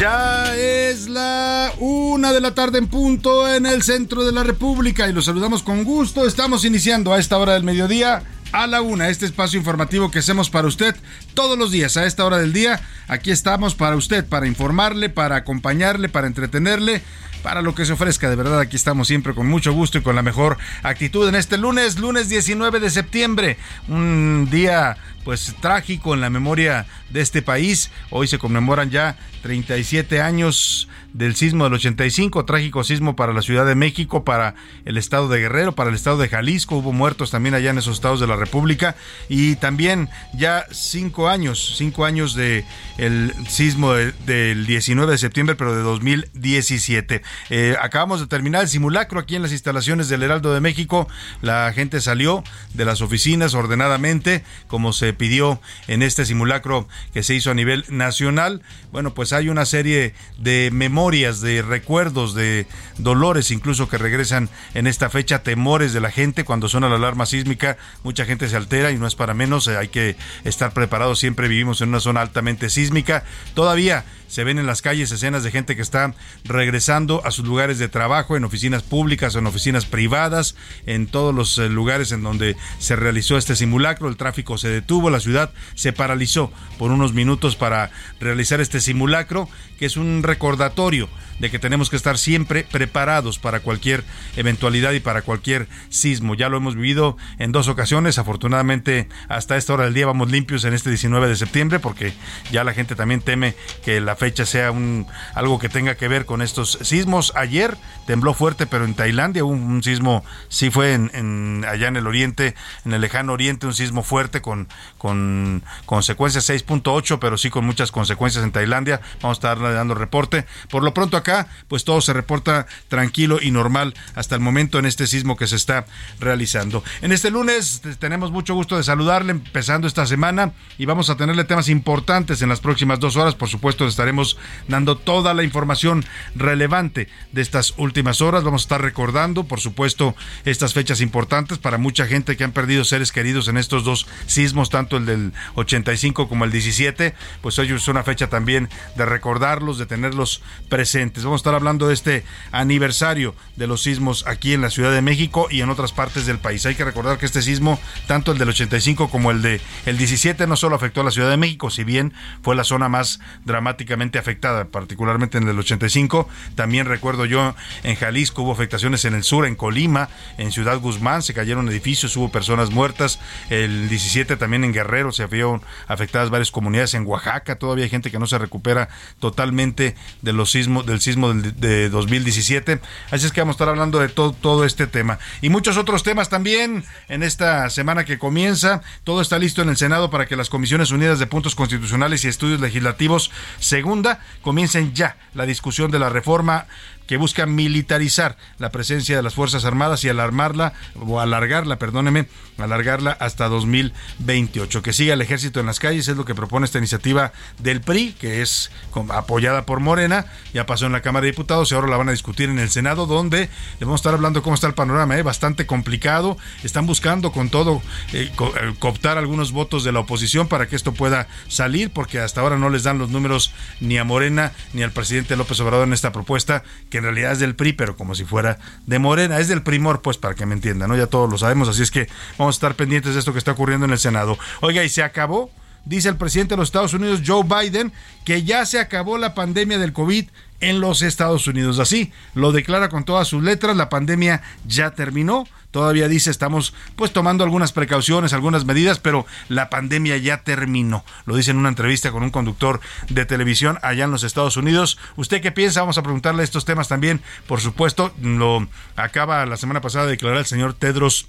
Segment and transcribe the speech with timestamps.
[0.00, 5.06] Ya es la una de la tarde en punto en el centro de la República
[5.06, 6.26] y los saludamos con gusto.
[6.26, 10.48] Estamos iniciando a esta hora del mediodía a la una, este espacio informativo que hacemos
[10.48, 10.96] para usted
[11.34, 12.80] todos los días a esta hora del día.
[13.08, 17.02] Aquí estamos para usted, para informarle, para acompañarle, para entretenerle
[17.42, 18.30] para lo que se ofrezca.
[18.30, 21.58] De verdad, aquí estamos siempre con mucho gusto y con la mejor actitud en este
[21.58, 23.58] lunes, lunes 19 de septiembre.
[23.88, 27.90] Un día pues trágico en la memoria de este país.
[28.10, 33.66] Hoy se conmemoran ya 37 años del sismo del 85, trágico sismo para la Ciudad
[33.66, 34.54] de México, para
[34.84, 37.96] el estado de Guerrero, para el estado de Jalisco, hubo muertos también allá en esos
[37.96, 38.94] estados de la República
[39.28, 42.64] y también ya cinco años, cinco años de
[42.98, 47.22] el sismo del 19 de septiembre, pero de 2017.
[47.50, 51.08] Eh, acabamos de terminar el simulacro aquí en las instalaciones del Heraldo de México,
[51.42, 57.34] la gente salió de las oficinas ordenadamente, como se pidió en este simulacro que se
[57.34, 58.62] hizo a nivel nacional.
[58.92, 62.66] Bueno, pues hay una serie de memorias, de recuerdos, de
[62.98, 67.26] dolores incluso que regresan en esta fecha, temores de la gente cuando suena la alarma
[67.26, 71.48] sísmica, mucha gente se altera y no es para menos, hay que estar preparados, siempre
[71.48, 73.24] vivimos en una zona altamente sísmica.
[73.54, 77.78] Todavía se ven en las calles escenas de gente que está regresando a sus lugares
[77.78, 80.54] de trabajo, en oficinas públicas, en oficinas privadas,
[80.86, 84.08] en todos los eh, lugares en donde se realizó este simulacro.
[84.08, 87.90] El tráfico se detuvo, la ciudad se paralizó por unos minutos para
[88.20, 91.08] realizar este simulacro, que es un recordatorio
[91.40, 94.04] de que tenemos que estar siempre preparados para cualquier
[94.36, 96.34] eventualidad y para cualquier sismo.
[96.34, 100.64] Ya lo hemos vivido en dos ocasiones, afortunadamente hasta esta hora del día vamos limpios
[100.64, 102.12] en este 19 de septiembre porque
[102.52, 106.26] ya la gente también teme que la fecha sea un algo que tenga que ver
[106.26, 107.32] con estos sismos.
[107.34, 107.76] Ayer
[108.06, 112.54] tembló fuerte, pero en Tailandia un, un sismo, sí fue en, allá en el oriente,
[112.84, 114.68] en el lejano oriente, un sismo fuerte con,
[114.98, 119.00] con consecuencias 6.8, pero sí con muchas consecuencias en Tailandia.
[119.22, 120.44] Vamos a estar dando reporte.
[120.68, 121.29] Por lo pronto acá,
[121.68, 125.56] pues todo se reporta tranquilo y normal hasta el momento en este sismo que se
[125.56, 125.86] está
[126.18, 126.82] realizando.
[127.02, 131.44] En este lunes tenemos mucho gusto de saludarle empezando esta semana y vamos a tenerle
[131.44, 133.34] temas importantes en las próximas dos horas.
[133.34, 134.36] Por supuesto, estaremos
[134.68, 136.04] dando toda la información
[136.34, 138.44] relevante de estas últimas horas.
[138.44, 140.14] Vamos a estar recordando, por supuesto,
[140.44, 144.70] estas fechas importantes para mucha gente que han perdido seres queridos en estos dos sismos,
[144.70, 147.14] tanto el del 85 como el 17.
[147.40, 151.19] Pues hoy es una fecha también de recordarlos, de tenerlos presentes.
[151.24, 155.02] Vamos a estar hablando de este aniversario de los sismos aquí en la Ciudad de
[155.02, 156.66] México y en otras partes del país.
[156.66, 160.46] Hay que recordar que este sismo, tanto el del 85 como el de el 17,
[160.46, 162.12] no solo afectó a la Ciudad de México, si bien
[162.42, 166.28] fue la zona más dramáticamente afectada, particularmente en el 85.
[166.54, 170.08] También recuerdo yo en Jalisco hubo afectaciones en el sur, en Colima,
[170.38, 173.20] en Ciudad Guzmán, se cayeron edificios, hubo personas muertas.
[173.48, 176.94] El 17 también en Guerrero se vieron afectadas varias comunidades.
[176.94, 178.88] En Oaxaca todavía hay gente que no se recupera
[179.18, 182.80] totalmente de los sismos, del sismo de 2017.
[183.10, 185.18] Así es que vamos a estar hablando de todo, todo este tema.
[185.40, 188.82] Y muchos otros temas también en esta semana que comienza.
[189.04, 192.28] Todo está listo en el Senado para que las Comisiones Unidas de Puntos Constitucionales y
[192.28, 194.00] Estudios Legislativos, según
[194.42, 196.66] comiencen ya la discusión de la reforma
[197.06, 202.28] que busca militarizar la presencia de las Fuerzas Armadas y alarmarla o alargarla, perdóneme,
[202.62, 204.82] alargarla hasta 2028.
[204.82, 208.14] Que siga el ejército en las calles es lo que propone esta iniciativa del PRI,
[208.18, 208.70] que es
[209.10, 212.12] apoyada por Morena, ya pasó en la Cámara de Diputados y ahora la van a
[212.12, 213.48] discutir en el Senado, donde
[213.78, 215.22] le vamos a estar hablando cómo está el panorama, ¿eh?
[215.22, 216.36] bastante complicado.
[216.62, 220.92] Están buscando con todo eh, eh, cooptar algunos votos de la oposición para que esto
[220.92, 224.92] pueda salir, porque hasta ahora no les dan los números ni a Morena ni al
[224.92, 228.24] presidente López Obrador en esta propuesta, que en realidad es del PRI, pero como si
[228.24, 229.38] fuera de Morena.
[229.38, 230.96] Es del primor, pues, para que me entiendan, ¿no?
[230.96, 232.08] Ya todos lo sabemos, así es que
[232.38, 234.38] vamos estar pendientes de esto que está ocurriendo en el Senado.
[234.60, 235.50] Oiga, y se acabó
[235.84, 237.92] dice el presidente de los Estados Unidos, Joe Biden,
[238.24, 240.28] que ya se acabó la pandemia del COVID
[240.60, 241.78] en los Estados Unidos.
[241.78, 245.46] Así lo declara con todas sus letras, la pandemia ya terminó.
[245.70, 251.04] Todavía dice, estamos pues tomando algunas precauciones, algunas medidas, pero la pandemia ya terminó.
[251.26, 254.98] Lo dice en una entrevista con un conductor de televisión allá en los Estados Unidos.
[255.14, 255.80] ¿Usted qué piensa?
[255.80, 257.22] Vamos a preguntarle estos temas también.
[257.46, 258.66] Por supuesto, lo
[258.96, 261.28] acaba la semana pasada de declarar el señor Tedros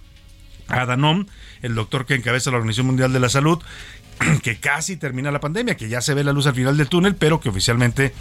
[0.71, 1.27] Adhanom,
[1.61, 3.59] el doctor que encabeza la Organización Mundial de la Salud,
[4.43, 7.15] que casi termina la pandemia, que ya se ve la luz al final del túnel,
[7.15, 8.13] pero que oficialmente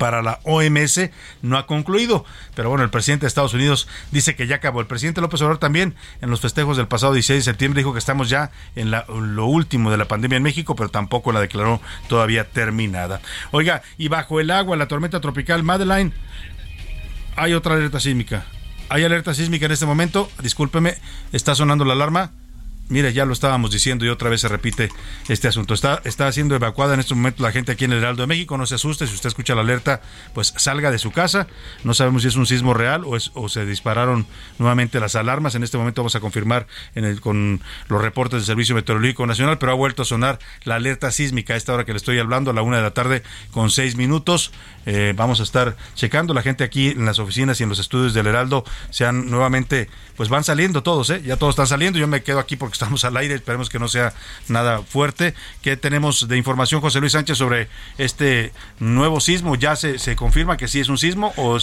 [0.00, 1.10] para la OMS
[1.42, 2.24] no ha concluido.
[2.54, 4.80] Pero bueno, el presidente de Estados Unidos dice que ya acabó.
[4.80, 7.98] El presidente López Obrador también en los festejos del pasado 16 de septiembre dijo que
[7.98, 12.48] estamos ya en lo último de la pandemia en México, pero tampoco la declaró todavía
[12.48, 13.20] terminada.
[13.50, 16.14] Oiga, y bajo el agua, la tormenta tropical Madeline,
[17.36, 18.46] hay otra alerta sísmica.
[18.90, 20.28] Hay alerta sísmica en este momento.
[20.42, 20.96] Discúlpeme,
[21.32, 22.32] está sonando la alarma.
[22.90, 24.90] Mire, ya lo estábamos diciendo y otra vez se repite
[25.28, 25.74] este asunto.
[25.74, 28.58] Está, está siendo evacuada en este momento la gente aquí en el Heraldo de México.
[28.58, 30.02] No se asuste, si usted escucha la alerta,
[30.34, 31.46] pues salga de su casa.
[31.84, 34.26] No sabemos si es un sismo real o, es, o se dispararon
[34.58, 35.54] nuevamente las alarmas.
[35.54, 36.66] En este momento vamos a confirmar
[37.20, 41.54] con los reportes del Servicio Meteorológico Nacional, pero ha vuelto a sonar la alerta sísmica
[41.54, 43.22] a esta hora que le estoy hablando, a la una de la tarde
[43.52, 44.50] con seis minutos.
[44.86, 46.34] Eh, vamos a estar checando.
[46.34, 49.88] La gente aquí en las oficinas y en los estudios del Heraldo se han nuevamente,
[50.16, 51.22] pues van saliendo todos, ¿eh?
[51.24, 51.98] Ya todos están saliendo.
[51.98, 54.14] Yo me quedo aquí porque estamos al aire, esperemos que no sea
[54.48, 55.34] nada fuerte.
[55.60, 57.68] ¿Qué tenemos de información, José Luis Sánchez, sobre
[57.98, 59.54] este nuevo sismo?
[59.54, 61.58] ¿Ya se, se confirma que sí es un sismo o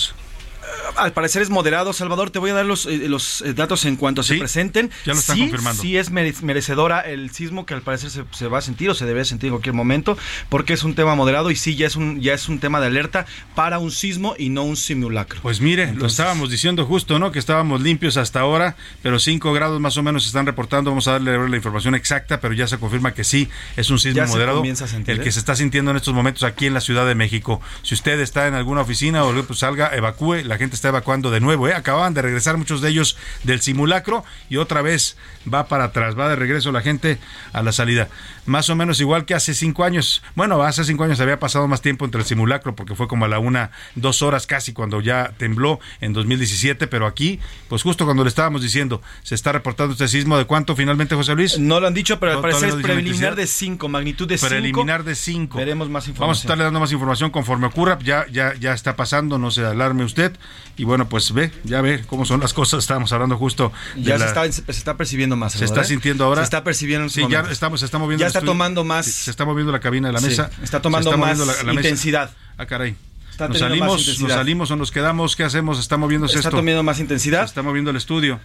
[0.97, 2.31] al parecer es moderado, Salvador.
[2.31, 4.89] Te voy a dar los, eh, los eh, datos en cuanto se presenten.
[5.05, 5.81] Ya lo están confirmando.
[5.81, 9.23] Sí es merecedora el sismo que al parecer se, va a sentir o se debe
[9.25, 10.17] sentir en cualquier momento,
[10.49, 12.87] porque es un tema moderado y sí ya es un, ya es un tema de
[12.87, 13.25] alerta
[13.55, 15.41] para un sismo y no un simulacro.
[15.41, 17.31] Pues mire, lo estábamos diciendo justo, ¿no?
[17.31, 20.91] Que estábamos limpios hasta ahora, pero 5 grados más o menos se están reportando.
[20.91, 24.25] Vamos a darle la información exacta, pero ya se confirma que sí es un sismo
[24.27, 24.63] moderado.
[24.63, 25.31] el que ¿eh?
[25.31, 27.61] se está sintiendo en estos momentos aquí en la Ciudad de México.
[27.83, 30.43] Si usted está en alguna oficina o pues salga, evacúe.
[30.43, 31.67] La gente está evacuando de nuevo.
[31.67, 31.73] ¿eh?
[31.73, 35.17] Acababan de regresar muchos de ellos del simulacro y otra vez
[35.51, 37.17] va para atrás, va de regreso la gente
[37.53, 38.09] a la salida.
[38.45, 40.21] Más o menos igual que hace cinco años.
[40.35, 43.27] Bueno, hace cinco años había pasado más tiempo entre el simulacro porque fue como a
[43.27, 48.23] la una, dos horas casi cuando ya tembló en 2017, pero aquí, pues justo cuando
[48.23, 51.57] le estábamos diciendo, se está reportando este sismo de cuánto finalmente, José Luis.
[51.59, 54.49] No lo han dicho, pero al parecer es preliminar de cinco, magnitud de cinco.
[54.49, 55.57] Preliminar de cinco.
[55.57, 56.27] Veremos más información.
[56.27, 57.99] Vamos a estarle dando más información conforme ocurra.
[58.03, 60.37] Ya, ya, ya está pasando, no se alarme usted.
[60.77, 62.83] Y bueno, pues ve, ya ve cómo son las cosas.
[62.83, 63.71] Estábamos hablando justo.
[63.95, 65.53] ya se, está, se, está, percibiendo más.
[65.53, 66.41] Se está sintiendo ahora.
[66.41, 67.09] Se está percibiendo.
[67.09, 68.21] Sí, ya estamos, se está moviendo.
[68.21, 69.07] Ya está tomando más.
[69.07, 70.51] se está moviendo la cabina de la mesa.
[70.61, 71.39] está tomando más
[71.71, 72.31] intensidad.
[72.57, 72.95] Ah, caray.
[73.39, 75.35] nos salimos, nos salimos o nos quedamos.
[75.35, 75.79] ¿Qué hacemos?
[75.79, 76.49] Está moviéndose esto.
[76.49, 77.41] Está tomando más intensidad.
[77.41, 78.39] Se está moviendo el estudio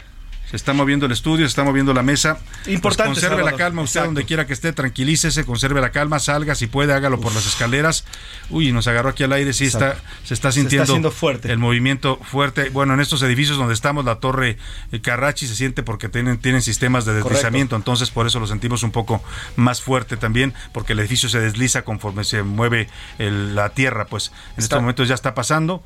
[0.53, 2.37] se está moviendo el estudio, se está moviendo la mesa.
[2.65, 3.15] Pues Importante.
[3.15, 6.93] conserve la calma, usted donde quiera que esté, tranquilícese, conserve la calma, salga, si puede,
[6.93, 8.05] hágalo por las escaleras.
[8.51, 11.51] Uy, nos agarró aquí al aire, sí está, se está sintiendo fuerte.
[11.51, 12.69] el movimiento fuerte.
[12.69, 14.59] Bueno, en estos edificios donde estamos, la torre
[15.01, 18.91] Carrachi se siente porque tienen, tienen sistemas de deslizamiento, entonces por eso lo sentimos un
[18.91, 19.25] poco
[19.57, 24.65] más fuerte también, porque el edificio se desliza conforme se mueve la tierra, pues en
[24.65, 25.83] estos momentos ya está pasando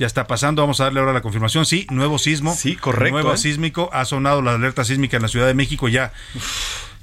[0.00, 0.62] ya está pasando.
[0.62, 1.66] Vamos a darle ahora la confirmación.
[1.66, 2.54] Sí, nuevo sismo.
[2.54, 3.12] Sí, correcto.
[3.12, 3.36] Nuevo ¿eh?
[3.36, 3.90] sísmico.
[3.92, 6.14] Ha sonado la alerta sísmica en la Ciudad de México ya.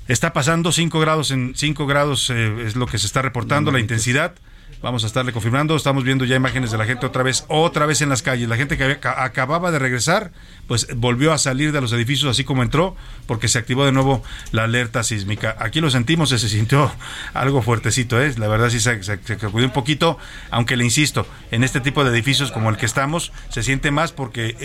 [0.07, 3.79] Está pasando 5 grados en 5 grados eh, es lo que se está reportando la
[3.79, 4.33] intensidad.
[4.81, 5.75] Vamos a estarle confirmando.
[5.75, 8.48] Estamos viendo ya imágenes de la gente otra vez, otra vez en las calles.
[8.48, 10.31] La gente que acababa de regresar,
[10.67, 14.22] pues volvió a salir de los edificios así como entró, porque se activó de nuevo
[14.51, 15.55] la alerta sísmica.
[15.60, 16.91] Aquí lo sentimos, se sintió
[17.34, 18.31] algo fuertecito, ¿eh?
[18.38, 19.19] La verdad sí se, se,
[19.51, 20.19] un poquito,
[20.51, 24.12] aunque le insisto, en este tipo de edificios como el que estamos, se siente más
[24.12, 24.55] porque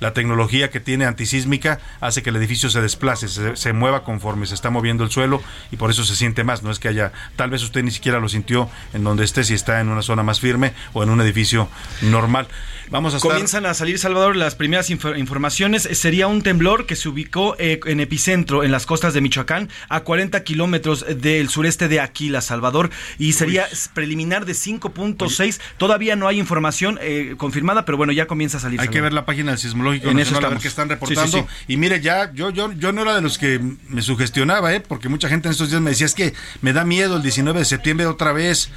[0.00, 4.46] la tecnología que tiene antisísmica hace que el edificio se desplace, se, se mueva conforme
[4.46, 6.64] se está moviendo el suelo y por eso se siente más.
[6.64, 9.48] No es que haya, tal vez usted ni siquiera lo sintió en donde está este
[9.48, 11.68] si está en una zona más firme o en un edificio
[12.00, 12.48] normal.
[12.90, 13.30] Vamos a estar...
[13.30, 15.88] Comienzan a salir, Salvador, las primeras informaciones.
[15.92, 20.00] Sería un temblor que se ubicó eh, en epicentro en las costas de Michoacán, a
[20.00, 25.60] 40 kilómetros del sureste de Aquila, Salvador, y sería preliminar de 5.6.
[25.78, 28.80] Todavía no hay información eh, confirmada, pero bueno, ya comienza a salir.
[28.80, 31.46] Hay que ver la página del Sismológico en Nacional, a ver qué están reportando.
[31.68, 34.80] Y mire, ya yo, yo, yo no era de los que me sugestionaba, ¿eh?
[34.80, 37.58] porque mucha gente en estos días me decía, es que me da miedo el 19
[37.58, 38.70] de septiembre otra vez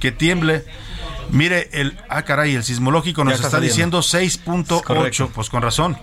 [0.00, 0.64] que tiemble.
[1.30, 5.96] Mire, el, ah, caray, el sismológico nos está, diciendo 6.8, pues con razón.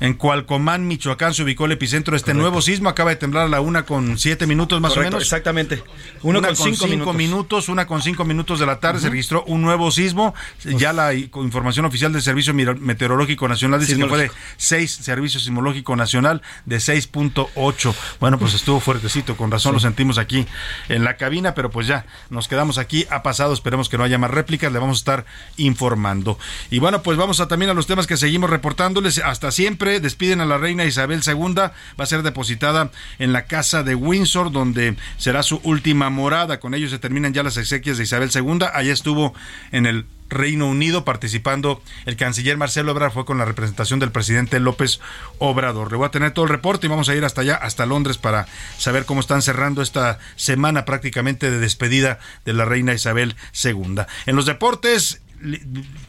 [0.00, 2.88] En Cualcomán, Michoacán, se ubicó el epicentro de este nuevo sismo.
[2.88, 5.22] Acaba de temblar a la una con siete minutos más o menos.
[5.22, 5.82] Exactamente.
[6.22, 7.68] Una, con, cinco, minutos.
[7.68, 10.34] Una con cinco minutos de la tarde se registró un nuevo sismo.
[10.64, 15.96] Ya la información oficial del Servicio Meteorológico Nacional dice que fue de 6, Servicio Sismológico
[15.96, 17.94] Nacional de 6.8.
[18.20, 20.46] Bueno, pues estuvo fuertecito, con razón lo sentimos aquí
[20.88, 23.06] en la cabina, pero pues ya nos quedamos aquí.
[23.10, 26.38] Ha pasado, esperemos que no haya más réplicas, le vamos a estar informando.
[26.70, 29.18] Y bueno, pues vamos a también a los temas que seguimos reportándoles.
[29.18, 33.82] Hasta siempre despiden a la reina Isabel II, va a ser depositada en la casa
[33.82, 36.60] de Windsor, donde será su última morada.
[36.60, 38.66] Con ello se terminan ya las exequias de Isabel II.
[38.72, 39.34] Allá estuvo
[39.72, 44.60] en el Reino Unido participando el canciller Marcelo Ebrard fue con la representación del presidente
[44.60, 45.00] López
[45.38, 45.90] Obrador.
[45.90, 48.18] Le voy a tener todo el reporte y vamos a ir hasta allá, hasta Londres
[48.18, 48.46] para
[48.78, 54.02] saber cómo están cerrando esta semana prácticamente de despedida de la reina Isabel II.
[54.26, 55.22] En los deportes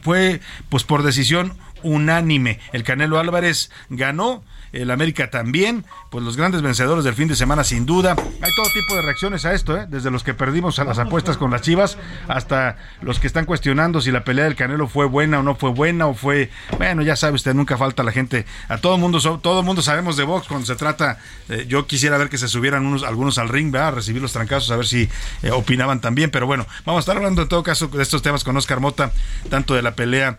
[0.02, 2.60] fue pues por decisión unánime.
[2.72, 7.64] El Canelo Álvarez ganó el América también, pues los grandes vencedores del fin de semana
[7.64, 8.16] sin duda.
[8.42, 9.86] Hay todo tipo de reacciones a esto, ¿eh?
[9.88, 11.98] desde los que perdimos a las apuestas con las Chivas
[12.28, 15.70] hasta los que están cuestionando si la pelea del Canelo fue buena o no fue
[15.70, 19.62] buena o fue, bueno, ya sabe usted, nunca falta la gente, a todo mundo, todo
[19.62, 23.02] mundo sabemos de box cuando se trata, eh, yo quisiera ver que se subieran unos,
[23.02, 25.08] algunos al ring, a recibir los trancazos, a ver si
[25.42, 28.44] eh, opinaban también, pero bueno, vamos a estar hablando en todo caso de estos temas
[28.44, 29.12] con Oscar Mota,
[29.50, 30.38] tanto de la pelea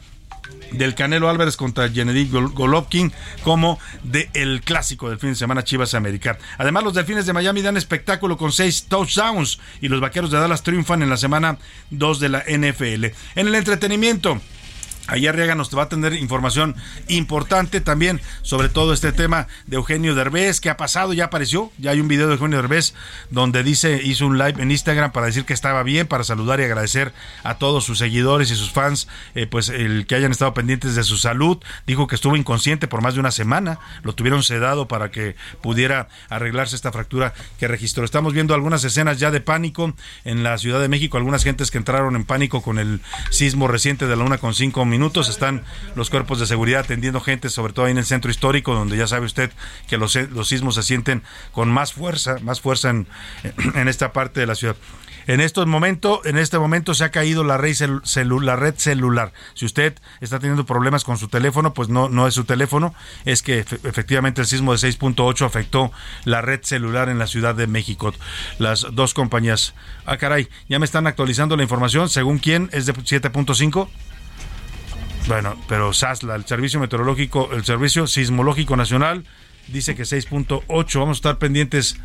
[0.71, 3.11] del Canelo Álvarez contra Gennady Golovkin
[3.43, 6.37] como del el clásico del fin de semana Chivas América.
[6.57, 10.63] Además, los Delfines de Miami dan espectáculo con seis touchdowns y los Vaqueros de Dallas
[10.63, 11.57] triunfan en la semana
[11.89, 13.05] 2 de la NFL.
[13.35, 14.41] En el entretenimiento,
[15.09, 16.75] Ahí Arriaga nos va a tener información
[17.07, 21.91] importante también sobre todo este tema de Eugenio Derbez, que ha pasado, ya apareció, ya
[21.91, 22.93] hay un video de Eugenio Derbez
[23.31, 26.63] donde dice, hizo un live en Instagram para decir que estaba bien, para saludar y
[26.63, 27.11] agradecer
[27.43, 31.03] a todos sus seguidores y sus fans, eh, pues el que hayan estado pendientes de
[31.03, 31.57] su salud.
[31.87, 36.07] Dijo que estuvo inconsciente por más de una semana, lo tuvieron sedado para que pudiera
[36.29, 38.05] arreglarse esta fractura que registró.
[38.05, 41.79] Estamos viendo algunas escenas ya de pánico en la Ciudad de México, algunas gentes que
[41.79, 43.01] entraron en pánico con el
[43.31, 44.98] sismo reciente de la una con cinco minutos
[45.29, 45.63] están
[45.95, 49.07] los cuerpos de seguridad atendiendo gente, sobre todo ahí en el centro histórico, donde ya
[49.07, 49.51] sabe usted
[49.87, 53.07] que los, sismos se sienten con más fuerza, más fuerza en,
[53.75, 54.75] en esta parte de la ciudad.
[55.29, 57.75] En estos momentos, en este momento se ha caído la red,
[58.41, 59.31] la red celular.
[59.53, 63.43] Si usted está teniendo problemas con su teléfono, pues no, no es su teléfono, es
[63.43, 65.91] que efectivamente el sismo de 6.8 afectó
[66.25, 68.11] la red celular en la Ciudad de México.
[68.57, 69.75] Las dos compañías.
[70.03, 72.09] Ah, caray, ya me están actualizando la información.
[72.09, 73.87] Según quién es de 7.5.
[75.29, 79.25] Bueno, pero SASLA, el Servicio Meteorológico, el Servicio Sismológico Nacional,
[79.67, 80.99] dice que 6.8.
[80.99, 81.99] Vamos a estar pendientes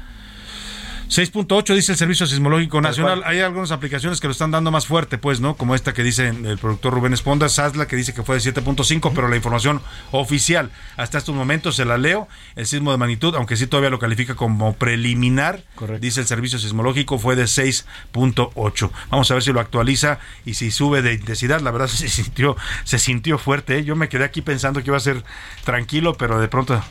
[1.09, 3.23] 6.8 dice el Servicio Sismológico Nacional.
[3.25, 5.57] Hay algunas aplicaciones que lo están dando más fuerte, pues, ¿no?
[5.57, 9.13] Como esta que dice el productor Rubén Esponda, Sasla, que dice que fue de 7.5,
[9.15, 9.83] pero la información
[10.13, 12.29] oficial hasta estos momentos se la leo.
[12.57, 15.63] El sismo de magnitud, aunque sí todavía lo califica como preliminar,
[16.01, 18.91] dice el Servicio Sismológico, fue de 6.8.
[19.11, 21.61] Vamos a ver si lo actualiza y si sube de intensidad.
[21.61, 23.79] La verdad se sintió, se sintió fuerte.
[23.79, 23.85] ¿eh?
[23.85, 25.23] Yo me quedé aquí pensando que iba a ser
[25.65, 26.83] tranquilo, pero de pronto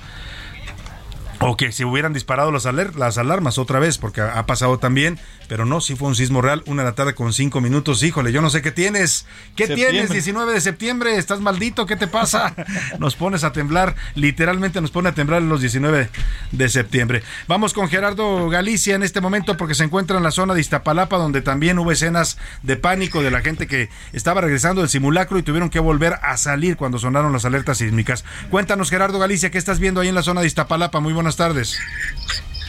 [1.39, 5.65] o que se hubieran disparado las, las alarmas otra vez, porque ha, pasado también, pero
[5.65, 8.41] no, sí fue un sismo real, una de la tarde con cinco minutos, híjole, yo
[8.41, 9.25] no sé qué tienes,
[9.55, 10.09] ¿qué tienes?
[10.09, 12.53] 19 de septiembre, estás maldito, ¿qué te pasa?
[12.99, 16.09] Nos pones a temblar, literalmente nos pone a temblar los 19
[16.51, 17.23] de septiembre.
[17.47, 21.17] Vamos con Gerardo Galicia en este momento porque se encuentra en la zona de Iztapalapa,
[21.17, 25.43] donde también hubo escenas de pánico de la gente que estaba regresando del simulacro y
[25.43, 28.23] tuvieron que volver a salir cuando sonaron las alertas sísmicas.
[28.49, 30.99] Cuéntanos, Gerardo Galicia, ¿qué estás viendo ahí en la zona de Iztapalapa?
[30.99, 31.79] Muy buenas tardes.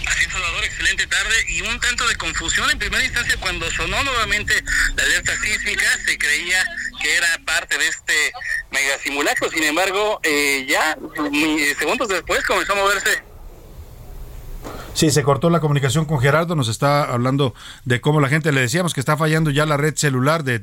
[0.06, 4.54] Así Salvador, excelente tarde y un tanto de confusión en primera instancia cuando sonó nuevamente
[4.96, 6.64] la alerta sísmica, se creía
[7.00, 8.32] que era parte de este
[8.70, 10.96] mega simulacro, sin embargo, eh, ya
[11.78, 13.33] segundos después comenzó a moverse
[14.94, 17.52] Sí, se cortó la comunicación con Gerardo, nos está hablando
[17.84, 20.60] de cómo la gente, le decíamos que está fallando ya la red celular de,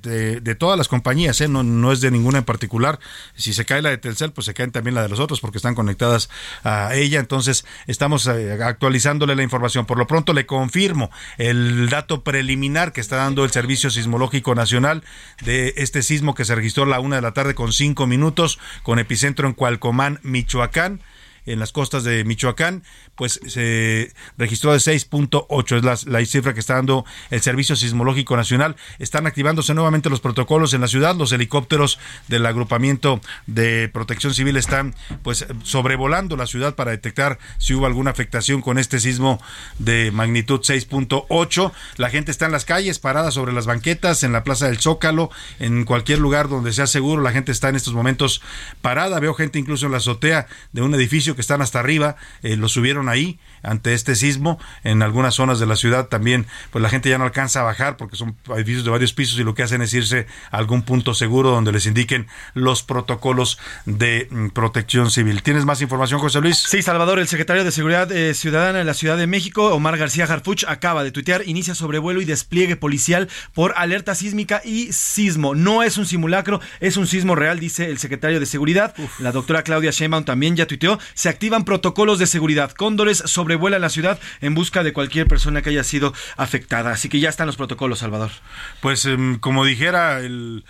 [0.55, 1.49] todas las compañías, ¿eh?
[1.49, 2.99] no, no es de ninguna en particular.
[3.35, 5.57] Si se cae la de Telcel, pues se caen también la de los otros porque
[5.57, 6.29] están conectadas
[6.63, 7.19] a ella.
[7.19, 9.85] Entonces, estamos eh, actualizándole la información.
[9.85, 15.03] Por lo pronto, le confirmo el dato preliminar que está dando el Servicio Sismológico Nacional
[15.43, 18.59] de este sismo que se registró a la una de la tarde con cinco minutos,
[18.83, 21.01] con epicentro en Cualcomán, Michoacán
[21.45, 22.83] en las costas de Michoacán
[23.15, 28.75] pues se registró de 6.8, es la, cifra que está dando el Servicio Sismológico Nacional.
[28.99, 34.57] Están activándose nuevamente los protocolos en la ciudad, los helicópteros del agrupamiento de protección civil
[34.57, 39.39] están pues sobrevolando la ciudad para detectar si hubo alguna afectación con este sismo
[39.77, 41.71] de magnitud 6.8.
[41.97, 45.29] La gente está en las calles, parada sobre las banquetas, en la Plaza del Zócalo,
[45.59, 48.41] en cualquier lugar donde sea seguro, la gente está en estos momentos
[48.81, 49.19] parada.
[49.19, 52.67] Veo gente incluso en la azotea de un edificio que están hasta arriba, eh, lo
[52.69, 54.59] subieron ahí ante este sismo.
[54.83, 57.97] En algunas zonas de la ciudad también, pues la gente ya no alcanza a bajar
[57.97, 61.13] porque son edificios de varios pisos y lo que hacen es irse a algún punto
[61.13, 65.43] seguro donde les indiquen los protocolos de mm, protección civil.
[65.43, 66.57] ¿Tienes más información, José Luis?
[66.57, 70.25] Sí, Salvador, el secretario de Seguridad eh, Ciudadana de la Ciudad de México, Omar García
[70.25, 75.55] Harfuch, acaba de tuitear, inicia sobrevuelo y despliegue policial por alerta sísmica y sismo.
[75.55, 78.95] No es un simulacro, es un sismo real, dice el secretario de Seguridad.
[79.19, 82.71] La doctora Claudia Sheinbaum también ya tuiteó, se activan protocolos de seguridad.
[82.71, 86.91] Cóndores sobrevuela la ciudad en busca de cualquier persona que haya sido afectada.
[86.91, 88.31] Así que ya están los protocolos, Salvador.
[88.79, 90.63] Pues em, como dijera el,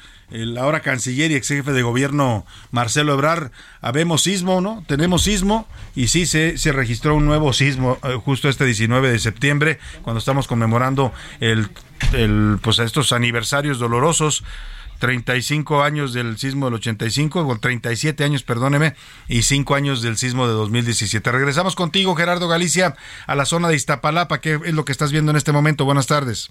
[0.58, 4.84] ahora canciller y ex jefe de gobierno Marcelo Ebrar, habemos sismo, ¿no?
[4.88, 9.20] Tenemos sismo y sí se, se registró un nuevo sismo eh, justo este 19 de
[9.20, 11.68] septiembre, cuando estamos conmemorando el,
[12.14, 14.44] el, pues estos aniversarios dolorosos
[15.02, 18.96] 35 años del sismo del 85, o 37 años, perdóneme,
[19.28, 21.32] y 5 años del sismo de 2017.
[21.32, 24.42] Regresamos contigo, Gerardo Galicia, a la zona de Iztapalapa.
[24.42, 25.86] ¿Qué es lo que estás viendo en este momento?
[25.86, 26.50] Buenas tardes.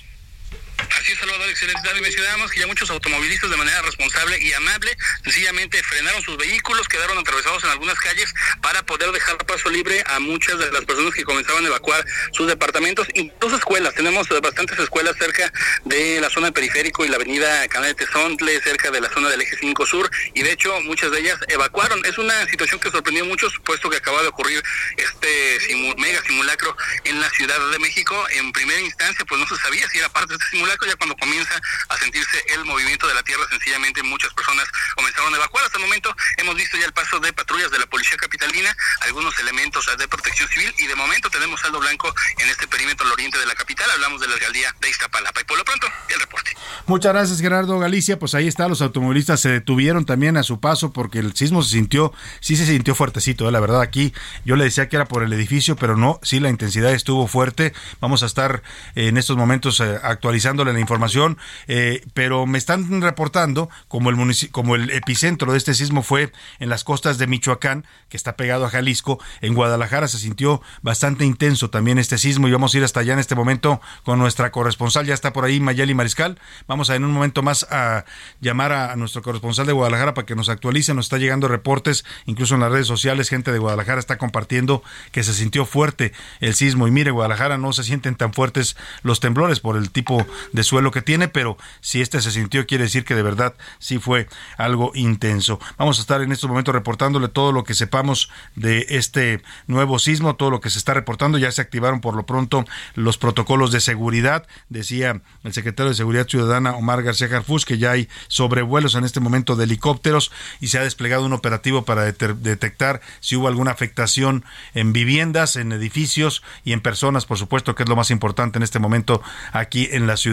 [0.89, 2.01] Así es, Salvador, excelente tarde.
[2.01, 7.19] Mencionábamos que ya muchos automovilistas de manera responsable y amable sencillamente frenaron sus vehículos, quedaron
[7.19, 8.33] atravesados en algunas calles
[8.63, 12.47] para poder dejar paso libre a muchas de las personas que comenzaban a evacuar sus
[12.47, 13.95] departamentos, incluso escuelas.
[13.95, 15.53] Tenemos bastantes escuelas cerca
[15.85, 19.43] de la zona periférico y la avenida Canal de Tezontle, cerca de la zona del
[19.43, 22.05] eje 5 Sur, y de hecho muchas de ellas evacuaron.
[22.07, 24.63] Es una situación que sorprendió a muchos, puesto que acaba de ocurrir
[24.97, 25.59] este
[25.99, 28.27] mega simulacro en la Ciudad de México.
[28.31, 31.17] En primera instancia, pues no se sabía si era parte de este simulacro ya cuando
[31.17, 35.65] comienza a sentirse el movimiento de la tierra, sencillamente muchas personas comenzaron a evacuar.
[35.65, 39.39] Hasta el momento hemos visto ya el paso de patrullas de la Policía Capitalina, algunos
[39.39, 43.39] elementos de protección civil y de momento tenemos saldo blanco en este perímetro al oriente
[43.39, 43.91] de la capital.
[43.91, 46.57] Hablamos de la alcaldía de Iztapalapa y por lo pronto el reporte.
[46.87, 48.19] Muchas gracias Gerardo Galicia.
[48.19, 51.71] Pues ahí está, los automovilistas se detuvieron también a su paso porque el sismo se
[51.71, 53.53] sintió, sí se sintió fuertecito, ¿eh?
[53.53, 54.13] la verdad aquí
[54.45, 57.73] yo le decía que era por el edificio, pero no, sí la intensidad estuvo fuerte.
[58.01, 58.63] Vamos a estar
[58.95, 64.75] en estos momentos eh, actualizando la información, eh, pero me están reportando como el, como
[64.77, 68.71] el epicentro de este sismo fue en las costas de Michoacán, que está pegado a
[68.71, 69.19] Jalisco.
[69.41, 73.15] En Guadalajara se sintió bastante intenso también este sismo y vamos a ir hasta allá
[73.15, 75.07] en este momento con nuestra corresponsal.
[75.07, 76.39] Ya está por ahí Mayeli Mariscal.
[76.67, 78.05] Vamos a en un momento más a
[78.41, 80.95] llamar a, nuestro corresponsal de Guadalajara para que nos actualice.
[80.95, 84.83] Nos está llegando reportes, incluso en las redes sociales, gente de Guadalajara está compartiendo
[85.13, 86.87] que se sintió fuerte el sismo.
[86.87, 90.91] Y mire, Guadalajara no se sienten tan fuertes los temblores por el tipo de suelo
[90.91, 94.93] que tiene, pero si este se sintió, quiere decir que de verdad sí fue algo
[94.95, 95.61] intenso.
[95.79, 100.37] Vamos a estar en estos momentos reportándole todo lo que sepamos de este nuevo sismo,
[100.37, 101.39] todo lo que se está reportando.
[101.39, 106.29] Ya se activaron por lo pronto los protocolos de seguridad, decía el secretario de Seguridad
[106.29, 110.79] Ciudadana Omar García Jarfus, que ya hay sobrevuelos en este momento de helicópteros y se
[110.79, 116.73] ha desplegado un operativo para detectar si hubo alguna afectación en viviendas, en edificios y
[116.73, 119.23] en personas, por supuesto, que es lo más importante en este momento
[119.53, 120.30] aquí en la ciudad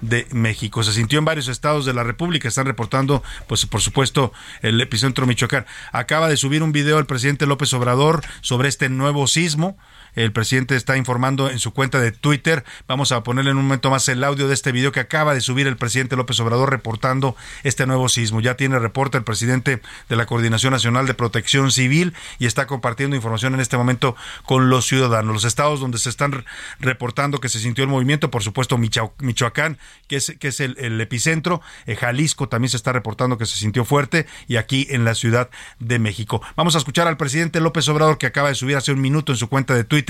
[0.00, 0.82] de México.
[0.82, 5.26] Se sintió en varios estados de la República, están reportando, pues por supuesto, el epicentro
[5.26, 5.66] Michoacán.
[5.92, 9.76] Acaba de subir un video el presidente López Obrador sobre este nuevo sismo
[10.14, 12.64] el presidente está informando en su cuenta de Twitter.
[12.86, 15.40] Vamos a ponerle en un momento más el audio de este video que acaba de
[15.40, 18.40] subir el presidente López Obrador reportando este nuevo sismo.
[18.40, 23.16] Ya tiene reporte el presidente de la Coordinación Nacional de Protección Civil y está compartiendo
[23.16, 25.32] información en este momento con los ciudadanos.
[25.32, 26.44] Los estados donde se están
[26.78, 31.62] reportando que se sintió el movimiento, por supuesto Michoacán, que es, que es el, epicentro,
[31.86, 35.48] eh, Jalisco también se está reportando que se sintió fuerte y aquí en la Ciudad
[35.78, 36.42] de México.
[36.54, 39.38] Vamos a escuchar al presidente López Obrador que acaba de subir hace un minuto en
[39.38, 40.01] su cuenta de Twitter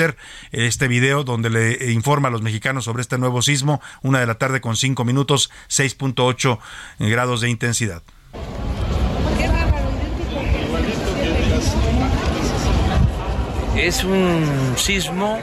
[0.52, 4.36] este video donde le informa a los mexicanos sobre este nuevo sismo, una de la
[4.36, 6.58] tarde con cinco minutos, 6.8
[6.98, 8.02] grados de intensidad.
[13.76, 15.38] Es un sismo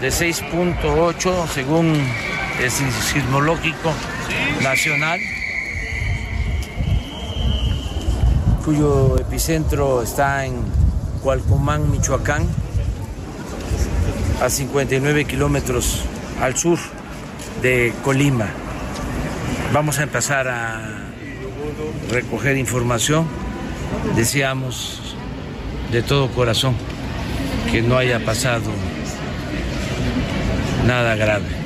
[0.00, 1.94] de 6.8 según
[2.60, 3.92] el sismológico
[4.62, 5.18] nacional,
[8.64, 10.56] cuyo epicentro está en
[11.22, 12.46] Cualcomán, Michoacán,
[14.44, 16.04] a 59 kilómetros
[16.38, 16.78] al sur
[17.62, 18.48] de Colima.
[19.72, 20.82] Vamos a empezar a
[22.10, 23.26] recoger información.
[24.16, 25.16] Deseamos
[25.90, 26.76] de todo corazón
[27.72, 28.70] que no haya pasado
[30.86, 31.64] nada grave.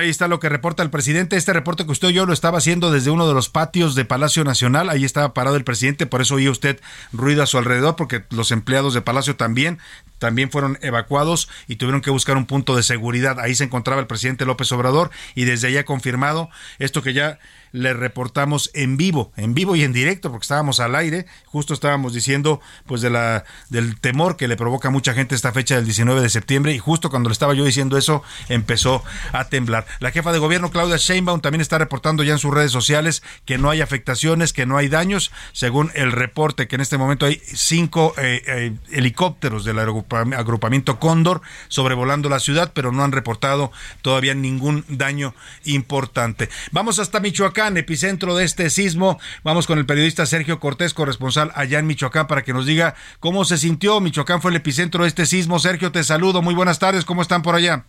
[0.00, 1.36] Ahí está lo que reporta el presidente.
[1.36, 4.44] Este reporte que usted yo lo estaba haciendo desde uno de los patios de Palacio
[4.44, 4.90] Nacional.
[4.90, 6.80] Ahí estaba parado el presidente, por eso oía usted
[7.12, 9.80] ruido a su alrededor, porque los empleados de Palacio también,
[10.18, 13.40] también fueron evacuados y tuvieron que buscar un punto de seguridad.
[13.40, 17.38] Ahí se encontraba el presidente López Obrador y desde ha confirmado esto que ya
[17.72, 22.14] le reportamos en vivo, en vivo y en directo, porque estábamos al aire, justo estábamos
[22.14, 26.22] diciendo pues de la del temor que le provoca mucha gente esta fecha del 19
[26.22, 29.86] de septiembre y justo cuando le estaba yo diciendo eso empezó a temblar.
[30.00, 33.58] La jefa de gobierno Claudia Sheinbaum también está reportando ya en sus redes sociales que
[33.58, 37.42] no hay afectaciones, que no hay daños, según el reporte que en este momento hay
[37.44, 39.78] cinco eh, eh, helicópteros del
[40.10, 46.48] agrupamiento Cóndor sobrevolando la ciudad, pero no han reportado todavía ningún daño importante.
[46.72, 49.20] Vamos hasta Michoacán epicentro de este sismo.
[49.42, 53.44] Vamos con el periodista Sergio Cortés, corresponsal allá en Michoacán, para que nos diga cómo
[53.44, 54.00] se sintió.
[54.00, 55.58] Michoacán fue el epicentro de este sismo.
[55.58, 56.42] Sergio, te saludo.
[56.42, 57.04] Muy buenas tardes.
[57.04, 57.84] ¿Cómo están por allá?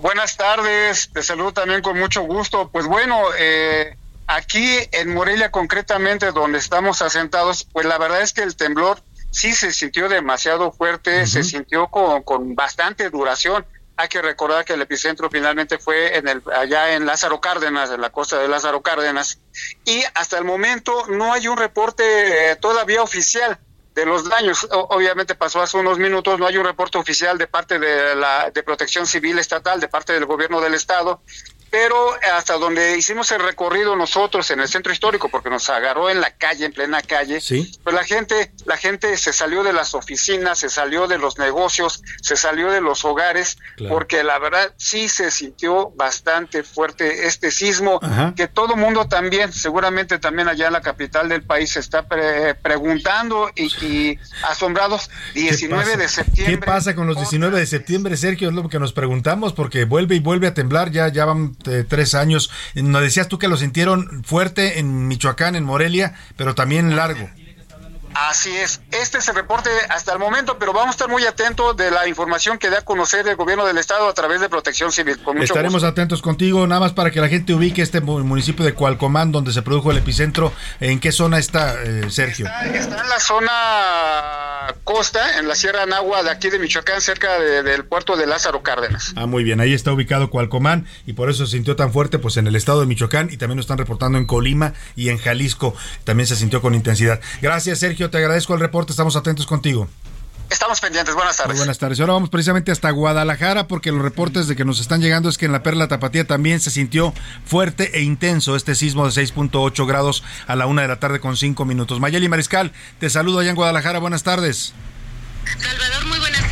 [0.00, 1.10] Buenas tardes.
[1.12, 2.70] Te saludo también con mucho gusto.
[2.70, 8.42] Pues bueno, eh, aquí en Morelia concretamente, donde estamos asentados, pues la verdad es que
[8.42, 9.02] el temblor
[9.34, 13.66] sí se sintió demasiado fuerte, se sintió con, con bastante duración.
[13.96, 18.00] Hay que recordar que el epicentro finalmente fue en el, allá en Lázaro Cárdenas, en
[18.00, 19.38] la costa de Lázaro Cárdenas,
[19.84, 23.58] y hasta el momento no hay un reporte eh, todavía oficial
[23.94, 24.66] de los daños.
[24.70, 28.62] obviamente pasó hace unos minutos, no hay un reporte oficial de parte de la de
[28.62, 31.22] Protección Civil Estatal, de parte del Gobierno del Estado,
[31.74, 36.20] pero hasta donde hicimos el recorrido nosotros en el centro histórico, porque nos agarró en
[36.20, 37.40] la calle, en plena calle,
[37.82, 42.04] pues la gente, la gente se salió de las oficinas, se salió de los negocios,
[42.22, 43.58] se salió de los hogares,
[43.88, 47.98] porque la verdad sí se sintió bastante fuerte este sismo,
[48.36, 52.06] que todo mundo también, seguramente también allá en la capital del país, se está
[52.62, 55.10] preguntando y, asombrados.
[55.34, 56.54] 19 de septiembre.
[56.54, 58.50] ¿Qué pasa con los 19 de septiembre, Sergio?
[58.50, 62.14] Es lo que nos preguntamos, porque vuelve y vuelve a temblar, ya, ya van tres
[62.14, 62.50] años.
[62.74, 67.28] Nos decías tú que lo sintieron fuerte en Michoacán, en Morelia, pero también largo.
[68.14, 68.80] Así es.
[68.92, 72.06] Este es el reporte hasta el momento, pero vamos a estar muy atentos de la
[72.06, 75.18] información que da a conocer el gobierno del estado a través de Protección Civil.
[75.40, 79.52] Estaremos atentos contigo, nada más para que la gente ubique este municipio de Cualcomán, donde
[79.52, 80.52] se produjo el epicentro.
[80.80, 82.46] ¿En qué zona está, eh, Sergio?
[82.46, 87.84] Está, en la zona costa, en la Sierra Nahua de aquí de Michoacán, cerca del
[87.84, 89.12] puerto de Lázaro Cárdenas.
[89.16, 89.60] Ah, muy bien.
[89.60, 92.80] Ahí está ubicado Cualcomán y por eso se sintió tan fuerte, pues en el estado
[92.80, 95.74] de Michoacán y también lo están reportando en Colima y en Jalisco.
[96.04, 97.20] También se sintió con intensidad.
[97.42, 99.88] Gracias, Sergio te agradezco el reporte, estamos atentos contigo.
[100.50, 101.56] Estamos pendientes, buenas tardes.
[101.56, 101.98] buenas tardes.
[102.00, 105.46] Ahora vamos precisamente hasta Guadalajara porque los reportes de que nos están llegando es que
[105.46, 107.14] en la Perla Tapatía también se sintió
[107.44, 111.36] fuerte e intenso este sismo de 6.8 grados a la una de la tarde con
[111.36, 111.98] cinco minutos.
[111.98, 114.74] Mayeli Mariscal, te saludo allá en Guadalajara, buenas tardes.
[115.58, 116.43] Salvador, muy buenas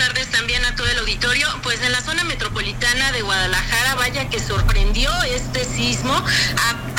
[0.00, 1.46] tardes, también a todo el auditorio.
[1.62, 6.14] Pues en la zona metropolitana de Guadalajara, vaya que sorprendió este sismo.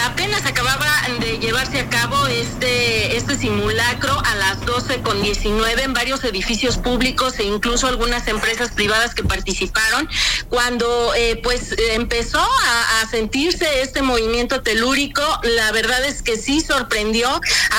[0.05, 0.87] apenas acababa
[1.19, 6.77] de llevarse a cabo este, este simulacro a las 12 con 19 en varios edificios
[6.77, 10.07] públicos e incluso algunas empresas privadas que participaron.
[10.49, 16.61] Cuando eh, pues empezó a, a sentirse este movimiento telúrico, la verdad es que sí
[16.61, 17.29] sorprendió,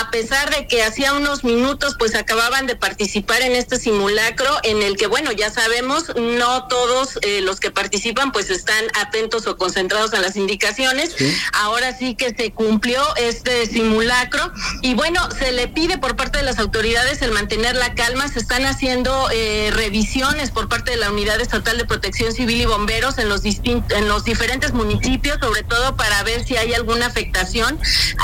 [0.00, 4.82] a pesar de que hacía unos minutos pues acababan de participar en este simulacro en
[4.82, 9.59] el que, bueno, ya sabemos, no todos eh, los que participan pues están atentos o
[9.59, 11.14] concentrados en las indicaciones.
[11.53, 16.44] Ahora sí que se cumplió este simulacro y bueno, se le pide por parte de
[16.44, 18.27] las autoridades el mantener la calma.
[18.29, 22.64] Se están haciendo eh, revisiones por parte de la Unidad Estatal de Protección Civil y
[22.64, 27.79] Bomberos en los, en los diferentes municipios, sobre todo para ver si hay alguna afectación.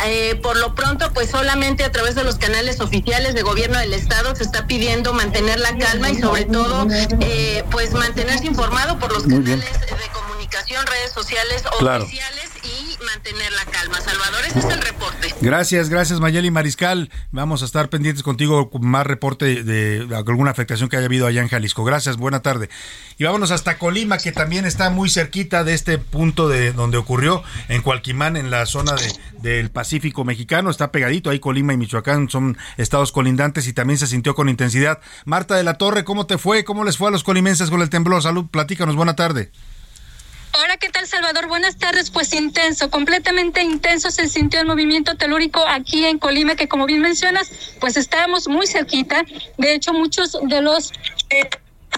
[0.07, 3.93] Eh, por lo pronto, pues solamente a través de los canales oficiales de gobierno del
[3.93, 6.78] Estado se está pidiendo mantener la calma y sobre todo
[7.21, 10.28] eh, pues mantenerse informado por los canales de comunicación,
[10.87, 14.01] redes sociales oficiales y mantener la calma.
[14.01, 15.35] Salvador, ese es el reporte.
[15.41, 17.11] Gracias, gracias Mayeli Mariscal.
[17.31, 21.43] Vamos a estar pendientes contigo con más reporte de alguna afectación que haya habido allá
[21.43, 21.85] en Jalisco.
[21.85, 22.69] Gracias, buena tarde.
[23.17, 27.43] Y vámonos hasta Colima, que también está muy cerquita de este punto de donde ocurrió,
[27.69, 30.71] en Cualquimán, en la zona de, del Pacífico mexicano.
[30.71, 35.01] Está pegadito, ahí Colima y Michoacán son estados colindantes y también se sintió con intensidad.
[35.25, 36.65] Marta de la Torre, ¿cómo te fue?
[36.65, 38.23] ¿Cómo les fue a los colimenses con el temblor?
[38.23, 39.51] Salud, platícanos, buena tarde.
[40.55, 41.47] Hola, ¿qué tal Salvador?
[41.47, 42.11] Buenas tardes.
[42.11, 47.03] Pues intenso, completamente intenso se sintió el movimiento telúrico aquí en Colima, que como bien
[47.03, 49.25] mencionas, pues estábamos muy cerquita.
[49.59, 50.93] De hecho, muchos de los
[51.31, 51.49] eh,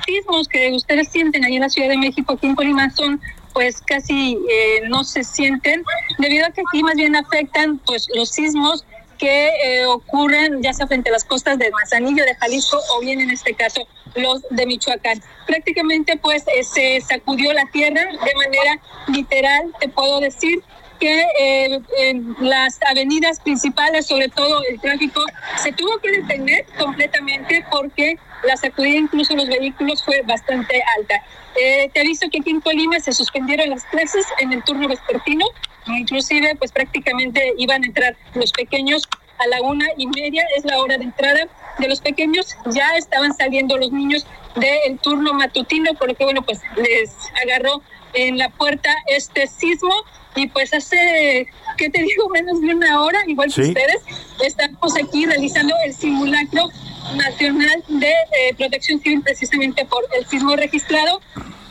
[0.05, 3.21] sismos que ustedes sienten ahí en la Ciudad de México, aquí en Colima, son
[3.53, 5.85] pues casi eh, no se sienten,
[6.19, 8.85] debido a que aquí más bien afectan pues los sismos
[9.21, 13.21] que eh, ocurren ya sea frente a las costas de Manzanillo, de Jalisco o bien
[13.21, 15.23] en este caso los de Michoacán.
[15.47, 20.63] Prácticamente pues eh, se sacudió la tierra de manera literal, te puedo decir
[20.99, 25.25] que eh, en las avenidas principales, sobre todo el tráfico,
[25.63, 31.15] se tuvo que detener completamente porque la sacudida incluso los vehículos fue bastante alta.
[31.61, 35.47] Eh, te aviso que aquí en Colima se suspendieron las clases en el turno vespertino,
[35.87, 40.79] inclusive pues prácticamente iban a entrar los pequeños a la una y media, es la
[40.79, 46.25] hora de entrada de los pequeños, ya estaban saliendo los niños del turno matutino, porque
[46.25, 47.11] bueno, pues les
[47.43, 49.95] agarró en la puerta este sismo
[50.37, 52.29] y pues hace, ¿qué te digo?
[52.29, 54.03] Menos de una hora, igual que ustedes,
[54.45, 56.69] estamos aquí realizando el simulacro
[57.15, 61.21] nacional de eh, protección civil precisamente por el sismo registrado.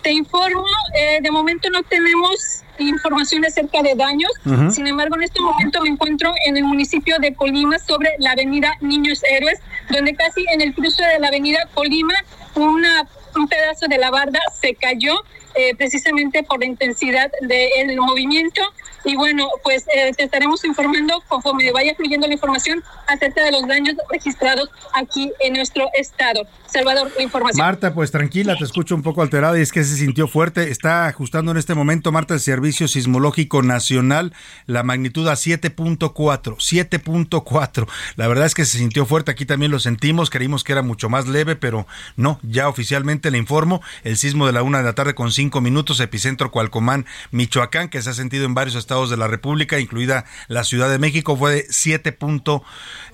[0.02, 4.32] Te informo, eh, de momento no tenemos información acerca de daños,
[4.74, 8.76] sin embargo en este momento me encuentro en el municipio de Colima sobre la avenida
[8.82, 12.14] Niños Héroes, donde casi en el cruce de la avenida Colima
[12.56, 15.24] una, un pedazo de la barda se cayó
[15.56, 18.62] eh, precisamente por la intensidad del movimiento.
[19.06, 23.68] Y bueno, pues eh, te estaremos informando conforme vaya fluyendo la información acerca de los
[23.68, 26.46] daños registrados aquí en nuestro estado.
[26.68, 27.66] Salvador, información.
[27.66, 30.70] Marta, pues tranquila, te escucho un poco alterada y es que se sintió fuerte.
[30.70, 34.34] Está ajustando en este momento, Marta, el Servicio Sismológico Nacional,
[34.68, 37.88] la magnitud a 7.4, 7.4.
[38.18, 41.10] La verdad es que se sintió fuerte, aquí también lo sentimos, creímos que era mucho
[41.10, 44.94] más leve, pero no, ya oficialmente le informo, el sismo de la una de la
[44.94, 49.18] tarde con cinco minutos, epicentro Cualcomán, Michoacán, que se ha sentido en varios estados de
[49.18, 52.18] la República, incluida la Ciudad de México, fue de 7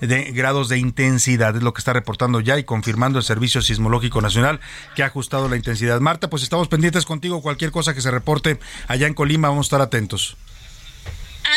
[0.00, 4.22] de grados de intensidad, es lo que está reportando ya y confirmando el Servicio Sismológico
[4.22, 4.60] Nacional
[4.94, 6.00] que ha ajustado la intensidad.
[6.00, 8.58] Marta, pues estamos pendientes contigo, cualquier cosa que se reporte
[8.88, 10.36] allá en Colima, vamos a estar atentos.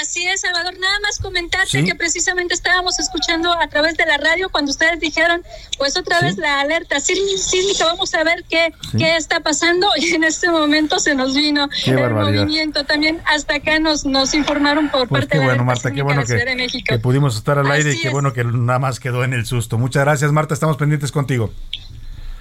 [0.01, 0.77] Así es, Salvador.
[0.79, 5.43] Nada más comentarte que precisamente estábamos escuchando a través de la radio cuando ustedes dijeron,
[5.77, 9.87] pues otra vez la alerta sísmica, vamos a ver qué, qué está pasando.
[9.99, 12.85] Y en este momento se nos vino el movimiento.
[12.85, 16.23] También hasta acá nos, nos informaron por pues parte de la bueno, Marta, qué bueno
[16.23, 19.45] que, que, pudimos estar al aire y qué bueno que nada más quedó en el
[19.45, 19.77] susto.
[19.77, 20.53] Muchas gracias, Marta.
[20.53, 21.51] Estamos pendientes contigo.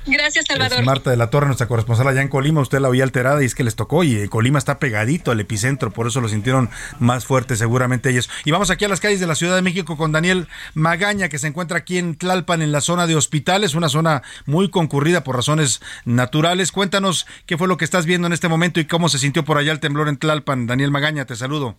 [0.08, 0.84] Gracias, Salvador.
[0.84, 2.60] Marta de la Torre, nuestra corresponsal allá en Colima.
[2.60, 5.90] Usted la oía alterada y es que les tocó y Colima está pegadito al epicentro,
[5.90, 8.30] por eso lo sintieron más fuerte seguramente ellos.
[8.44, 11.38] Y vamos aquí a las calles de la Ciudad de México con Daniel Magaña, que
[11.38, 15.36] se encuentra aquí en Tlalpan, en la zona de hospitales, una zona muy concurrida por
[15.36, 16.72] razones naturales.
[16.72, 19.58] Cuéntanos qué fue lo que estás viendo en este momento y cómo se sintió por
[19.58, 20.66] allá el temblor en Tlalpan.
[20.66, 21.76] Daniel Magaña, te saludo.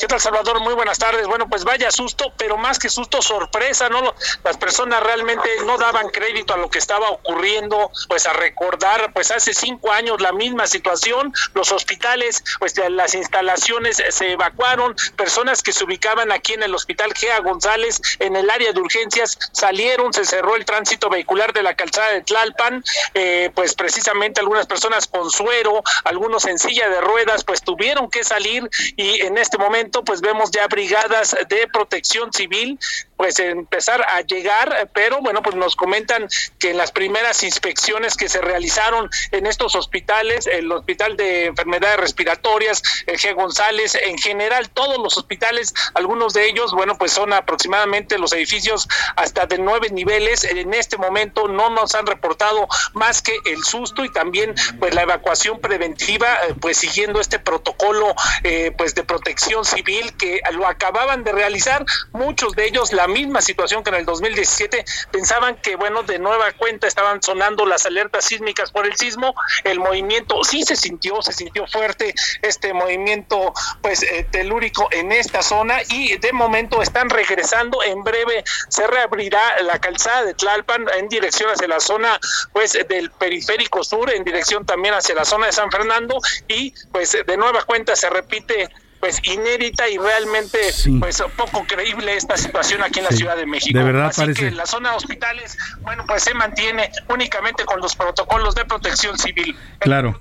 [0.00, 0.60] ¿Qué, tal, Salvador?
[0.60, 1.26] Muy buenas tardes.
[1.26, 4.14] Bueno, pues vaya susto, pero más que susto, sorpresa, ¿no?
[4.44, 9.30] Las personas realmente no daban crédito a lo que estaba ocurriendo, pues a recordar, pues
[9.30, 15.72] hace cinco años la misma situación, los hospitales, pues las instalaciones se evacuaron, personas que
[15.72, 20.24] se ubicaban aquí en el hospital Gea González, en el área de urgencias, salieron, se
[20.24, 25.30] cerró el tránsito vehicular de la calzada de Tlalpan, eh, pues precisamente algunas personas con
[25.30, 30.20] suero, algunos en silla de ruedas, pues tuvieron que salir y en este momento pues
[30.20, 32.78] vemos ya brigadas de protección civil
[33.18, 36.28] pues empezar a llegar, pero bueno, pues nos comentan
[36.60, 41.98] que en las primeras inspecciones que se realizaron en estos hospitales, el Hospital de Enfermedades
[41.98, 43.34] Respiratorias, el G.
[43.34, 48.88] González, en general todos los hospitales, algunos de ellos, bueno, pues son aproximadamente los edificios
[49.16, 54.04] hasta de nueve niveles, en este momento no nos han reportado más que el susto
[54.04, 59.64] y también pues la evacuación preventiva, eh, pues siguiendo este protocolo eh, pues de protección
[59.64, 64.06] civil que lo acababan de realizar, muchos de ellos la misma situación que en el
[64.06, 69.34] 2017, pensaban que, bueno, de nueva cuenta estaban sonando las alertas sísmicas por el sismo,
[69.64, 75.42] el movimiento sí se sintió, se sintió fuerte este movimiento, pues, eh, telúrico en esta
[75.42, 81.08] zona y de momento están regresando, en breve se reabrirá la calzada de Tlalpan en
[81.08, 82.18] dirección hacia la zona,
[82.52, 87.12] pues, del periférico sur, en dirección también hacia la zona de San Fernando y, pues,
[87.26, 88.68] de nueva cuenta se repite
[89.00, 90.58] pues inédita y realmente
[90.98, 93.78] pues poco creíble esta situación aquí en la Ciudad de México.
[93.78, 94.44] De verdad Así parece.
[94.46, 99.18] que la zona de hospitales, bueno, pues se mantiene únicamente con los protocolos de protección
[99.18, 99.56] civil.
[99.78, 100.20] Claro.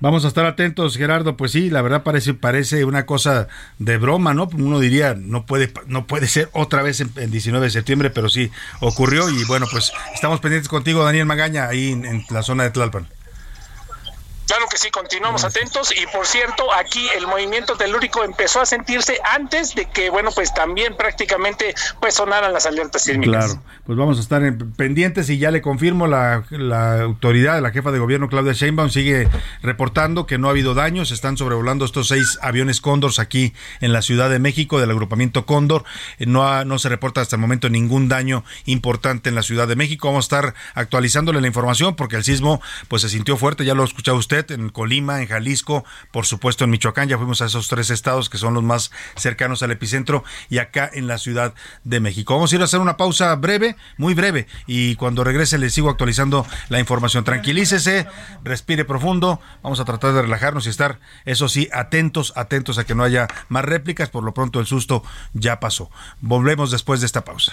[0.00, 1.36] Vamos a estar atentos, Gerardo.
[1.36, 3.48] Pues sí, la verdad parece parece una cosa
[3.78, 4.48] de broma, ¿no?
[4.52, 8.28] Uno diría, no puede no puede ser otra vez en, en 19 de septiembre, pero
[8.28, 12.64] sí ocurrió y bueno, pues estamos pendientes contigo, Daniel Magaña, ahí en, en la zona
[12.64, 13.08] de Tlalpan.
[14.46, 15.92] Claro que sí, continuamos atentos.
[15.96, 20.52] Y por cierto, aquí el movimiento telúrico empezó a sentirse antes de que, bueno, pues
[20.52, 23.46] también prácticamente pues sonaran las alertas sísmicas.
[23.46, 27.70] Claro, pues vamos a estar en- pendientes y ya le confirmo la, la autoridad, la
[27.70, 29.28] jefa de gobierno Claudia Sheinbaum sigue
[29.62, 34.02] reportando que no ha habido daños, están sobrevolando estos seis aviones Cóndor aquí en la
[34.02, 35.84] Ciudad de México del agrupamiento Cóndor,
[36.18, 39.66] Eh, no, ha- no se reporta hasta el momento ningún daño importante en la Ciudad
[39.68, 43.64] de México, vamos a estar actualizándole la información porque el sismo pues se sintió fuerte,
[43.64, 47.46] ya lo ha escuchado en Colima, en Jalisco, por supuesto en Michoacán, ya fuimos a
[47.46, 51.52] esos tres estados que son los más cercanos al epicentro y acá en la Ciudad
[51.84, 52.34] de México.
[52.34, 55.90] Vamos a ir a hacer una pausa breve, muy breve, y cuando regrese les sigo
[55.90, 57.24] actualizando la información.
[57.24, 58.06] Tranquilícese,
[58.42, 62.94] respire profundo, vamos a tratar de relajarnos y estar, eso sí, atentos, atentos a que
[62.94, 65.90] no haya más réplicas, por lo pronto el susto ya pasó.
[66.22, 67.52] Volvemos después de esta pausa.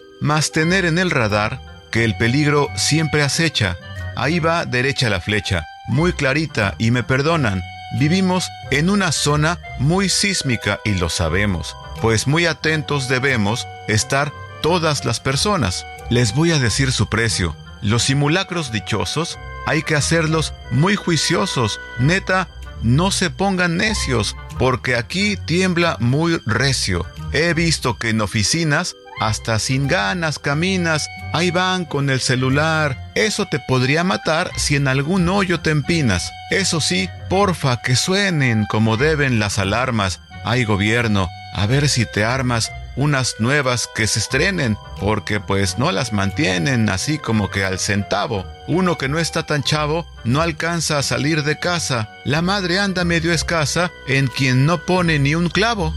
[0.21, 1.59] mas tener en el radar
[1.91, 3.77] que el peligro siempre acecha.
[4.15, 7.61] Ahí va derecha la flecha, muy clarita y me perdonan.
[7.99, 14.31] Vivimos en una zona muy sísmica y lo sabemos, pues muy atentos debemos estar
[14.61, 15.85] todas las personas.
[16.09, 17.55] Les voy a decir su precio.
[17.81, 21.79] Los simulacros dichosos hay que hacerlos muy juiciosos.
[21.99, 22.47] Neta,
[22.83, 27.05] no se pongan necios, porque aquí tiembla muy recio.
[27.31, 32.97] He visto que en oficinas, hasta sin ganas caminas, ahí van con el celular.
[33.13, 36.31] Eso te podría matar si en algún hoyo te empinas.
[36.49, 40.21] Eso sí, porfa, que suenen como deben las alarmas.
[40.43, 45.91] Ay gobierno, a ver si te armas unas nuevas que se estrenen, porque pues no
[45.91, 48.43] las mantienen así como que al centavo.
[48.67, 52.09] Uno que no está tan chavo no alcanza a salir de casa.
[52.25, 55.93] La madre anda medio escasa en quien no pone ni un clavo.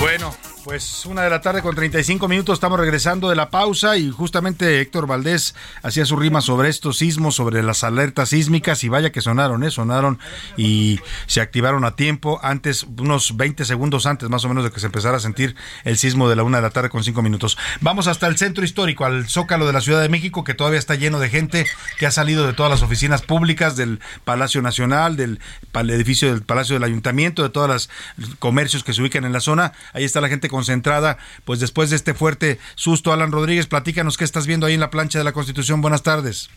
[0.00, 0.34] Bueno,
[0.74, 4.80] pues una de la tarde con 35 minutos estamos regresando de la pausa y justamente
[4.80, 9.20] Héctor Valdés hacía su rima sobre estos sismos, sobre las alertas sísmicas y vaya que
[9.20, 9.70] sonaron, ¿eh?
[9.70, 10.18] sonaron
[10.56, 14.80] y se activaron a tiempo antes, unos 20 segundos antes más o menos de que
[14.80, 17.56] se empezara a sentir el sismo de la una de la tarde con 5 minutos.
[17.80, 20.96] Vamos hasta el centro histórico, al Zócalo de la Ciudad de México que todavía está
[20.96, 21.68] lleno de gente
[22.00, 25.38] que ha salido de todas las oficinas públicas del Palacio Nacional, del
[25.72, 29.72] edificio del Palacio del Ayuntamiento, de todos los comercios que se ubican en la zona.
[29.92, 34.24] Ahí está la gente concentrada, pues después de este fuerte susto, Alan Rodríguez, platícanos qué
[34.24, 35.82] estás viendo ahí en la plancha de la Constitución.
[35.82, 36.48] Buenas tardes.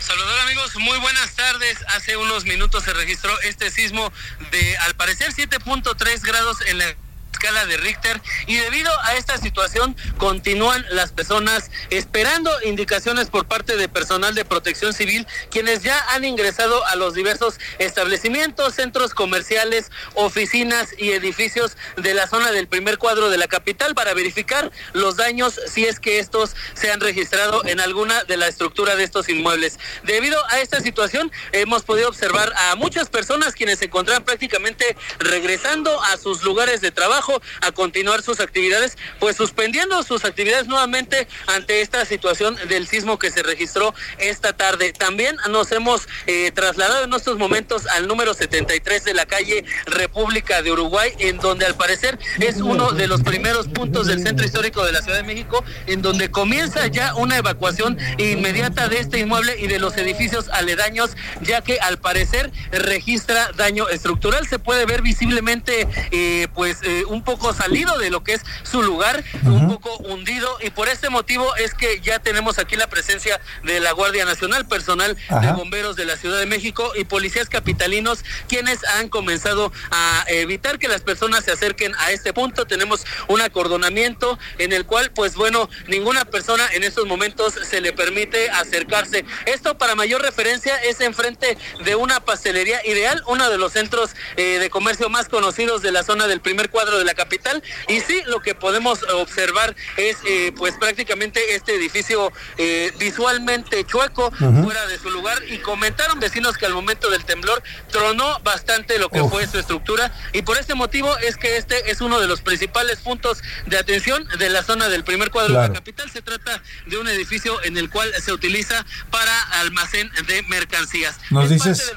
[0.00, 1.78] Saludar amigos, muy buenas tardes.
[1.88, 4.12] Hace unos minutos se registró este sismo
[4.50, 6.96] de al parecer 7.3 grados en la
[7.38, 13.76] escala de Richter y debido a esta situación continúan las personas esperando indicaciones por parte
[13.76, 19.92] de personal de protección civil quienes ya han ingresado a los diversos establecimientos, centros comerciales,
[20.14, 25.16] oficinas y edificios de la zona del primer cuadro de la capital para verificar los
[25.16, 29.28] daños si es que estos se han registrado en alguna de la estructura de estos
[29.28, 29.78] inmuebles.
[30.02, 36.02] Debido a esta situación hemos podido observar a muchas personas quienes se encontraban prácticamente regresando
[36.02, 37.27] a sus lugares de trabajo
[37.60, 43.30] a continuar sus actividades, pues suspendiendo sus actividades nuevamente ante esta situación del sismo que
[43.30, 44.92] se registró esta tarde.
[44.92, 50.62] También nos hemos eh, trasladado en estos momentos al número 73 de la calle República
[50.62, 54.84] de Uruguay, en donde al parecer es uno de los primeros puntos del centro histórico
[54.84, 59.56] de la Ciudad de México, en donde comienza ya una evacuación inmediata de este inmueble
[59.58, 64.46] y de los edificios aledaños, ya que al parecer registra daño estructural.
[64.46, 68.42] Se puede ver visiblemente eh, pues eh, un un poco salido de lo que es
[68.62, 72.86] su lugar, un poco hundido y por este motivo es que ya tenemos aquí la
[72.86, 77.48] presencia de la Guardia Nacional, personal de bomberos de la Ciudad de México y policías
[77.48, 82.68] capitalinos quienes han comenzado a evitar que las personas se acerquen a este punto.
[82.68, 87.92] Tenemos un acordonamiento en el cual pues bueno, ninguna persona en estos momentos se le
[87.92, 89.24] permite acercarse.
[89.46, 94.60] Esto para mayor referencia es enfrente de una pastelería ideal, uno de los centros eh,
[94.60, 97.62] de comercio más conocidos de la zona del primer cuadro de la capital.
[97.88, 104.30] Y sí, lo que podemos observar es eh, pues prácticamente este edificio eh, visualmente chueco,
[104.30, 105.38] fuera de su lugar.
[105.48, 110.12] Y comentaron vecinos que al momento del temblor tronó bastante lo que fue su estructura.
[110.32, 114.26] Y por este motivo es que este es uno de los principales puntos de atención
[114.38, 116.10] de la zona del primer cuadro de la capital.
[116.10, 121.16] Se trata de un edificio en el cual se utiliza para almacén de mercancías.
[121.30, 121.92] Nos dices,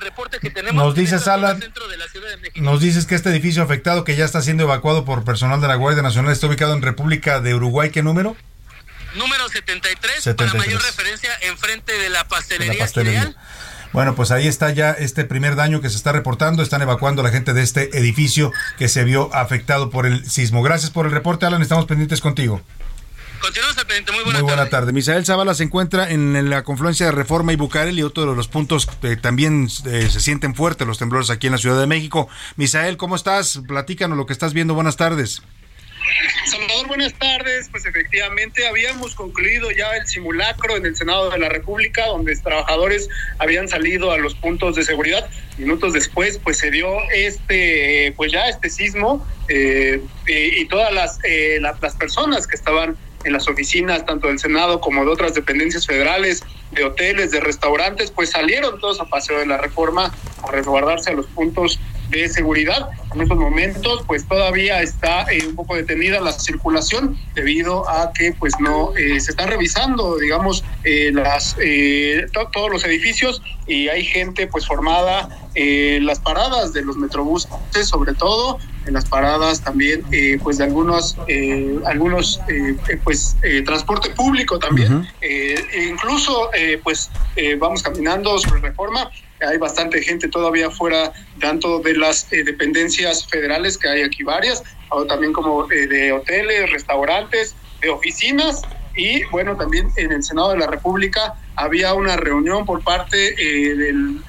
[0.73, 1.61] nos dices, Alan,
[2.55, 5.75] nos dices que este edificio afectado que ya está siendo evacuado por personal de la
[5.75, 7.89] Guardia Nacional está ubicado en República de Uruguay.
[7.89, 8.35] ¿Qué número?
[9.15, 13.35] Número 73, para mayor referencia, enfrente de la pastelería, de
[13.91, 16.63] Bueno, pues ahí está ya este primer daño que se está reportando.
[16.63, 20.63] Están evacuando a la gente de este edificio que se vio afectado por el sismo.
[20.63, 21.61] Gracias por el reporte, Alan.
[21.61, 22.61] Estamos pendientes contigo.
[23.41, 24.11] Continuamos al pendiente.
[24.11, 24.93] Muy buena, Muy buena tarde.
[24.93, 28.47] Misael Zavala se encuentra en la confluencia de Reforma y Bucarel y otro de los
[28.47, 32.29] puntos que también eh, se sienten fuertes los temblores aquí en la Ciudad de México.
[32.55, 33.61] Misael, ¿cómo estás?
[33.67, 34.75] Platícanos lo que estás viendo.
[34.75, 35.41] Buenas tardes.
[36.45, 37.69] Salvador, buenas tardes.
[37.69, 43.09] Pues efectivamente habíamos concluido ya el simulacro en el Senado de la República, donde trabajadores
[43.39, 45.29] habían salido a los puntos de seguridad.
[45.57, 51.59] Minutos después, pues se dio este, pues ya este sismo eh, y, todas las, eh,
[51.61, 56.43] las personas que estaban en las oficinas tanto del Senado como de otras dependencias federales,
[56.71, 60.13] de hoteles, de restaurantes, pues salieron todos a paseo de la reforma
[60.43, 62.89] a resguardarse a los puntos de seguridad.
[63.13, 68.33] En estos momentos, pues todavía está eh, un poco detenida la circulación debido a que,
[68.33, 71.55] pues no eh, se están revisando, digamos, eh, las
[72.53, 77.49] todos los edificios y hay gente, pues formada en las paradas de los metrobuses,
[77.83, 80.03] sobre todo en las paradas también,
[80.43, 81.17] pues de algunos,
[81.85, 82.39] algunos,
[83.03, 86.49] pues transporte público también, e incluso,
[86.83, 87.09] pues
[87.59, 89.09] vamos caminando sobre reforma.
[89.47, 94.63] Hay bastante gente todavía fuera tanto de las eh, dependencias federales, que hay aquí varias,
[94.89, 98.61] o también como eh, de hoteles, restaurantes, de oficinas,
[98.95, 103.75] y bueno, también en el Senado de la República había una reunión por parte eh,
[103.75, 104.21] del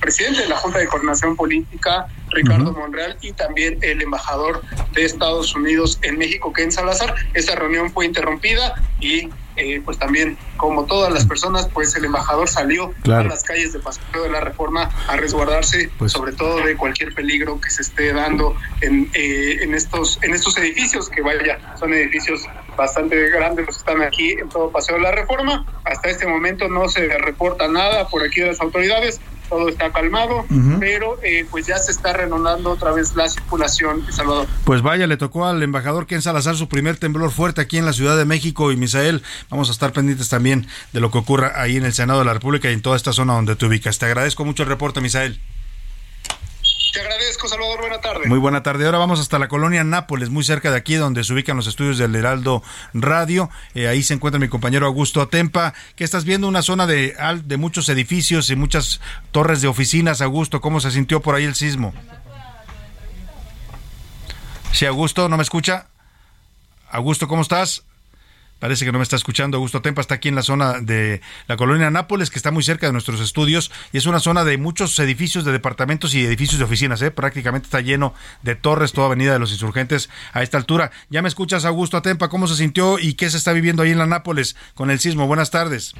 [0.00, 4.62] presidente de la Junta de Coordinación Política, Ricardo Monreal, y también el embajador
[4.92, 7.14] de Estados Unidos en México, Ken Salazar.
[7.34, 12.48] Esta reunión fue interrumpida y eh, pues también, como todas las personas, pues el embajador
[12.48, 16.76] salió a las calles de Paseo de la Reforma a resguardarse, pues, sobre todo de
[16.76, 21.58] cualquier peligro que se esté dando en, eh, en, estos, en estos edificios, que vaya,
[21.78, 22.42] son edificios
[22.76, 25.64] bastante grandes los que están aquí en todo Paseo de la Reforma.
[25.84, 30.44] Hasta este momento no se reporta nada por aquí de las autoridades todo está calmado,
[30.80, 34.46] pero eh, pues ya se está reanudando otra vez la circulación, Salvador.
[34.64, 37.92] Pues vaya, le tocó al embajador Ken Salazar su primer temblor fuerte aquí en la
[37.92, 41.76] Ciudad de México y Misael, vamos a estar pendientes también de lo que ocurra ahí
[41.76, 43.98] en el Senado de la República y en toda esta zona donde te ubicas.
[43.98, 45.40] Te agradezco mucho el reporte, Misael.
[46.94, 47.80] Te agradezco, Salvador.
[47.80, 48.28] Buena tarde.
[48.28, 48.86] Muy buena tarde.
[48.86, 51.98] Ahora vamos hasta la colonia Nápoles, muy cerca de aquí, donde se ubican los estudios
[51.98, 53.50] del Heraldo Radio.
[53.74, 55.74] Eh, ahí se encuentra mi compañero Augusto Atempa.
[55.96, 56.46] que estás viendo?
[56.46, 59.00] Una zona de, de muchos edificios y muchas
[59.32, 60.20] torres de oficinas.
[60.20, 61.92] Augusto, ¿cómo se sintió por ahí el sismo?
[64.70, 65.88] Sí, Augusto, ¿no me escucha?
[66.90, 67.82] Augusto, ¿cómo estás?
[68.64, 69.58] Parece que no me está escuchando.
[69.58, 72.86] Augusto Tempa está aquí en la zona de la colonia Nápoles, que está muy cerca
[72.86, 76.64] de nuestros estudios, y es una zona de muchos edificios de departamentos y edificios de
[76.64, 77.02] oficinas.
[77.02, 77.10] ¿eh?
[77.10, 80.92] Prácticamente está lleno de torres, toda Avenida de los Insurgentes a esta altura.
[81.10, 83.98] Ya me escuchas, Augusto Atempa, ¿cómo se sintió y qué se está viviendo ahí en
[83.98, 85.26] la Nápoles con el sismo?
[85.26, 85.92] Buenas tardes.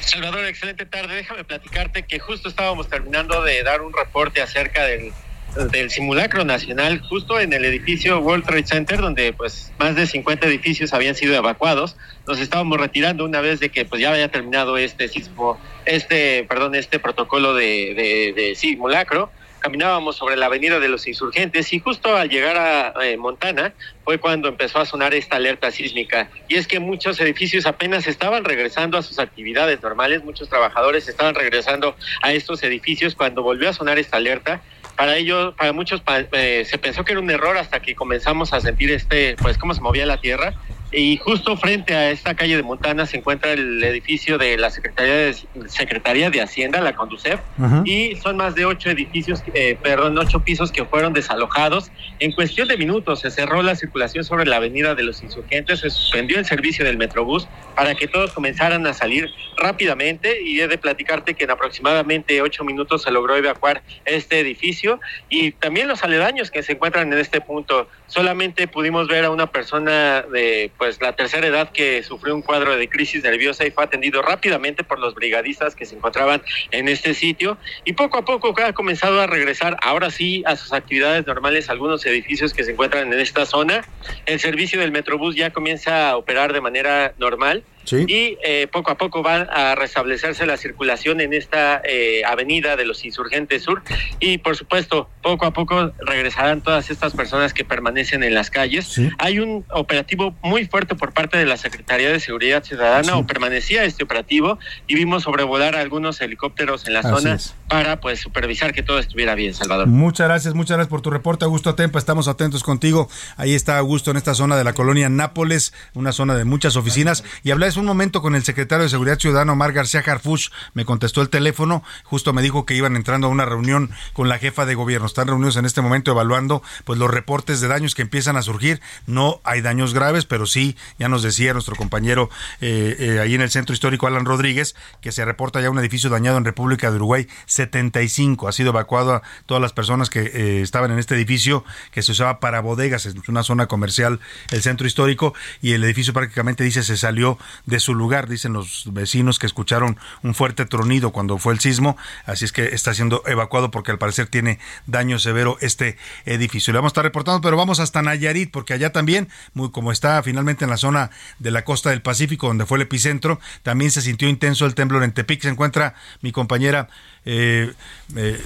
[0.00, 1.14] Salvador, excelente tarde.
[1.14, 5.12] Déjame platicarte que justo estábamos terminando de dar un reporte acerca del
[5.56, 10.46] del simulacro nacional justo en el edificio World Trade Center donde pues más de 50
[10.46, 11.96] edificios habían sido evacuados.
[12.26, 16.74] Nos estábamos retirando una vez de que pues ya había terminado este sismo, este, perdón,
[16.74, 19.30] este protocolo de, de, simulacro.
[19.60, 23.72] Caminábamos sobre la avenida de los insurgentes y justo al llegar a eh, Montana
[24.04, 26.30] fue cuando empezó a sonar esta alerta sísmica.
[26.46, 31.34] Y es que muchos edificios apenas estaban regresando a sus actividades normales, muchos trabajadores estaban
[31.34, 34.60] regresando a estos edificios cuando volvió a sonar esta alerta
[34.96, 38.60] para ellos, para muchos eh, se pensó que era un error hasta que comenzamos a
[38.60, 40.54] sentir este, pues cómo se movía la tierra
[40.96, 45.14] y justo frente a esta calle de Montana se encuentra el edificio de la Secretaría
[45.14, 45.36] de,
[45.66, 47.38] Secretaría de Hacienda, la Conducef,
[47.84, 51.90] y son más de ocho edificios, eh, perdón, ocho pisos que fueron desalojados.
[52.18, 55.90] En cuestión de minutos se cerró la circulación sobre la avenida de los insurgentes, se
[55.90, 60.78] suspendió el servicio del Metrobús para que todos comenzaran a salir rápidamente y he de
[60.78, 66.50] platicarte que en aproximadamente ocho minutos se logró evacuar este edificio y también los aledaños
[66.50, 67.86] que se encuentran en este punto.
[68.06, 72.76] Solamente pudimos ver a una persona de pues la tercera edad que sufrió un cuadro
[72.76, 77.14] de crisis nerviosa y fue atendido rápidamente por los brigadistas que se encontraban en este
[77.14, 81.68] sitio y poco a poco ha comenzado a regresar ahora sí a sus actividades normales
[81.68, 83.84] algunos edificios que se encuentran en esta zona.
[84.26, 88.96] El servicio del Metrobús ya comienza a operar de manera normal y eh, poco a
[88.96, 93.82] poco va a restablecerse la circulación en esta eh, avenida de los Insurgentes Sur
[94.20, 99.00] y por supuesto poco a poco regresarán todas estas personas que permanecen en las calles.
[99.18, 103.84] Hay un operativo muy fuerte por parte de la Secretaría de Seguridad Ciudadana o permanecía
[103.84, 108.98] este operativo y vimos sobrevolar algunos helicópteros en la zona para pues supervisar que todo
[108.98, 109.86] estuviera bien, Salvador.
[109.86, 111.98] Muchas gracias, muchas gracias por tu reporte, Augusto Atempa.
[111.98, 113.08] Estamos atentos contigo.
[113.36, 117.24] Ahí está Augusto en esta zona de la colonia Nápoles, una zona de muchas oficinas
[117.42, 121.28] y un momento con el secretario de Seguridad Ciudadana, Omar García Harfuch, me contestó el
[121.28, 125.06] teléfono, justo me dijo que iban entrando a una reunión con la jefa de gobierno.
[125.06, 128.80] Están reunidos en este momento evaluando pues los reportes de daños que empiezan a surgir.
[129.06, 133.40] No hay daños graves, pero sí, ya nos decía nuestro compañero eh, eh, ahí en
[133.40, 136.96] el centro histórico, Alan Rodríguez, que se reporta ya un edificio dañado en República de
[136.96, 138.48] Uruguay 75.
[138.48, 142.12] Ha sido evacuado a todas las personas que eh, estaban en este edificio que se
[142.12, 144.20] usaba para bodegas, es una zona comercial,
[144.50, 148.84] el centro histórico, y el edificio prácticamente dice se salió de su lugar dicen los
[148.92, 153.22] vecinos que escucharon un fuerte tronido cuando fue el sismo, así es que está siendo
[153.26, 156.72] evacuado porque al parecer tiene daño severo este edificio.
[156.72, 160.22] Le vamos a estar reportando, pero vamos hasta Nayarit, porque allá también, muy como está
[160.22, 164.00] finalmente en la zona de la costa del Pacífico, donde fue el epicentro, también se
[164.00, 165.42] sintió intenso el temblor en Tepic.
[165.42, 166.88] Se encuentra mi compañera
[167.24, 167.72] eh,
[168.14, 168.40] eh,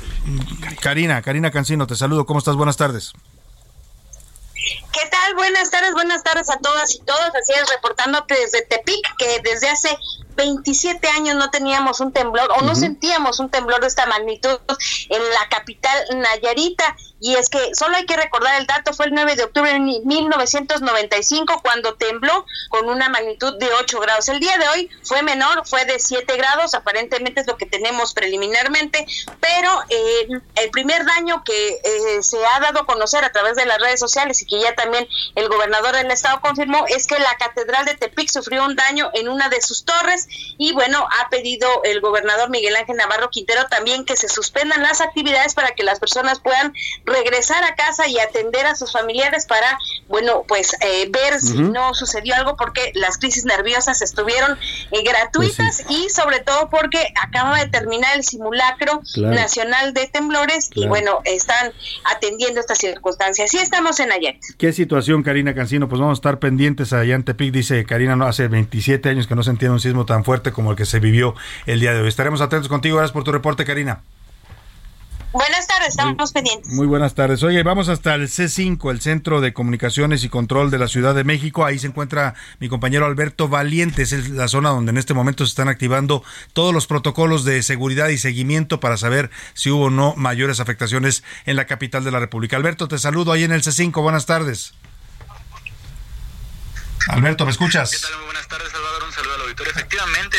[0.80, 2.56] Karina, Karina Cancino, te saludo, ¿cómo estás?
[2.56, 3.12] Buenas tardes.
[4.92, 5.34] ¿Qué tal?
[5.36, 7.30] Buenas tardes, buenas tardes a todas y todos.
[7.34, 9.96] Así es, reportándote desde Tepic, que desde hace
[10.36, 14.58] 27 años no teníamos un temblor o no sentíamos un temblor de esta magnitud
[15.08, 16.96] en la capital Nayarita.
[17.22, 19.78] Y es que solo hay que recordar el dato, fue el 9 de octubre de
[19.78, 24.28] 1995 cuando tembló con una magnitud de 8 grados.
[24.30, 28.14] El día de hoy fue menor, fue de 7 grados, aparentemente es lo que tenemos
[28.14, 29.06] preliminarmente,
[29.38, 33.66] pero eh, el primer daño que eh, se ha dado a conocer a través de
[33.66, 37.36] las redes sociales y que ya también el gobernador del estado confirmó es que la
[37.38, 40.19] catedral de Tepic sufrió un daño en una de sus torres
[40.58, 45.00] y bueno, ha pedido el gobernador Miguel Ángel Navarro Quintero también que se suspendan las
[45.00, 46.72] actividades para que las personas puedan
[47.04, 51.94] regresar a casa y atender a sus familiares para, bueno, pues eh, ver si no
[51.94, 54.58] sucedió algo porque las crisis nerviosas estuvieron
[54.90, 60.70] eh, gratuitas pues y sobre todo porque acaba de terminar el simulacro nacional de temblores
[60.74, 61.72] y bueno, están
[62.04, 63.52] atendiendo estas circunstancias.
[63.54, 64.36] Y estamos en Ayat.
[64.58, 65.88] ¿Qué situación, Karina Cancino?
[65.88, 69.34] Pues vamos a estar pendientes allá en Tepic, dice Karina, no hace 27 años que
[69.34, 71.36] no se entiende un sismo tan fuerte como el que se vivió
[71.66, 72.08] el día de hoy.
[72.08, 72.96] Estaremos atentos contigo.
[72.96, 74.00] Gracias por tu reporte, Karina.
[75.32, 76.72] Buenas tardes, estamos pendientes.
[76.72, 77.44] Muy buenas tardes.
[77.44, 81.22] Oye, vamos hasta el C5, el Centro de Comunicaciones y Control de la Ciudad de
[81.22, 81.64] México.
[81.64, 84.10] Ahí se encuentra mi compañero Alberto Valientes.
[84.10, 88.08] Es la zona donde en este momento se están activando todos los protocolos de seguridad
[88.08, 92.18] y seguimiento para saber si hubo o no mayores afectaciones en la capital de la
[92.18, 92.56] República.
[92.56, 94.02] Alberto, te saludo ahí en el C5.
[94.02, 94.74] Buenas tardes.
[97.08, 97.90] Alberto, ¿me escuchas?
[97.90, 98.16] ¿Qué tal?
[98.16, 99.04] Muy buenas tardes, Salvador.
[99.04, 99.72] Un saludo al auditorio.
[99.72, 100.38] Efectivamente,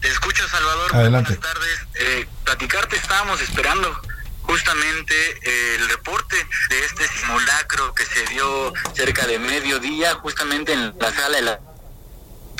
[0.00, 0.94] te escucho, Salvador.
[0.94, 1.34] Adelante.
[1.34, 1.86] Buenas tardes.
[1.94, 4.00] Eh, platicarte, estábamos esperando
[4.42, 6.36] justamente eh, el reporte
[6.68, 11.60] de este simulacro que se dio cerca de mediodía, justamente en la sala de la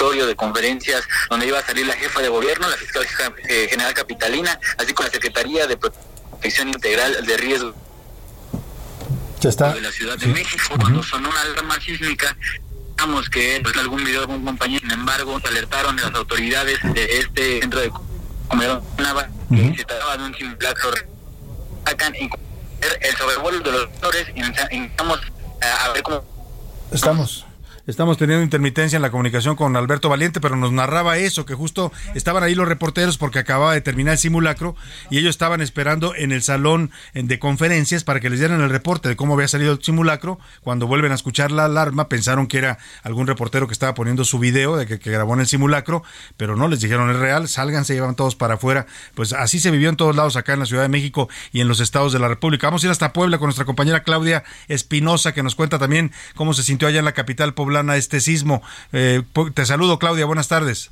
[0.03, 3.07] de conferencias donde iba a salir la jefa de gobierno, la fiscal
[3.49, 7.73] eh, general capitalina, así como la Secretaría de Protección Integral de Riesgo
[9.49, 9.73] está.
[9.73, 12.37] de la Ciudad de México, cuando sonó una alarma sísmica
[13.31, 17.61] que pues, algún video de algún compañero, sin embargo, alertaron a las autoridades de este
[17.61, 17.91] centro de
[18.49, 18.83] comedor
[19.51, 20.91] que se trataba de un simulacro.
[21.85, 25.21] Sacan el sobrevuelo de los flores y intentamos
[25.61, 26.25] a ver cómo
[26.91, 27.47] estamos
[27.85, 31.91] Estamos teniendo intermitencia en la comunicación con Alberto Valiente, pero nos narraba eso, que justo
[32.15, 34.77] estaban ahí los reporteros porque acababa de terminar el simulacro
[35.11, 39.09] y ellos estaban esperando en el salón de conferencias para que les dieran el reporte
[39.09, 40.39] de cómo había salido el simulacro.
[40.61, 44.39] Cuando vuelven a escuchar la alarma, pensaron que era algún reportero que estaba poniendo su
[44.39, 46.05] video de que, grabó en el simulacro,
[46.37, 48.87] pero no, les dijeron es real, salgan, se llevan todos para afuera.
[49.17, 51.67] Pues así se vivió en todos lados acá en la Ciudad de México y en
[51.67, 52.69] los estados de la República.
[52.69, 56.55] Vamos a ir hasta Puebla con nuestra compañera Claudia Espinosa, que nos cuenta también cómo
[56.55, 58.63] se sintió allá en la capital poblana este sismo.
[58.93, 59.23] Eh,
[59.55, 60.91] te saludo, Claudia, buenas tardes.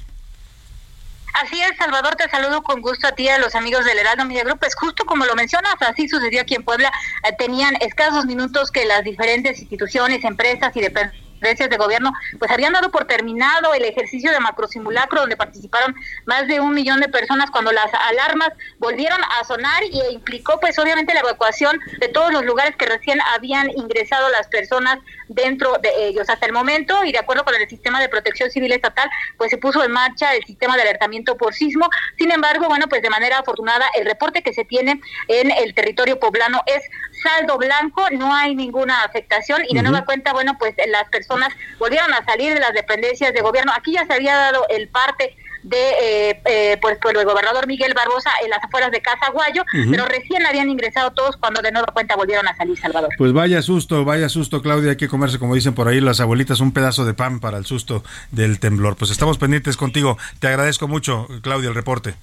[1.42, 4.24] Así es, Salvador, te saludo con gusto a ti y a los amigos del Heraldo
[4.24, 4.60] Media Group.
[4.62, 6.90] Es justo como lo mencionas, así sucedió aquí en Puebla.
[7.28, 12.72] Eh, tenían escasos minutos que las diferentes instituciones, empresas y dependencias de gobierno, pues habían
[12.72, 15.94] dado por terminado el ejercicio de macrosimulacro donde participaron
[16.26, 20.78] más de un millón de personas cuando las alarmas volvieron a sonar y implicó pues
[20.78, 25.90] obviamente la evacuación de todos los lugares que recién habían ingresado las personas dentro de
[26.08, 26.28] ellos.
[26.28, 29.58] Hasta el momento, y de acuerdo con el sistema de protección civil estatal, pues se
[29.58, 31.88] puso en marcha el sistema de alertamiento por sismo.
[32.18, 36.18] Sin embargo, bueno, pues de manera afortunada, el reporte que se tiene en el territorio
[36.18, 36.82] poblano es
[37.22, 42.12] saldo blanco, no hay ninguna afectación y de nueva cuenta, bueno, pues las personas volvieron
[42.12, 43.72] a salir de las dependencias de gobierno.
[43.76, 47.92] Aquí ya se había dado el parte de eh, eh, pues, por el gobernador Miguel
[47.94, 52.16] Barbosa en las afueras de Casaguayo, pero recién habían ingresado todos cuando de nueva cuenta
[52.16, 53.10] volvieron a salir Salvador.
[53.18, 56.60] Pues vaya susto, vaya susto, Claudia, hay que comerse, como dicen por ahí las abuelitas,
[56.60, 58.96] un pedazo de pan para el susto del temblor.
[58.96, 60.16] Pues estamos pendientes contigo.
[60.38, 62.14] Te agradezco mucho, Claudia, el reporte.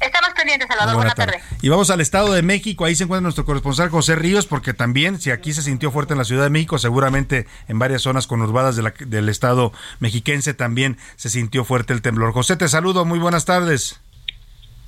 [0.00, 0.96] Estamos pendientes, Salvador.
[0.96, 1.42] Buenas tardes.
[1.60, 2.84] Y vamos al Estado de México.
[2.84, 6.18] Ahí se encuentra nuestro corresponsal José Ríos, porque también, si aquí se sintió fuerte en
[6.18, 11.28] la Ciudad de México, seguramente en varias zonas conurbadas de del Estado mexiquense también se
[11.28, 12.32] sintió fuerte el temblor.
[12.32, 13.04] José, te saludo.
[13.04, 14.00] Muy buenas tardes.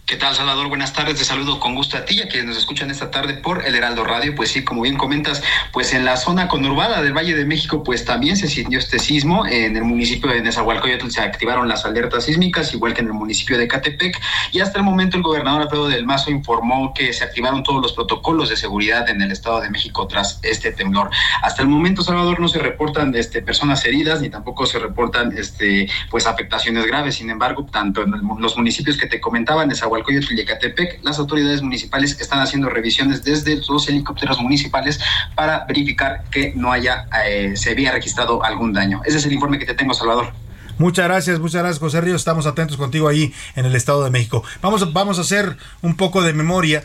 [0.04, 0.68] ¿Qué tal, Salvador?
[0.68, 1.16] Buenas tardes.
[1.16, 3.76] Te saludo con gusto a ti y a quienes nos escuchan esta tarde por el
[3.76, 4.34] Heraldo Radio.
[4.34, 5.42] Pues sí, como bien comentas,
[5.72, 9.46] pues en la zona conurbada del Valle de México, pues también se sintió este sismo.
[9.46, 13.56] En el municipio de Nezahualcóyotl se activaron las alertas sísmicas, igual que en el municipio
[13.56, 14.20] de Catepec.
[14.50, 17.92] Y hasta el momento el gobernador Alfredo del Mazo informó que se activaron todos los
[17.92, 21.10] protocolos de seguridad en el Estado de México tras este temblor.
[21.42, 25.88] Hasta el momento, Salvador, no se reportan este, personas heridas ni tampoco se reportan este,
[26.10, 27.14] pues afectaciones graves.
[27.14, 31.62] Sin embargo, tanto en los municipios que te comentaba, Nezahualcóyotl, Nezahualcóyotl y Ecatepec, las autoridades
[31.62, 35.00] municipales están haciendo revisiones desde los helicópteros municipales
[35.34, 39.02] para verificar que no haya, eh, se había registrado algún daño.
[39.04, 40.32] Ese es el informe que te tengo, Salvador.
[40.78, 42.22] Muchas gracias, muchas gracias, José Ríos.
[42.22, 44.42] Estamos atentos contigo ahí en el Estado de México.
[44.62, 46.82] Vamos, vamos a hacer un poco de memoria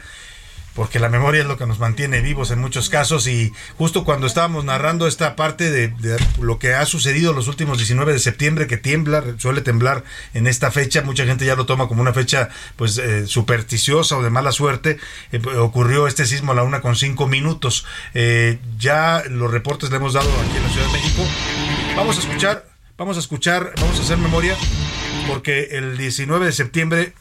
[0.77, 4.27] porque la memoria es lo que nos mantiene vivos en muchos casos y justo cuando
[4.27, 5.91] estábamos narrando esta parte de,
[6.39, 10.03] lo que ha sucedido los últimos 19 de septiembre que tiembla, suele temblar
[10.35, 14.21] en esta fecha, mucha gente ya lo toma como una fecha pues eh, supersticiosa o
[14.21, 14.99] de mala suerte,
[15.31, 19.95] eh, ocurrió este sismo a la una con cinco minutos, eh, ya los reportes le
[19.95, 21.23] hemos dado aquí en la Ciudad de México,
[21.95, 22.67] vamos a escuchar,
[22.99, 24.55] vamos a escuchar, vamos a hacer memoria
[25.27, 27.13] porque el 19 de septiembre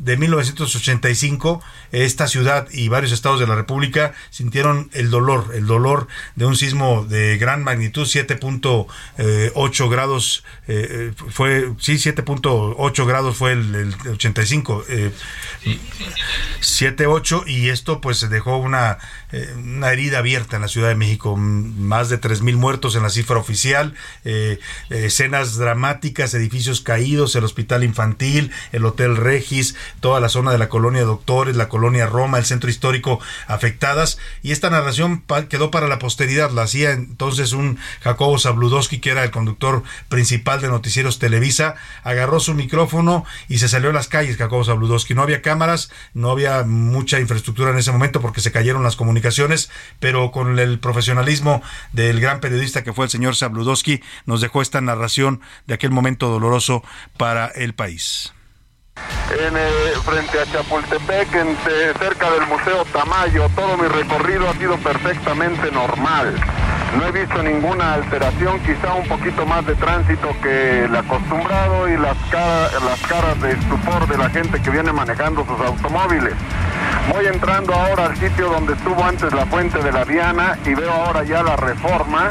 [0.00, 6.08] de 1985, esta ciudad y varios estados de la República sintieron el dolor, el dolor
[6.36, 8.86] de un sismo de gran magnitud, 7.8
[9.18, 15.12] eh, grados, eh, eh, fue, sí, 7.8 grados fue el, el 85, eh,
[16.60, 18.96] 7.8 y esto pues dejó una
[19.32, 23.10] eh, una herida abierta en la Ciudad de México, más de 3.000 muertos en la
[23.10, 24.58] cifra oficial, eh,
[24.90, 30.68] escenas dramáticas, edificios caídos, el hospital infantil, el Hotel Regis, toda la zona de la
[30.68, 34.18] colonia Doctores, la colonia Roma, el centro histórico afectadas.
[34.42, 39.22] Y esta narración quedó para la posteridad, la hacía entonces un Jacobo Zabludowski, que era
[39.22, 44.36] el conductor principal de Noticieros Televisa, agarró su micrófono y se salió a las calles,
[44.36, 45.14] Jacobo Zabludowski.
[45.14, 49.19] No había cámaras, no había mucha infraestructura en ese momento porque se cayeron las comunicaciones
[49.98, 51.62] pero con el profesionalismo
[51.92, 56.28] del gran periodista que fue el señor Sabludowski, nos dejó esta narración de aquel momento
[56.28, 56.82] doloroso
[57.16, 58.32] para el país.
[59.32, 61.56] Eh, frente a Chapultepec, en,
[61.98, 66.34] cerca del Museo Tamayo, todo mi recorrido ha sido perfectamente normal.
[66.98, 71.96] No he visto ninguna alteración, quizá un poquito más de tránsito que el acostumbrado y
[71.96, 76.34] las, las caras de estupor de la gente que viene manejando sus automóviles.
[77.12, 80.92] Voy entrando ahora al sitio donde estuvo antes la fuente de la Diana y veo
[80.92, 82.28] ahora ya la reforma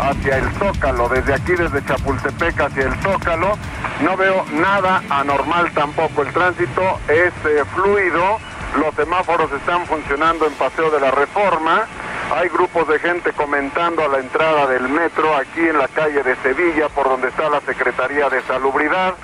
[0.00, 3.58] hacia el Zócalo, desde aquí, desde Chapultepec hacia el Zócalo.
[4.02, 6.22] No veo nada anormal tampoco.
[6.22, 8.38] El tránsito es eh, fluido,
[8.78, 11.86] los semáforos están funcionando en Paseo de la Reforma.
[12.32, 16.36] Hay grupos de gente comentando a la entrada del metro aquí en la calle de
[16.36, 19.14] Sevilla, por donde está la Secretaría de Salubridad.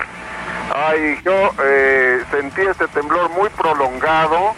[0.75, 4.53] Ay, yo eh, sentí este temblor muy prolongado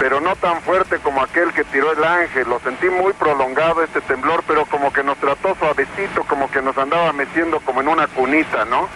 [0.00, 2.48] pero no tan fuerte como aquel que tiró el ángel.
[2.48, 6.76] Lo sentí muy prolongado este temblor, pero como que nos trató suavecito, como que nos
[6.78, 8.88] andaba metiendo como en una cunita, ¿no?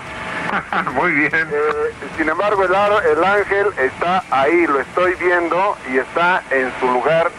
[0.94, 1.30] muy bien.
[1.34, 6.86] Eh, sin embargo, el, el ángel está ahí, lo estoy viendo y está en su
[6.86, 7.30] lugar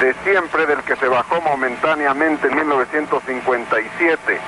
[0.00, 4.40] de siempre, del que se bajó momentáneamente en 1957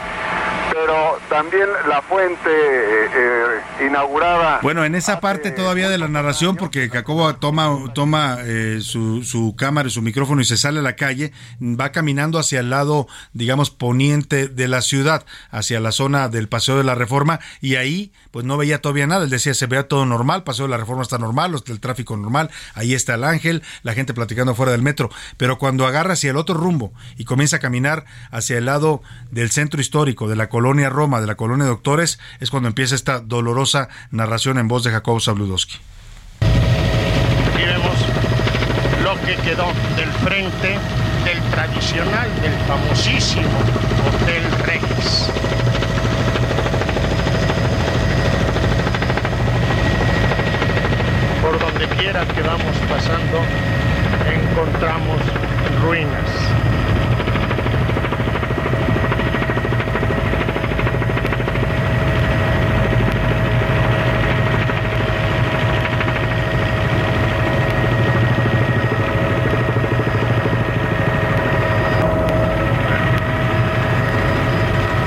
[0.74, 4.58] pero también la fuente eh, eh, inaugurada.
[4.60, 9.54] Bueno, en esa parte todavía de la narración, porque Jacobo toma, toma eh, su, su
[9.56, 13.06] cámara y su micrófono y se sale a la calle, va caminando hacia el lado,
[13.32, 18.12] digamos, poniente de la ciudad, hacia la zona del Paseo de la Reforma, y ahí
[18.32, 19.24] pues no veía todavía nada.
[19.24, 22.50] Él decía, se vea todo normal, Paseo de la Reforma está normal, el tráfico normal,
[22.74, 25.08] ahí está el ángel, la gente platicando fuera del metro.
[25.36, 29.52] Pero cuando agarra hacia el otro rumbo y comienza a caminar hacia el lado del
[29.52, 33.88] centro histórico, de la colonia Roma, de la colonia Doctores, es cuando empieza esta dolorosa
[34.10, 35.78] narración en voz de Jacobo Zabludowski.
[36.40, 37.96] Aquí vemos
[39.02, 40.78] lo que quedó del frente
[41.24, 43.58] del tradicional, del famosísimo
[44.08, 45.28] Hotel Regis.
[51.42, 53.40] Por donde quiera que vamos pasando,
[54.32, 55.20] encontramos
[55.82, 56.30] ruinas.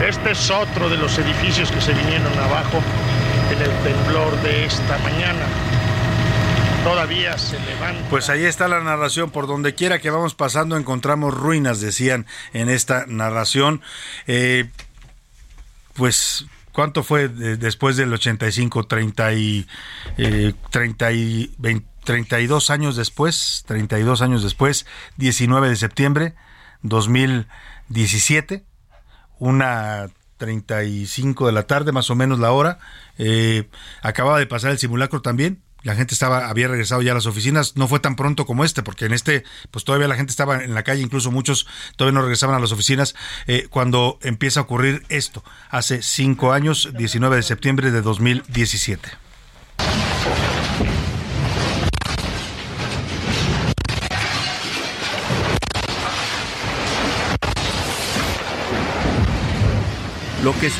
[0.07, 2.79] Este otro de los edificios que se vinieron abajo
[3.51, 5.45] en el temblor de esta mañana.
[6.83, 8.09] Todavía se levanta.
[8.09, 9.31] Pues ahí está la narración.
[9.31, 13.81] Por donde quiera que vamos pasando encontramos ruinas, decían en esta narración.
[14.27, 14.69] Eh,
[15.93, 16.45] pues
[16.77, 18.85] ¿Cuánto fue de, después del 85?
[18.85, 19.67] 30 y,
[20.19, 24.85] eh, 30 y 20, 32 años después, 32 años después,
[25.17, 26.35] 19 de septiembre
[26.83, 28.63] 2017,
[29.39, 30.07] una
[30.37, 32.79] 35 de la tarde, más o menos la hora.
[33.17, 33.69] Eh,
[34.01, 35.61] acababa de pasar el simulacro también.
[35.83, 37.75] La gente estaba, había regresado ya a las oficinas.
[37.75, 40.73] No fue tan pronto como este, porque en este, pues todavía la gente estaba en
[40.73, 43.15] la calle, incluso muchos todavía no regresaban a las oficinas.
[43.45, 49.09] Eh, cuando empieza a ocurrir esto, hace cinco años, 19 de septiembre de 2017.
[60.47, 60.71] Lo que,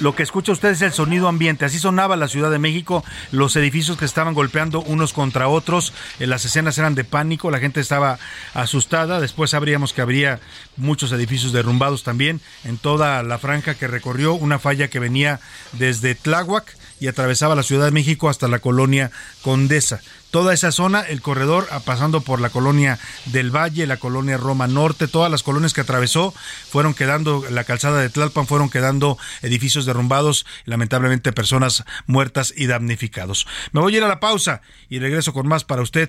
[0.00, 1.64] lo que escucha usted es el sonido ambiente.
[1.64, 5.92] Así sonaba la Ciudad de México, los edificios que estaban golpeando unos contra otros.
[6.18, 8.18] Eh, las escenas eran de pánico, la gente estaba
[8.52, 9.20] asustada.
[9.20, 10.40] Después sabríamos que habría
[10.76, 15.38] muchos edificios derrumbados también en toda la franja que recorrió una falla que venía
[15.70, 20.00] desde Tláhuac y atravesaba la Ciudad de México hasta la colonia Condesa
[20.32, 25.06] toda esa zona, el corredor pasando por la colonia del Valle, la colonia Roma Norte,
[25.06, 26.34] todas las colonias que atravesó
[26.68, 33.46] fueron quedando, la calzada de Tlalpan fueron quedando edificios derrumbados, lamentablemente personas muertas y damnificados.
[33.72, 36.08] Me voy a ir a la pausa y regreso con más para usted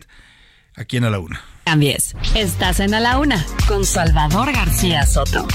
[0.76, 1.42] aquí en A la Una.
[1.66, 2.16] Cambies.
[2.34, 5.46] Estás en A la Una con Salvador García Soto.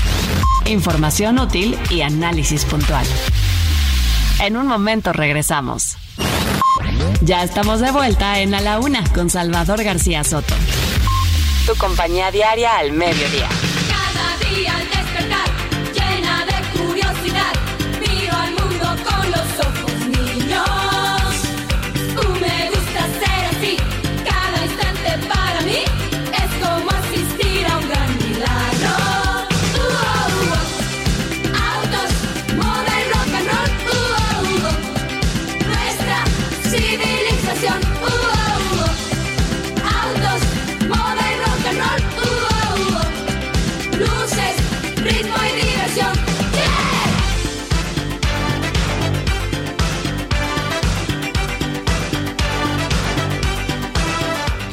[0.66, 3.06] Información útil y análisis puntual.
[4.40, 5.96] En un momento regresamos.
[7.20, 10.54] Ya estamos de vuelta en A la Una con Salvador García Soto.
[11.66, 13.48] Tu compañía diaria al mediodía.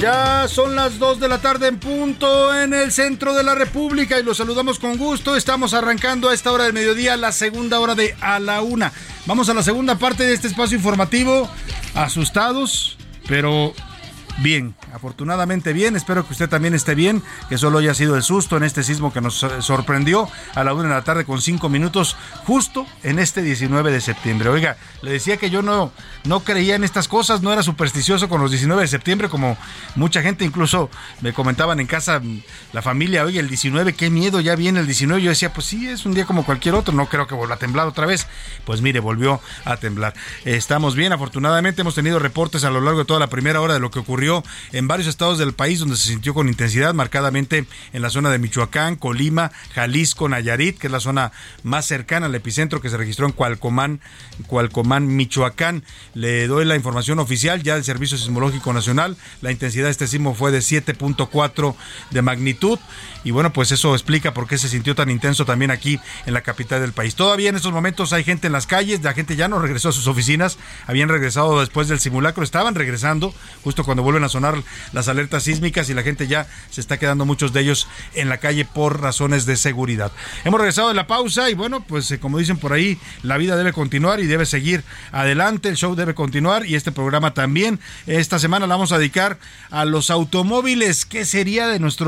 [0.05, 4.19] Ya son las 2 de la tarde en punto en el centro de la República
[4.19, 5.35] y los saludamos con gusto.
[5.35, 8.93] Estamos arrancando a esta hora del mediodía la segunda hora de A la Una.
[9.25, 11.49] Vamos a la segunda parte de este espacio informativo.
[11.95, 13.73] Asustados, pero
[14.37, 15.95] bien, afortunadamente bien.
[15.95, 19.13] Espero que usted también esté bien, que solo haya sido el susto en este sismo
[19.13, 23.19] que nos eh, sorprendió a la una de la tarde con cinco minutos, justo en
[23.19, 24.49] este 19 de septiembre.
[24.49, 25.91] Oiga, le decía que yo no,
[26.25, 29.57] no creía en estas cosas, no era supersticioso con los 19 de septiembre, como
[29.95, 30.89] mucha gente, incluso
[31.21, 32.41] me comentaban en casa mm,
[32.73, 35.21] la familia, oye, el 19, qué miedo, ya viene el 19.
[35.21, 37.59] Yo decía, pues sí, es un día como cualquier otro, no creo que vuelva a
[37.59, 38.27] temblar otra vez.
[38.65, 40.13] Pues mire, volvió a temblar.
[40.43, 43.79] Estamos bien, afortunadamente hemos tenido reportes a lo largo de toda la primera hora de
[43.79, 44.24] lo que ocurrió
[44.71, 48.39] en varios estados del país donde se sintió con intensidad, marcadamente en la zona de
[48.39, 51.31] Michoacán, Colima, Jalisco, Nayarit, que es la zona
[51.63, 53.99] más cercana al epicentro que se registró en Cualcomán,
[54.47, 55.83] Cualcomán, Michoacán.
[56.13, 59.17] Le doy la información oficial ya del Servicio Sismológico Nacional.
[59.41, 61.75] La intensidad de este sismo fue de 7.4
[62.11, 62.79] de magnitud
[63.25, 66.41] y bueno, pues eso explica por qué se sintió tan intenso también aquí en la
[66.41, 67.15] capital del país.
[67.15, 69.91] Todavía en estos momentos hay gente en las calles, la gente ya no regresó a
[69.91, 74.63] sus oficinas, habían regresado después del simulacro, estaban regresando justo cuando vuelven a sonar
[74.93, 78.37] las alertas sísmicas y la gente ya se está quedando muchos de ellos en la
[78.37, 80.11] calle por razones de seguridad.
[80.43, 83.57] Hemos regresado de la pausa y bueno, pues eh, como dicen por ahí, la vida
[83.57, 87.79] debe continuar y debe seguir adelante, el show debe continuar y este programa también.
[88.05, 89.39] Esta semana la vamos a dedicar
[89.71, 91.07] a los automóviles.
[91.07, 92.05] ¿Qué sería de nuestra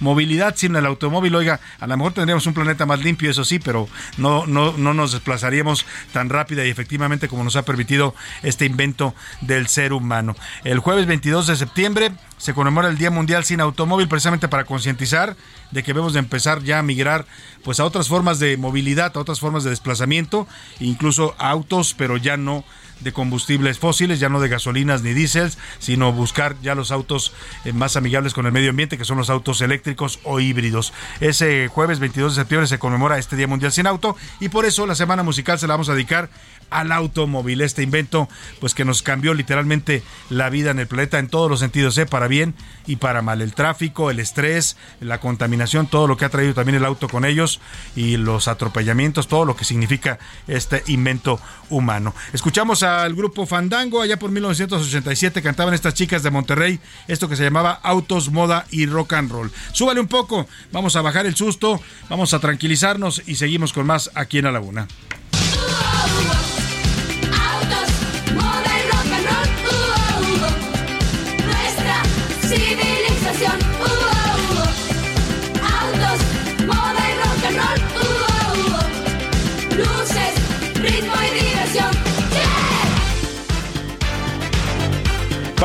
[0.00, 1.34] movilidad sin el automóvil?
[1.34, 4.94] Oiga, a lo mejor tendríamos un planeta más limpio, eso sí, pero no, no, no
[4.94, 10.36] nos desplazaríamos tan rápida y efectivamente como nos ha permitido este invento del ser humano.
[10.64, 15.36] El jueves 22 de septiembre se conmemora el Día Mundial sin Automóvil precisamente para concientizar
[15.70, 17.26] de que debemos de empezar ya a migrar
[17.64, 20.46] pues a otras formas de movilidad, a otras formas de desplazamiento,
[20.80, 22.64] incluso autos, pero ya no
[23.00, 27.32] de combustibles fósiles, ya no de gasolinas ni diésels, sino buscar ya los autos
[27.64, 30.92] eh, más amigables con el medio ambiente, que son los autos eléctricos o híbridos.
[31.20, 34.86] Ese jueves 22 de septiembre se conmemora este Día Mundial sin Auto y por eso
[34.86, 36.30] la semana musical se la vamos a dedicar
[36.70, 38.28] al automóvil, este invento
[38.60, 42.06] pues que nos cambió literalmente la vida en el planeta en todos los sentidos, ¿eh?
[42.06, 42.54] para bien
[42.86, 46.76] y para mal, el tráfico, el estrés, la contaminación, todo lo que ha traído también
[46.76, 47.60] el auto con ellos
[47.94, 50.18] y los atropellamientos, todo lo que significa
[50.48, 51.40] este invento
[51.70, 52.14] humano.
[52.32, 57.44] Escuchamos al grupo Fandango allá por 1987 cantaban estas chicas de Monterrey, esto que se
[57.44, 59.52] llamaba Autos, Moda y Rock and Roll.
[59.72, 64.10] Súbale un poco, vamos a bajar el susto, vamos a tranquilizarnos y seguimos con más
[64.14, 64.86] aquí en la laguna.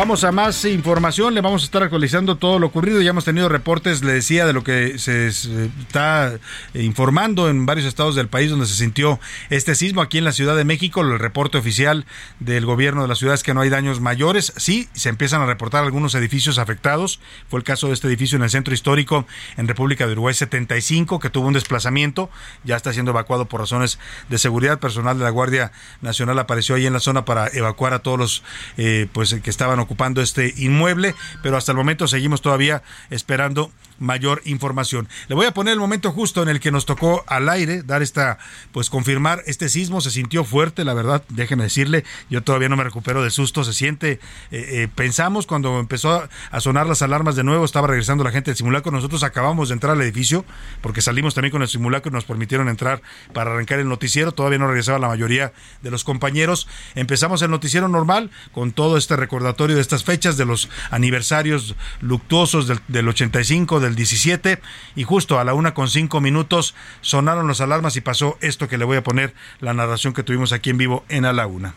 [0.01, 3.03] Vamos a más información, le vamos a estar actualizando todo lo ocurrido.
[3.03, 6.39] Ya hemos tenido reportes, le decía, de lo que se está
[6.73, 9.19] informando en varios estados del país donde se sintió
[9.51, 10.01] este sismo.
[10.01, 12.07] Aquí en la Ciudad de México, el reporte oficial
[12.39, 14.53] del gobierno de la ciudad es que no hay daños mayores.
[14.57, 17.19] Sí, se empiezan a reportar algunos edificios afectados.
[17.47, 21.19] Fue el caso de este edificio en el centro histórico en República de Uruguay 75,
[21.19, 22.31] que tuvo un desplazamiento.
[22.63, 23.99] Ya está siendo evacuado por razones
[24.29, 24.79] de seguridad.
[24.79, 25.71] Personal de la Guardia
[26.01, 28.43] Nacional apareció ahí en la zona para evacuar a todos los
[28.77, 34.41] eh, pues que estaban ocupando este inmueble, pero hasta el momento seguimos todavía esperando mayor
[34.45, 35.07] información.
[35.27, 38.01] Le voy a poner el momento justo en el que nos tocó al aire dar
[38.01, 38.39] esta,
[38.71, 40.01] pues confirmar este sismo.
[40.01, 43.73] Se sintió fuerte, la verdad, déjeme decirle, yo todavía no me recupero del susto, se
[43.73, 44.19] siente, eh,
[44.51, 48.57] eh, pensamos cuando empezó a sonar las alarmas de nuevo, estaba regresando la gente del
[48.57, 50.43] simulacro, nosotros acabamos de entrar al edificio,
[50.81, 53.01] porque salimos también con el simulacro y nos permitieron entrar
[53.33, 56.67] para arrancar el noticiero, todavía no regresaba la mayoría de los compañeros.
[56.95, 62.67] Empezamos el noticiero normal con todo este recordatorio de estas fechas, de los aniversarios luctuosos
[62.67, 64.61] del, del 85, del 17
[64.95, 68.77] y justo a la una con cinco minutos sonaron las alarmas y pasó esto que
[68.77, 71.73] le voy a poner la narración que tuvimos aquí en vivo en A la Una.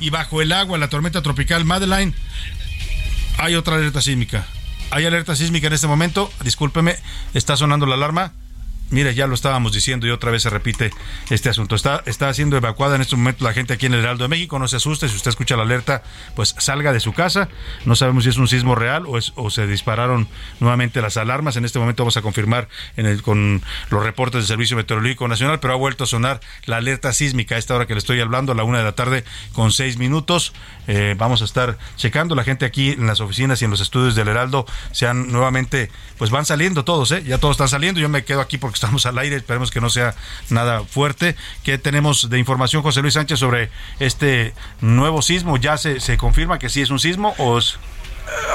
[0.00, 2.14] Y bajo el agua, la tormenta tropical Madeline,
[3.38, 4.46] hay otra alerta sísmica.
[4.90, 6.30] Hay alerta sísmica en este momento.
[6.42, 6.96] Discúlpeme,
[7.34, 8.32] está sonando la alarma.
[8.90, 10.90] Mire, ya lo estábamos diciendo y otra vez se repite
[11.28, 11.76] este asunto.
[11.76, 14.58] Está, está siendo evacuada en este momento la gente aquí en el Heraldo de México.
[14.58, 16.02] No se asuste, si usted escucha la alerta,
[16.34, 17.48] pues salga de su casa.
[17.84, 20.26] No sabemos si es un sismo real o, es, o se dispararon
[20.60, 21.56] nuevamente las alarmas.
[21.56, 25.60] En este momento vamos a confirmar en el, con los reportes del Servicio Meteorológico Nacional,
[25.60, 28.52] pero ha vuelto a sonar la alerta sísmica a esta hora que le estoy hablando,
[28.52, 30.54] a la una de la tarde con seis minutos.
[30.86, 32.34] Eh, vamos a estar checando.
[32.34, 35.90] La gente aquí en las oficinas y en los estudios del Heraldo se han nuevamente,
[36.16, 37.22] pues van saliendo todos, ¿eh?
[37.24, 38.00] Ya todos están saliendo.
[38.00, 40.14] Yo me quedo aquí porque estamos al aire, esperemos que no sea
[40.50, 41.36] nada fuerte.
[41.64, 45.56] ¿Qué tenemos de información, José Luis Sánchez, sobre este nuevo sismo?
[45.56, 47.78] ¿Ya se, se confirma que sí es un sismo o es...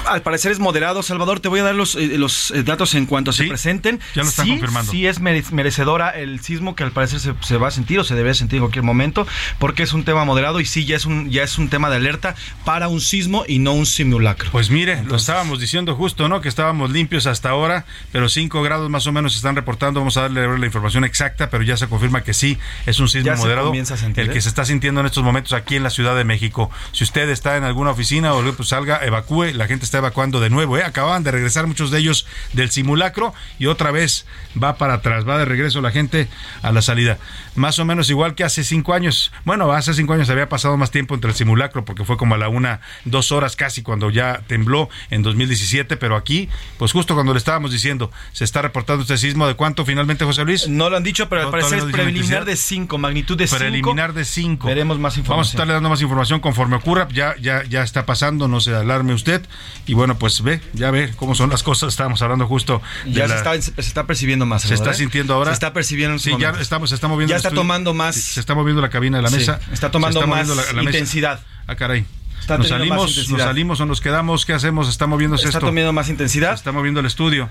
[0.05, 1.39] Al parecer es moderado, Salvador.
[1.39, 3.99] Te voy a dar los, eh, los eh, datos en cuanto se presenten.
[4.15, 4.91] Ya lo están sí, confirmando.
[4.91, 8.03] Sí es mere- merecedora el sismo que al parecer se, se va a sentir o
[8.03, 9.25] se debe sentir en cualquier momento
[9.59, 11.97] porque es un tema moderado y sí ya es un ya es un tema de
[11.97, 14.49] alerta para un sismo y no un simulacro.
[14.51, 16.41] Pues mire, lo estábamos diciendo justo, ¿no?
[16.41, 19.99] Que estábamos limpios hasta ahora, pero 5 grados más o menos se están reportando.
[19.99, 23.35] Vamos a darle la información exacta, pero ya se confirma que sí es un sismo
[23.35, 23.73] moderado.
[23.85, 24.33] sentir, el ¿eh?
[24.33, 26.69] que se está sintiendo en estos momentos aquí en la Ciudad de México.
[26.91, 29.53] Si usted está en alguna oficina o pues salga, evacúe.
[29.53, 30.83] La gente está evacuando de nuevo, ¿eh?
[30.83, 34.25] Acababan de regresar muchos de ellos del simulacro y otra vez
[34.61, 36.27] va para atrás, va de regreso la gente
[36.61, 37.17] a la salida.
[37.55, 39.31] Más o menos igual que hace cinco años.
[39.45, 42.37] Bueno, hace cinco años había pasado más tiempo entre el simulacro porque fue como a
[42.37, 47.33] la una, dos horas casi cuando ya tembló en 2017, pero aquí, pues justo cuando
[47.33, 50.67] le estábamos diciendo, se está reportando este sismo de cuánto finalmente, José Luis.
[50.67, 53.37] No lo han dicho, pero al No, parecer es no la preliminar de 5, magnitud
[53.37, 53.59] de 5.
[53.59, 54.67] Preliminar de 5.
[54.67, 55.33] Veremos más información.
[55.37, 57.07] Vamos a estarle dando más información conforme ocurra.
[57.11, 59.45] Ya, ya, ya está pasando, no se alarme usted.
[59.85, 61.89] Y bueno, pues ve, ya ve cómo son las cosas.
[61.89, 62.81] Estábamos hablando justo.
[63.05, 64.61] de Ya se la- está, se está percibiendo más.
[64.61, 64.93] se está ¿eh?
[64.93, 65.51] sintiendo ahora.
[65.51, 67.31] Se está percibiendo en Sí, ya estamos, se está moviendo.
[67.31, 69.59] Ya está tomando más- se está moviendo la cabina de la Sí, mesa.
[69.73, 70.63] está tomando más mesa.
[70.81, 71.41] intensidad.
[71.67, 72.05] Ah, caray.
[72.39, 74.45] Está nos salimos, nos salimos o nos quedamos.
[74.45, 74.89] ¿Qué hacemos?
[74.89, 75.67] Está moviéndose Está esto.
[75.67, 76.49] tomando más intensidad.
[76.51, 77.49] Se está moviendo el estudio.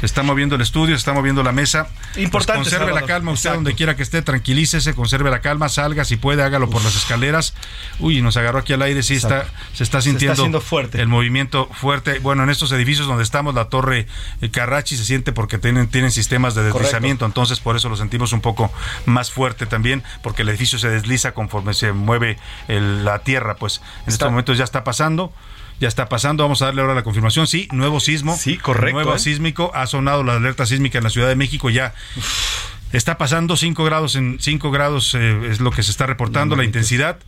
[0.00, 1.88] Se está moviendo el estudio, se está moviendo la mesa.
[2.16, 3.56] Importante, Pues conserve la calma, usted Exacto.
[3.56, 7.54] donde quiera que esté, tranquilícese, conserve la calma, salga, si puede, hágalo por las escaleras.
[7.98, 9.52] Uy, nos agarró aquí al aire, sí está, Exacto.
[9.74, 11.00] se está Se está sintiendo fuerte.
[11.00, 12.20] el movimiento fuerte.
[12.20, 14.06] Bueno, en estos edificios donde estamos, la torre
[14.40, 16.78] eh, Carrachi se siente porque tienen, tienen sistemas de Correcto.
[16.78, 18.72] deslizamiento, entonces por eso lo sentimos un poco
[19.06, 22.38] más fuerte también, porque el edificio se desliza conforme se mueve
[22.68, 25.32] el- la tierra, pues en estos momentos ya está pasando.
[25.80, 27.46] Ya está pasando, vamos a darle ahora la confirmación.
[27.46, 28.36] Sí, nuevo sismo.
[28.36, 29.18] Sí, correcto, Nuevo ¿eh?
[29.18, 29.70] sísmico.
[29.74, 31.70] Ha sonado la alerta sísmica en la Ciudad de México.
[31.70, 31.94] Ya
[32.92, 36.64] está pasando 5 grados en 5 grados eh, es lo que se está reportando la
[36.64, 37.18] intensidad.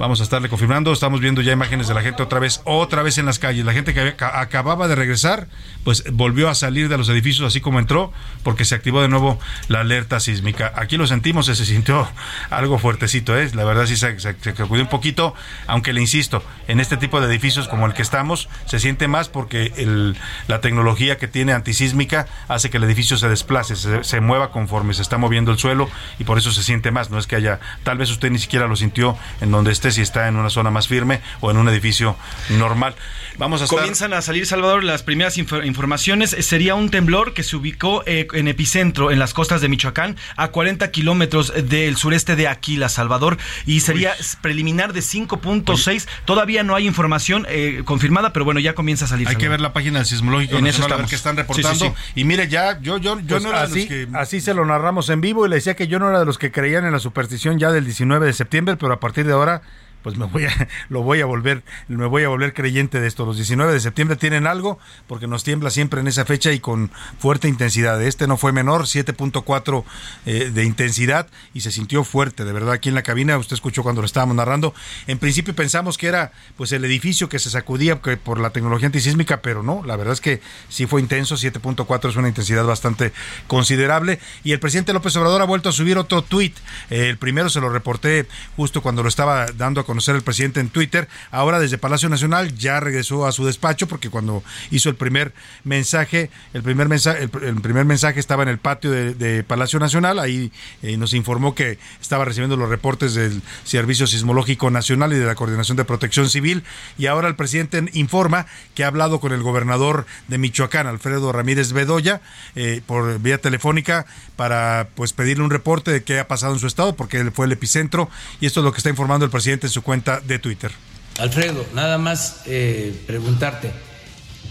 [0.00, 0.94] Vamos a estarle confirmando.
[0.94, 3.66] Estamos viendo ya imágenes de la gente otra vez, otra vez en las calles.
[3.66, 5.46] La gente que acababa de regresar,
[5.84, 8.10] pues volvió a salir de los edificios así como entró,
[8.42, 9.38] porque se activó de nuevo
[9.68, 10.72] la alerta sísmica.
[10.74, 12.08] Aquí lo sentimos, se sintió
[12.48, 13.50] algo fuertecito, ¿eh?
[13.52, 15.34] La verdad sí se, se, sacudió un poquito,
[15.66, 19.28] aunque le insisto, en este tipo de edificios como el que estamos, se siente más
[19.28, 20.14] porque
[20.46, 24.94] la tecnología que tiene antisísmica hace que el edificio se desplace, se, se mueva conforme
[24.94, 27.10] se está moviendo el suelo y por eso se siente más.
[27.10, 30.00] No es que haya, tal vez usted ni siquiera lo sintió en donde esté, si
[30.02, 32.16] está en una zona más firme o en un edificio
[32.50, 32.94] normal.
[33.38, 33.78] Vamos a estar...
[33.78, 36.30] Comienzan a salir, Salvador, las primeras infor- informaciones.
[36.40, 40.48] Sería un temblor que se ubicó eh, en epicentro en las costas de Michoacán, a
[40.48, 44.12] 40 kilómetros del sureste de Aquila, Salvador, y sería
[44.42, 46.06] preliminar de 5.6.
[46.24, 49.28] Todavía no hay información eh, confirmada, pero bueno, ya comienza a salir.
[49.28, 51.10] Hay que ver la página del Sismológico En eso Nacional a ver estamos.
[51.10, 51.96] qué están Sí, sí, reportando.
[52.04, 52.12] sí.
[52.20, 54.08] Y mire, ya, yo, yo, yo Pues no era de así, los que...
[54.14, 56.36] así se lo narramos en vivo y le decía que yo no era de los
[56.36, 59.62] que creían en la superstición ya del 19 de septiembre, pero a partir de ahora
[60.02, 63.26] pues me voy a lo voy a volver me voy a volver creyente de esto.
[63.26, 66.90] Los 19 de septiembre tienen algo porque nos tiembla siempre en esa fecha y con
[67.18, 68.02] fuerte intensidad.
[68.02, 69.84] Este no fue menor, 7.4
[70.26, 73.82] eh, de intensidad y se sintió fuerte, de verdad aquí en la cabina, usted escuchó
[73.82, 74.74] cuando lo estábamos narrando.
[75.06, 79.42] En principio pensamos que era pues el edificio que se sacudía por la tecnología antisísmica,
[79.42, 83.12] pero no, la verdad es que sí fue intenso, 7.4 es una intensidad bastante
[83.46, 86.56] considerable y el presidente López Obrador ha vuelto a subir otro tuit.
[86.88, 88.26] El primero se lo reporté
[88.56, 91.08] justo cuando lo estaba dando a conocer el presidente en Twitter.
[91.32, 95.34] Ahora desde Palacio Nacional ya regresó a su despacho porque cuando hizo el primer
[95.64, 100.20] mensaje, el primer mensaje, el, primer mensaje estaba en el patio de, Palacio Nacional.
[100.20, 105.26] Ahí eh, nos informó que estaba recibiendo los reportes del Servicio Sismológico Nacional y de
[105.26, 106.62] la Coordinación de Protección Civil.
[106.96, 111.72] Y ahora el presidente informa que ha hablado con el gobernador de Michoacán, Alfredo Ramírez
[111.72, 112.20] Bedoya,
[112.54, 116.68] eh, por vía telefónica para pues pedirle un reporte de qué ha pasado en su
[116.68, 118.08] estado, porque él fue el epicentro.
[118.40, 120.70] Y esto es lo que está informando el presidente cuenta de Twitter.
[121.18, 123.72] Alfredo, nada más eh, preguntarte,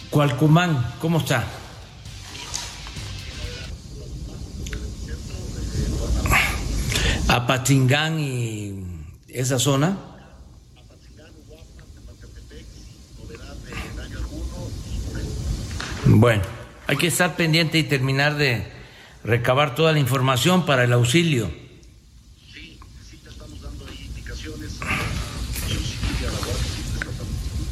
[0.09, 1.45] Cualcomán, ¿cómo está?
[7.27, 8.83] Apatingán y
[9.27, 9.97] esa zona.
[16.05, 16.41] Bueno,
[16.87, 18.65] hay que estar pendiente y terminar de
[19.23, 21.51] recabar toda la información para el auxilio.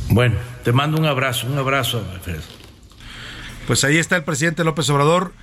[0.10, 2.04] Bueno, te mando un abrazo, un abrazo.
[3.68, 5.34] Pues ahí está el presidente López Obrador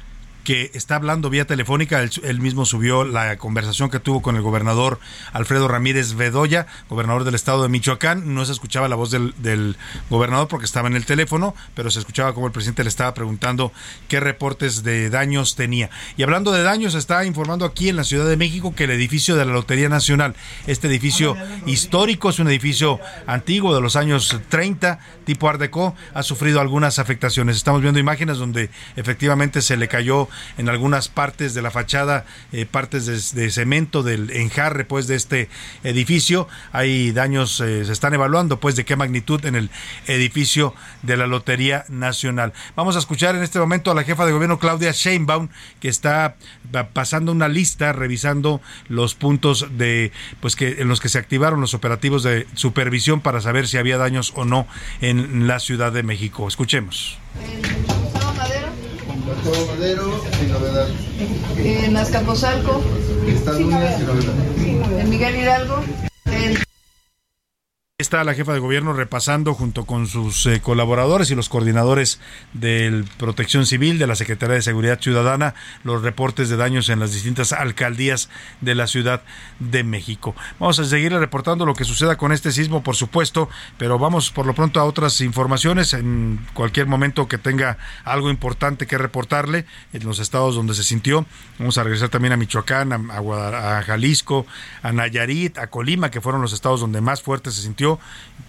[0.45, 2.01] que está hablando vía telefónica.
[2.01, 5.01] Él, él, mismo subió la conversación que tuvo con el gobernador
[5.33, 8.35] Alfredo Ramírez Bedoya, gobernador del estado de Michoacán.
[8.35, 9.77] No se escuchaba la voz del, del,
[10.11, 13.73] gobernador porque estaba en el teléfono, pero se escuchaba como el presidente le estaba preguntando
[14.09, 15.91] qué reportes de daños tenía.
[16.17, 19.37] Y hablando de daños, está informando aquí en la Ciudad de México que el edificio
[19.37, 20.35] de la Lotería Nacional,
[20.67, 21.37] este edificio
[21.67, 26.99] histórico, es un edificio antiguo de los años 30, tipo Art Deco, ha sufrido algunas
[26.99, 27.57] afectaciones.
[27.57, 30.29] Estamos viendo imágenes donde efectivamente se le cayó
[30.59, 35.49] en algunas partes de la fachada, eh, partes de, cemento del enjarre pues de este
[35.83, 36.49] edificio.
[36.73, 39.71] Hay daños, eh, se están evaluando pues de qué magnitud en el
[40.07, 42.53] edificio de la Lotería Nacional.
[42.77, 45.49] Vamos a escuchar en este momento a la jefa de gobierno Claudia Sheinbaum
[45.81, 46.37] que está
[46.93, 51.75] pasando una lista revisando los puntos de pues que en los que se activaron los
[51.75, 54.67] operativos de supervisión para saber si había daños o no
[55.01, 56.49] en la Ciudad de México.
[56.49, 57.19] Escuchemos.
[59.43, 60.89] Gustavo Madero, sin novedad.
[61.59, 62.81] En Azcapotzalco.
[63.27, 65.01] Estas Núñez, sin novedad.
[65.01, 65.83] En Miguel Hidalgo.
[66.27, 66.64] En
[67.99, 72.19] está la jefa de gobierno repasando junto con sus eh, colaboradores y los coordinadores
[72.53, 77.13] de Protección Civil, de la Secretaría de Seguridad Ciudadana, los reportes de daños en las
[77.13, 78.31] distintas alcaldías
[78.61, 79.23] de la Ciudad
[79.61, 80.35] de México.
[80.59, 84.45] Vamos a seguir reportando lo que suceda con este sismo, por supuesto, pero vamos por
[84.45, 85.95] lo pronto a otras informaciones.
[85.95, 91.27] En cualquier momento que tenga algo importante que reportarle en los estados donde se sintió,
[91.61, 94.47] vamos a regresar también a Michoacán, a Jalisco,
[94.83, 97.84] a Nayarit, a Colima, que fueron los estados donde más fuerte se sintió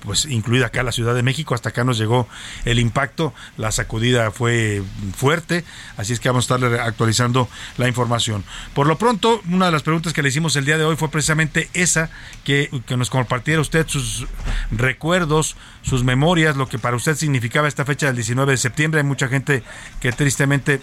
[0.05, 2.27] pues incluida acá la Ciudad de México, hasta acá nos llegó
[2.63, 4.83] el impacto, la sacudida fue
[5.15, 5.65] fuerte,
[5.97, 8.43] así es que vamos a estarle actualizando la información.
[8.73, 11.09] Por lo pronto, una de las preguntas que le hicimos el día de hoy fue
[11.09, 12.09] precisamente esa,
[12.43, 14.27] que, que nos compartiera usted sus
[14.71, 19.01] recuerdos, sus memorias, lo que para usted significaba esta fecha del 19 de septiembre.
[19.01, 19.63] Hay mucha gente
[19.99, 20.81] que tristemente...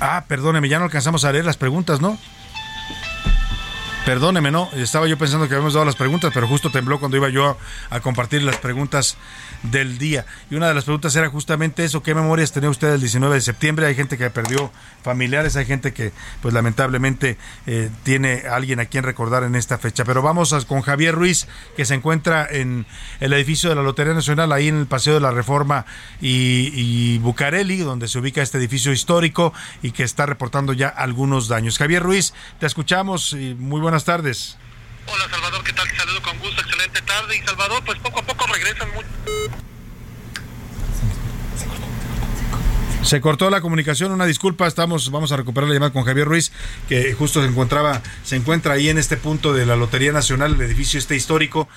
[0.00, 2.18] Ah, perdóneme, ya no alcanzamos a leer las preguntas, ¿no?
[4.10, 7.28] Perdóneme, no, estaba yo pensando que habíamos dado las preguntas, pero justo tembló cuando iba
[7.28, 7.56] yo
[7.90, 9.16] a, compartir las preguntas
[9.62, 10.26] del día.
[10.50, 13.40] Y una de las preguntas era justamente eso, ¿qué memorias tenía usted del 19 de
[13.40, 13.86] septiembre?
[13.86, 14.72] Hay gente que perdió
[15.04, 16.10] familiares, hay gente que
[16.42, 17.38] pues lamentablemente
[17.68, 20.04] eh, tiene alguien a quien recordar en esta fecha.
[20.04, 21.46] Pero vamos con Javier Ruiz,
[21.76, 22.86] que se encuentra en
[23.20, 25.86] el edificio de la Lotería Nacional, ahí en el Paseo de la Reforma
[26.20, 29.52] y, y Bucareli, donde se ubica este edificio histórico
[29.82, 31.78] y que está reportando ya algunos daños.
[31.78, 34.56] Javier Ruiz, te escuchamos y muy buenas tardes.
[35.06, 35.88] Hola Salvador, ¿qué tal?
[35.88, 37.36] Te saludo con gusto, excelente tarde.
[37.36, 39.08] Y Salvador, pues poco a poco regresan mucho.
[43.02, 46.52] Se cortó la comunicación, una disculpa, estamos, vamos a recuperar la llamada con Javier Ruiz,
[46.88, 50.60] que justo se encontraba, se encuentra ahí en este punto de la Lotería Nacional, el
[50.60, 51.68] edificio este histórico.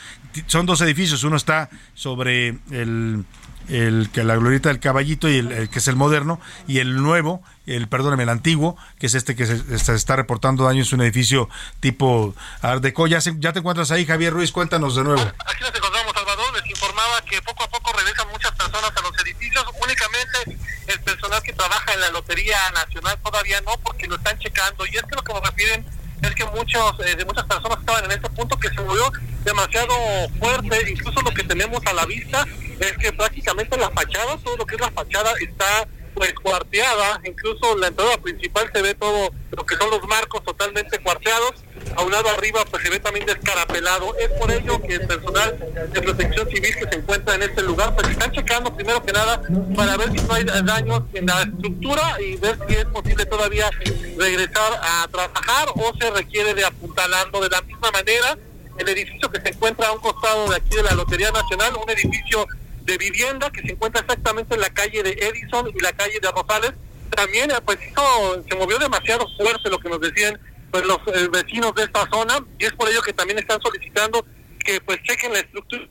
[0.48, 3.26] Son dos edificios, uno está sobre el
[3.70, 7.42] el que la glorieta del caballito y el, que es el moderno y el nuevo
[7.66, 11.50] el perdóneme el antiguo que es este que se, está reportando daños un edificio
[11.80, 15.22] tipo Art Deco ya, ya te encuentras ahí Javier Ruiz cuéntanos de nuevo.
[15.22, 16.54] Aquí nos encontramos Salvador.
[16.54, 19.66] Les informaba que poco a poco regresan muchas personas a los edificios.
[19.82, 20.58] Únicamente
[20.88, 24.86] el personal que trabaja en la lotería nacional todavía no porque lo están checando.
[24.86, 25.86] Y es que lo que nos refieren
[26.28, 29.12] es que muchos eh, muchas personas estaban en este punto que se movió
[29.44, 29.94] demasiado
[30.40, 30.92] fuerte.
[30.92, 32.46] Incluso lo que tenemos a la vista
[32.80, 37.78] es que prácticamente la fachada, todo lo que es la fachada está pues cuarteada, incluso
[37.78, 41.64] la entrada principal se ve todo lo que son los marcos totalmente cuarteados,
[41.96, 45.58] a un lado arriba pues se ve también descarapelado, es por ello que el personal
[45.92, 49.42] de protección civil que se encuentra en este lugar pues están checando primero que nada
[49.76, 53.70] para ver si no hay daños en la estructura y ver si es posible todavía
[54.18, 58.38] regresar a trabajar o se requiere de apuntalarlo de la misma manera
[58.78, 61.90] el edificio que se encuentra a un costado de aquí de la Lotería Nacional, un
[61.90, 62.46] edificio
[62.86, 66.32] de vivienda que se encuentra exactamente en la calle de Edison y la calle de
[66.32, 66.74] Rosales.
[67.10, 70.40] También eh, pues se movió demasiado fuerte lo que nos decían
[70.72, 74.26] pues los eh, vecinos de esta zona y es por ello que también están solicitando
[74.60, 75.88] que pues chequen la estructura.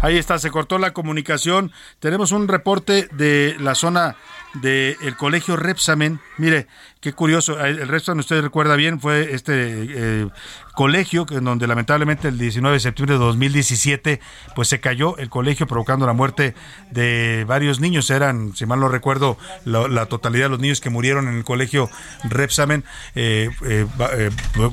[0.00, 1.72] Ahí está, se cortó la comunicación.
[1.98, 4.16] Tenemos un reporte de la zona
[4.54, 6.20] del colegio Repsamen.
[6.36, 6.66] Mire,
[7.04, 10.28] qué curioso, el resto usted recuerda bien, fue este eh,
[10.74, 14.20] colegio en donde lamentablemente el 19 de septiembre de 2017
[14.54, 16.54] pues se cayó el colegio provocando la muerte
[16.90, 18.08] de varios niños.
[18.08, 19.36] Eran, si mal no recuerdo,
[19.66, 21.90] la, totalidad de los niños que murieron en el colegio
[22.24, 22.84] Repsamen
[23.14, 23.86] eh, eh,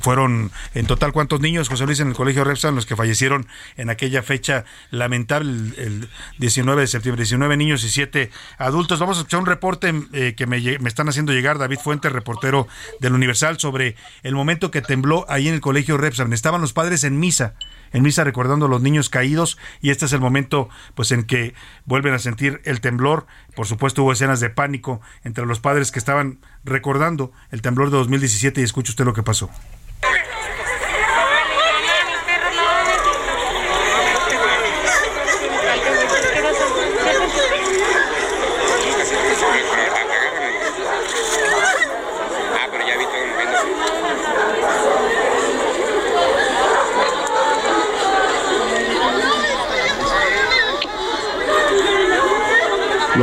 [0.02, 3.90] fueron en total cuántos niños, José Luis, en el colegio Repsamen los que fallecieron en
[3.90, 9.00] aquella fecha lamentable, el, 19 de septiembre, 19 niños y 7 adultos.
[9.00, 10.58] Vamos a escuchar un reporte eh, que me,
[10.88, 12.68] están haciendo llegar David Fuentes, reportero
[13.00, 16.34] del Universal, sobre el momento que tembló ahí en el colegio Repsan.
[16.34, 17.56] Estaban los padres en misa,
[17.92, 21.54] en misa recordando a los niños caídos y este es el momento pues en que
[21.86, 23.26] vuelven a sentir el temblor.
[23.56, 27.98] Por supuesto hubo escenas de pánico entre los padres que estaban recordando el temblor de
[27.98, 29.50] 2017 y escuche usted lo que pasó.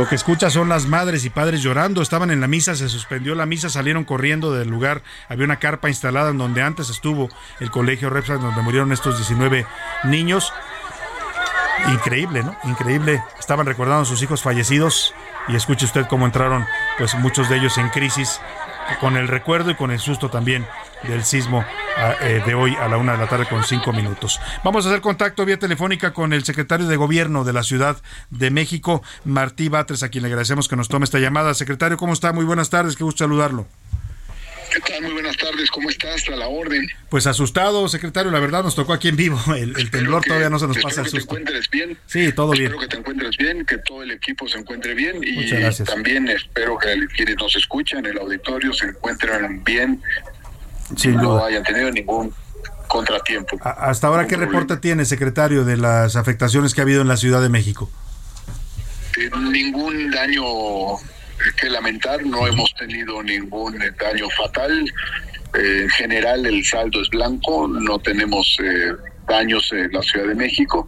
[0.09, 2.01] Que escucha son las madres y padres llorando.
[2.01, 5.03] Estaban en la misa, se suspendió la misa, salieron corriendo del lugar.
[5.27, 7.29] Había una carpa instalada en donde antes estuvo
[7.59, 9.67] el colegio Repsol, donde murieron estos 19
[10.05, 10.51] niños.
[11.89, 12.57] Increíble, ¿no?
[12.63, 13.23] Increíble.
[13.39, 15.13] Estaban recordando a sus hijos fallecidos
[15.47, 16.65] y escuche usted cómo entraron,
[16.97, 18.41] pues muchos de ellos en crisis,
[18.99, 20.65] con el recuerdo y con el susto también
[21.03, 21.63] del sismo
[22.45, 24.39] de hoy a la una de la tarde con cinco minutos.
[24.63, 27.97] Vamos a hacer contacto vía telefónica con el secretario de Gobierno de la Ciudad
[28.29, 31.53] de México, Martí Batres, a quien le agradecemos que nos tome esta llamada.
[31.53, 32.31] Secretario, ¿cómo está?
[32.31, 33.67] Muy buenas tardes, qué gusto saludarlo.
[34.71, 35.01] ¿Qué tal?
[35.01, 36.27] Muy buenas tardes, ¿cómo estás?
[36.29, 36.87] A la orden.
[37.09, 39.39] Pues asustado, secretario, la verdad nos tocó aquí en vivo.
[39.55, 41.33] El, el temblor que- todavía no se nos pasa el que te susto.
[41.37, 41.97] encuentres bien.
[42.05, 42.65] Sí, todo bien.
[42.65, 45.89] Espero que te encuentres bien, que todo el equipo se encuentre bien y Muchas gracias.
[45.89, 50.01] también espero que quienes nos escuchan, el auditorio, se encuentren bien
[50.95, 51.45] Sin no duda.
[51.47, 52.33] hayan tenido ningún
[52.87, 53.57] contratiempo.
[53.63, 57.41] Hasta ahora, ¿qué reporte tiene, secretario, de las afectaciones que ha habido en la Ciudad
[57.41, 57.89] de México?
[59.17, 60.43] Eh, ningún daño
[61.59, 64.91] que lamentar, no hemos tenido ningún eh, daño fatal.
[65.55, 68.91] Eh, en general el saldo es blanco, no tenemos eh,
[69.27, 70.87] daños en la Ciudad de México,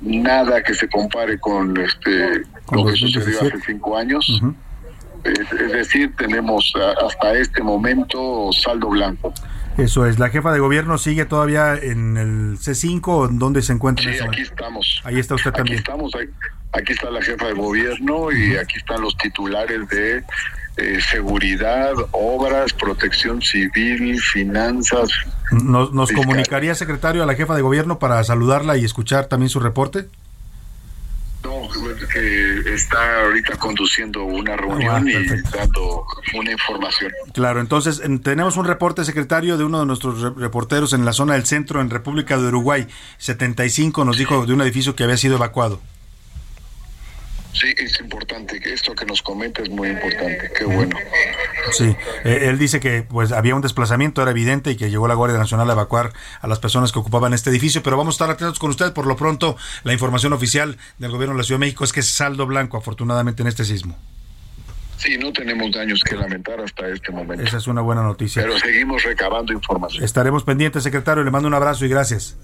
[0.00, 3.56] nada que se compare con este Con lo que sucedió 2017.
[3.56, 4.42] hace cinco años.
[5.24, 9.32] Es decir, tenemos a- hasta este momento saldo blanco.
[9.78, 13.72] Eso es, la jefa de gobierno sigue todavía en el C5, ¿o ¿en dónde se
[13.72, 14.04] encuentra?
[14.04, 14.50] en Sí, aquí momento?
[14.50, 15.00] estamos.
[15.04, 15.78] Ahí está usted Aquí también.
[15.78, 16.28] estamos, ahí-
[16.72, 20.22] aquí está la jefa de gobierno y aquí están los titulares de
[20.78, 25.10] eh, seguridad, obras, protección civil, finanzas.
[25.50, 29.60] ¿Nos, nos comunicaría, secretario, a la jefa de gobierno para saludarla y escuchar también su
[29.60, 30.06] reporte?
[31.44, 31.68] No,
[32.12, 35.50] que está ahorita conduciendo una reunión Ah, y perfecto.
[35.58, 37.10] dando una información.
[37.34, 41.12] Claro, entonces en- tenemos un reporte, secretario, de uno de nuestros re- reporteros en la
[41.12, 42.86] zona del centro, en República de Uruguay.
[43.18, 45.80] 75 nos dijo de un edificio que había sido evacuado.
[47.52, 50.96] Sí, es importante, esto que nos comenta es muy importante, qué bueno.
[51.72, 55.14] Sí, eh, él dice que pues había un desplazamiento, era evidente, y que llegó la
[55.14, 58.30] Guardia Nacional a evacuar a las personas que ocupaban este edificio, pero vamos a estar
[58.30, 58.92] atentos con usted.
[58.94, 62.00] Por lo pronto, la información oficial del gobierno de la Ciudad de México es que
[62.00, 63.98] es saldo blanco, afortunadamente, en este sismo.
[64.96, 67.42] Sí, no tenemos daños que lamentar hasta este momento.
[67.42, 68.42] Esa es una buena noticia.
[68.42, 70.04] Pero seguimos recabando información.
[70.04, 71.24] Estaremos pendientes, secretario.
[71.24, 72.36] Le mando un abrazo y gracias.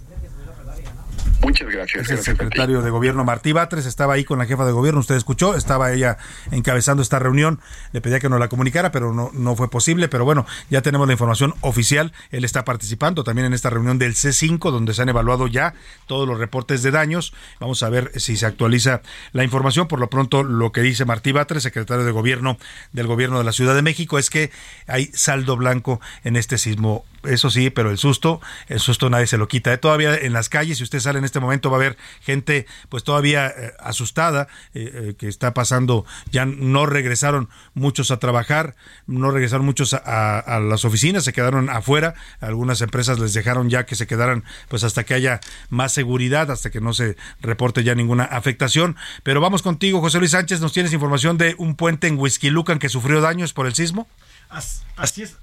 [1.41, 2.05] Muchas gracias.
[2.05, 5.01] Es el gracias secretario de gobierno Martí Batres, estaba ahí con la jefa de gobierno,
[5.01, 6.19] usted escuchó, estaba ella
[6.51, 7.61] encabezando esta reunión,
[7.93, 11.07] le pedía que nos la comunicara, pero no, no fue posible, pero bueno, ya tenemos
[11.07, 15.09] la información oficial, él está participando también en esta reunión del C5, donde se han
[15.09, 15.75] evaluado ya
[16.07, 19.03] todos los reportes de daños, vamos a ver si se actualiza
[19.33, 22.59] la información, por lo pronto lo que dice Martí Batres, secretario de gobierno
[22.93, 24.51] del gobierno de la Ciudad de México, es que
[24.87, 29.39] hay saldo blanco en este sismo eso sí, pero el susto, el susto nadie se
[29.39, 29.77] lo quita.
[29.79, 33.05] Todavía en las calles, si usted sale en este momento, va a haber gente pues
[33.05, 38.75] todavía eh, asustada, eh, eh, que está pasando, ya no regresaron muchos a trabajar,
[39.07, 43.87] no regresaron muchos a, a- las oficinas, se quedaron afuera, algunas empresas les dejaron ya
[43.87, 45.41] que se quedaran pues hasta que haya
[45.71, 48.97] más seguridad, hasta que no se reporte ya ninguna afectación.
[49.23, 52.89] Pero vamos contigo, José Luis Sánchez, ¿nos tienes información de un puente en Huizquilucan que
[52.89, 54.09] sufrió daños por el sismo?
[54.97, 55.37] Así es.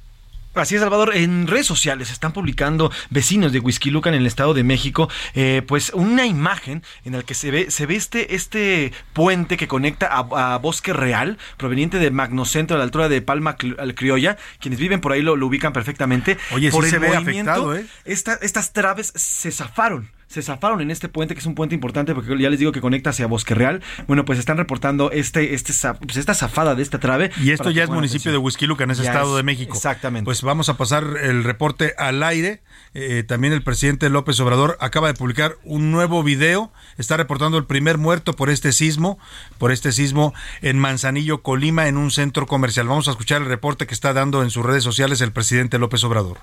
[0.55, 1.15] Así es, Salvador.
[1.15, 5.91] En redes sociales están publicando vecinos de Huizquilucan en el Estado de México, eh, pues
[5.93, 10.53] una imagen en la que se ve, se ve este, este puente que conecta a,
[10.53, 14.37] a Bosque Real, proveniente de Magnocentro a la altura de Palma Cri- al Criolla.
[14.59, 16.37] Quienes viven por ahí lo, lo ubican perfectamente.
[16.51, 17.85] Oye, sí por se el ve movimiento, afectado, ¿eh?
[18.05, 20.09] esta- estas traves se zafaron.
[20.27, 22.81] Se zafaron en este puente, que es un puente importante porque ya les digo que
[22.81, 23.81] conecta hacia Bosque Real.
[24.07, 25.71] Bueno, pues están reportando este, este,
[26.03, 27.31] pues esta zafada de esta trave.
[27.41, 28.37] Y esto ya es municipio de.
[28.37, 29.75] Huizquilucan, es Ya Estado es- de México.
[29.75, 30.25] Exactamente.
[30.25, 32.61] Pues vamos a pasar el reporte al aire.
[32.93, 36.71] Eh, también el presidente López Obrador acaba de publicar un nuevo video.
[36.97, 39.19] Está reportando el primer muerto por este sismo,
[39.57, 42.87] por este sismo en Manzanillo, Colima, en un centro comercial.
[42.87, 46.03] Vamos a escuchar el reporte que está dando en sus redes sociales el presidente López
[46.03, 46.39] Obrador.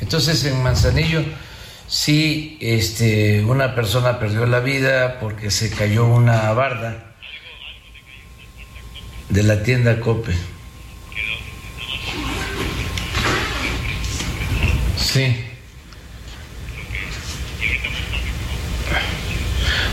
[0.00, 1.22] Entonces en Manzanillo
[1.92, 7.12] sí este, una persona perdió la vida porque se cayó una barda
[9.28, 10.32] de la tienda Cope.
[14.96, 15.44] Sí.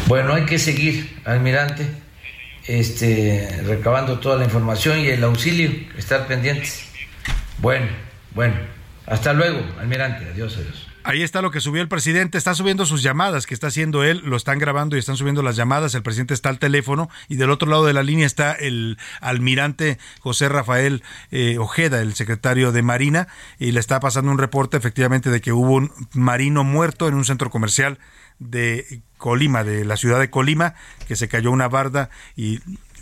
[0.07, 1.85] Bueno, hay que seguir, almirante,
[2.65, 6.85] este, recabando toda la información y el auxilio, estar pendientes.
[7.57, 7.87] Bueno,
[8.31, 8.55] bueno.
[9.05, 10.25] Hasta luego, almirante.
[10.31, 10.88] Adiós, adiós.
[11.03, 14.21] Ahí está lo que subió el presidente, está subiendo sus llamadas que está haciendo él,
[14.25, 17.51] lo están grabando y están subiendo las llamadas, el presidente está al teléfono y del
[17.51, 21.01] otro lado de la línea está el almirante José Rafael
[21.31, 23.27] eh, Ojeda, el secretario de Marina,
[23.59, 27.23] y le está pasando un reporte efectivamente de que hubo un marino muerto en un
[27.23, 27.97] centro comercial
[28.39, 30.75] de Colima, de la ciudad de Colima,
[31.07, 32.59] que se cayó una barda y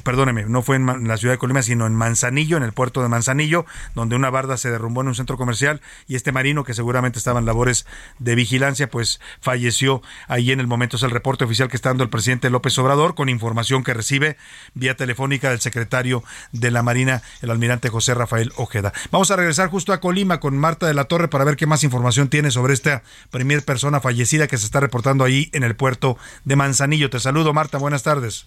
[0.08, 3.10] perdóneme, no fue en la ciudad de Colima, sino en Manzanillo, en el puerto de
[3.10, 7.20] Manzanillo, donde una barda se derrumbó en un centro comercial y este marino, que seguramente
[7.20, 7.86] estaba en labores
[8.18, 10.96] de vigilancia, pues falleció ahí en el momento.
[10.96, 14.38] Es el reporte oficial que está dando el presidente López Obrador con información que recibe
[14.76, 16.24] vía telefónica del secretario
[16.54, 18.94] de la Marina, el almirante José Rafael Ojeda.
[19.12, 21.84] Vamos a regresar justo a Colima con Marta de la Torre para ver qué más
[21.84, 26.18] información tiene sobre esta primer persona fallecida que se está reportando ahí en el puerto
[26.46, 27.10] de Manzanillo.
[27.10, 27.78] Te saludo, Marta.
[27.78, 28.46] Buenas tardes.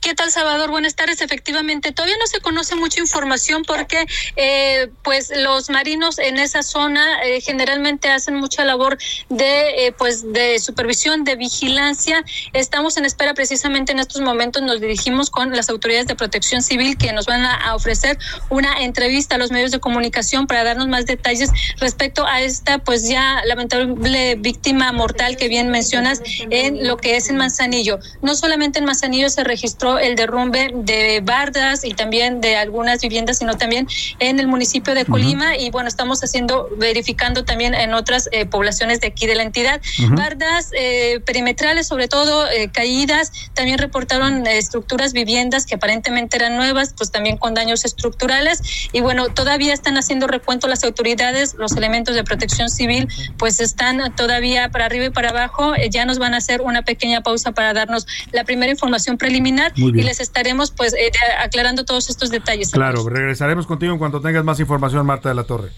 [0.00, 0.70] ¿Qué tal, Salvador?
[0.70, 1.20] Buenas tardes.
[1.22, 4.04] Efectivamente, todavía no se conoce mucha información porque,
[4.36, 10.32] eh, pues, los marinos en esa zona eh, generalmente hacen mucha labor de, eh, pues,
[10.32, 12.22] de supervisión, de vigilancia.
[12.52, 14.62] Estamos en espera precisamente en estos momentos.
[14.62, 18.18] Nos dirigimos con las autoridades de protección civil que nos van a, ofrecer
[18.50, 23.08] una entrevista a los medios de comunicación para darnos más detalles respecto a esta, pues,
[23.08, 26.20] ya lamentable víctima mortal que bien mencionas
[26.50, 27.98] en lo que es en Manzanillo.
[28.22, 33.38] No solamente en Manzanillo se registró el derrumbe de bardas y también de algunas viviendas,
[33.38, 33.86] sino también
[34.18, 35.48] en el municipio de Colima.
[35.56, 39.80] Y bueno, estamos haciendo, verificando también en otras eh, poblaciones de aquí de la entidad.
[40.02, 40.16] Ujú.
[40.16, 43.24] Bardas eh, perimetrales, sobre todo eh, caídas,
[43.54, 48.60] también reportaron eh, estructuras, viviendas que aparentemente eran nuevas, pues también con daños estructurales.
[48.92, 53.08] Y bueno, todavía están haciendo recuento las autoridades, los elementos de protección civil,
[53.38, 56.82] pues están todavía para arriba y para abajo, Eh, ya nos van a hacer una
[56.82, 59.43] pequeña pausa para darnos la primera información preliminar
[59.76, 62.70] Muy y les estaremos pues eh, aclarando todos estos detalles.
[62.70, 65.70] Claro, regresaremos contigo en cuanto tengas más información, Marta de la Torre.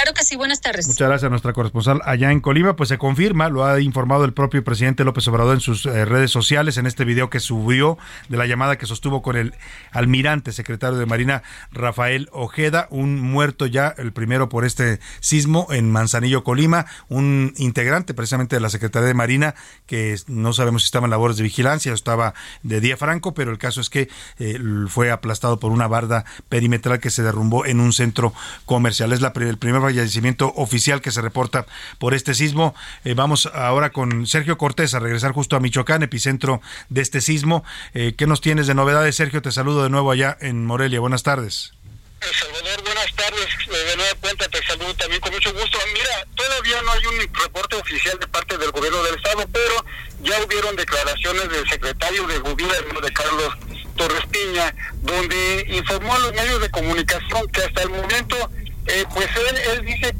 [0.00, 0.86] Claro que sí, buenas tardes.
[0.86, 2.76] Muchas gracias a nuestra corresponsal allá en Colima.
[2.76, 6.30] Pues se confirma, lo ha informado el propio presidente López Obrador en sus eh, redes
[6.30, 7.98] sociales, en este video que subió
[8.28, 9.54] de la llamada que sostuvo con el
[9.90, 11.42] almirante secretario de Marina
[11.72, 18.14] Rafael Ojeda, un muerto ya, el primero por este sismo en Manzanillo, Colima, un integrante
[18.14, 19.56] precisamente de la Secretaría de Marina
[19.86, 23.50] que no sabemos si estaba en labores de vigilancia o estaba de día franco, pero
[23.50, 24.08] el caso es que
[24.38, 28.32] eh, fue aplastado por una barda perimetral que se derrumbó en un centro
[28.64, 29.12] comercial.
[29.12, 31.66] Es la, el primer fallecimiento oficial que se reporta
[31.98, 32.74] por este sismo.
[33.04, 36.60] Eh, vamos ahora con Sergio Cortés a regresar justo a Michoacán, epicentro
[36.90, 37.64] de este sismo.
[37.94, 39.40] Eh, ¿Qué nos tienes de novedades, Sergio?
[39.40, 41.00] Te saludo de nuevo allá en Morelia.
[41.00, 41.72] Buenas tardes.
[42.20, 43.46] Salvador, buenas tardes.
[43.66, 45.78] Eh, De nueva cuenta te saludo también con mucho gusto.
[45.94, 49.84] Mira, todavía no hay un reporte oficial de parte del gobierno del estado, pero
[50.22, 53.54] ya hubieron declaraciones del secretario de gobierno de Carlos
[53.96, 58.50] Torres Piña, donde informó a los medios de comunicación que hasta el momento,
[58.88, 60.14] eh, pues él, él dice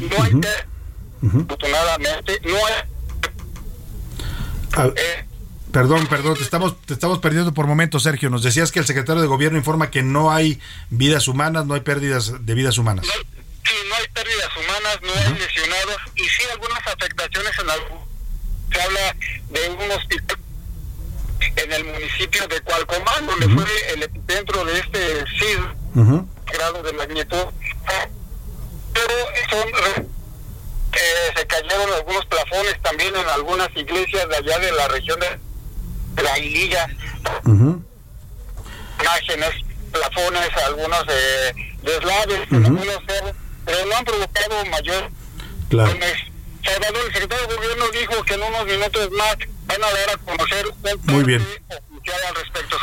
[0.00, 0.40] no hay
[1.42, 2.72] afortunadamente no hay
[4.74, 4.88] Ah,
[5.72, 8.28] Perdón, perdón, te estamos, te estamos perdiendo por momentos, Sergio.
[8.28, 10.60] Nos decías que el secretario de gobierno informa que no hay
[10.90, 13.06] vidas humanas, no hay pérdidas de vidas humanas.
[13.06, 17.98] Sí, no hay pérdidas humanas, no hay lesionados y sí algunas afectaciones en algún...
[18.70, 19.16] Se habla
[19.50, 20.38] de un hospital
[21.56, 27.46] en el municipio de Cualcomán, donde fue el epicentro de este sismo, grado de magnitud.
[28.92, 29.14] Pero
[29.50, 29.68] son...
[30.92, 36.22] eh, se cayeron algunos plafones también en algunas iglesias de allá de la región de
[36.22, 36.86] la Ililla.
[39.00, 39.50] Imágenes,
[39.92, 41.52] plafones, algunos eh,
[41.82, 43.32] deslaves, algunos cerros,
[43.64, 45.10] pero no han provocado mayor
[45.68, 45.90] Claro.
[46.64, 49.36] Salvador, el secretario de gobierno dijo que en unos minutos más
[49.66, 51.48] van a dar a conocer un Muy bien.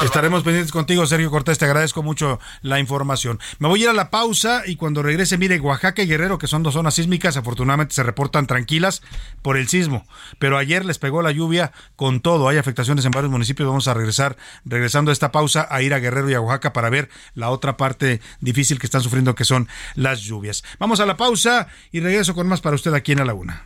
[0.01, 1.57] Estaremos pendientes contigo, Sergio Cortés.
[1.57, 3.39] Te agradezco mucho la información.
[3.59, 6.47] Me voy a ir a la pausa y cuando regrese, mire, Oaxaca y Guerrero, que
[6.47, 9.01] son dos zonas sísmicas, afortunadamente se reportan tranquilas
[9.41, 10.05] por el sismo.
[10.37, 12.47] Pero ayer les pegó la lluvia con todo.
[12.47, 13.67] Hay afectaciones en varios municipios.
[13.67, 16.89] Vamos a regresar, regresando a esta pausa, a ir a Guerrero y a Oaxaca para
[16.89, 20.63] ver la otra parte difícil que están sufriendo, que son las lluvias.
[20.79, 23.65] Vamos a la pausa y regreso con más para usted aquí en A la Una.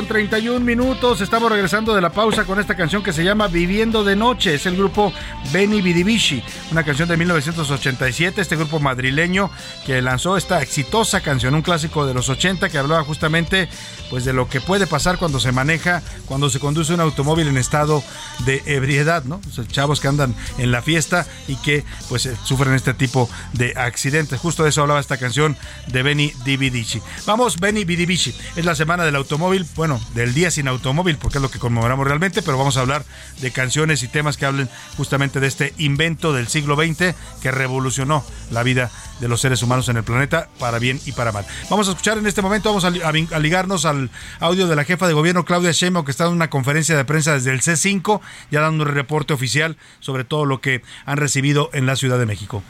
[0.00, 1.20] Con 31 minutos.
[1.20, 4.54] Estamos regresando de la pausa con esta canción que se llama Viviendo de Noche.
[4.54, 5.12] Es el grupo
[5.52, 8.40] Benny Bidivici, una canción de 1987.
[8.40, 9.50] Este grupo madrileño
[9.84, 13.68] que lanzó esta exitosa canción, un clásico de los 80 que hablaba justamente
[14.08, 17.58] pues de lo que puede pasar cuando se maneja, cuando se conduce un automóvil en
[17.58, 18.02] estado
[18.46, 19.40] de ebriedad, ¿no?
[19.48, 23.28] O sea, chavos que andan en la fiesta y que pues eh, sufren este tipo
[23.52, 24.40] de accidentes.
[24.40, 25.58] Justo de eso hablaba esta canción
[25.88, 27.02] de Benny Bidivici.
[27.26, 28.34] Vamos, Benny Bidivici.
[28.56, 32.06] Es la semana del automóvil, bueno, del día sin automóvil, porque es lo que conmemoramos
[32.06, 33.04] realmente, pero vamos a hablar
[33.40, 38.24] de canciones y temas que hablen justamente de este invento del siglo XX que revolucionó
[38.50, 38.90] la vida
[39.20, 41.46] de los seres humanos en el planeta para bien y para mal.
[41.68, 45.14] Vamos a escuchar en este momento, vamos a, ligarnos al audio de la jefa de
[45.14, 48.84] gobierno Claudia Sheinbaum que está en una conferencia de prensa desde el C5, ya dando
[48.84, 52.62] un reporte oficial sobre todo lo que han recibido en la Ciudad de México.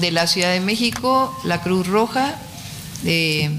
[0.00, 2.36] De la Ciudad de México, la Cruz Roja.
[3.04, 3.58] eh,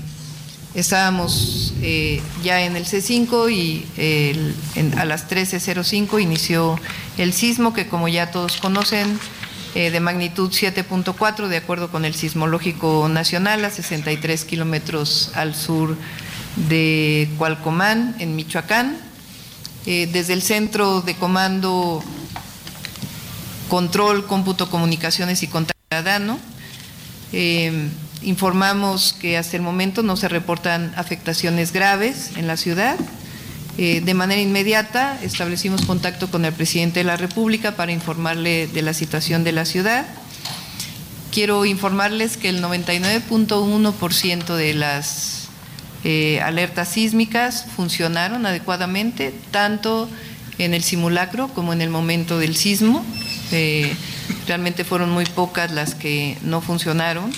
[0.75, 3.85] estábamos eh, ya en el C5 y
[4.97, 6.79] a las 13.05 inició
[7.17, 9.19] el sismo que como ya todos conocen
[9.75, 15.95] eh, de magnitud 7.4 de acuerdo con el sismológico nacional a 63 kilómetros al sur
[16.67, 18.97] de Cualcomán en Michoacán.
[19.85, 22.03] Eh, desde el centro de comando
[23.69, 26.39] control, cómputo, comunicaciones y contadano.
[27.31, 27.89] Eh,
[28.21, 32.97] informamos que hasta el momento no se reportan afectaciones graves en la ciudad.
[33.77, 38.81] Eh, de manera inmediata establecimos contacto con el presidente de la República para informarle de
[38.81, 40.05] la situación de la ciudad.
[41.31, 45.47] Quiero informarles que el 99.1% de las
[46.03, 50.09] eh, alertas sísmicas funcionaron adecuadamente, tanto
[50.57, 53.05] en el simulacro como en el momento del sismo.
[53.51, 53.95] Eh,
[54.47, 57.31] realmente fueron muy pocas las que no funcionaron.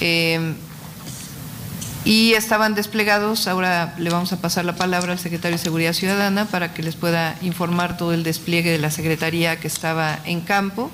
[0.00, 0.54] Eh,
[2.04, 6.46] y estaban desplegados, ahora le vamos a pasar la palabra al secretario de Seguridad Ciudadana
[6.46, 10.90] para que les pueda informar todo el despliegue de la Secretaría que estaba en campo.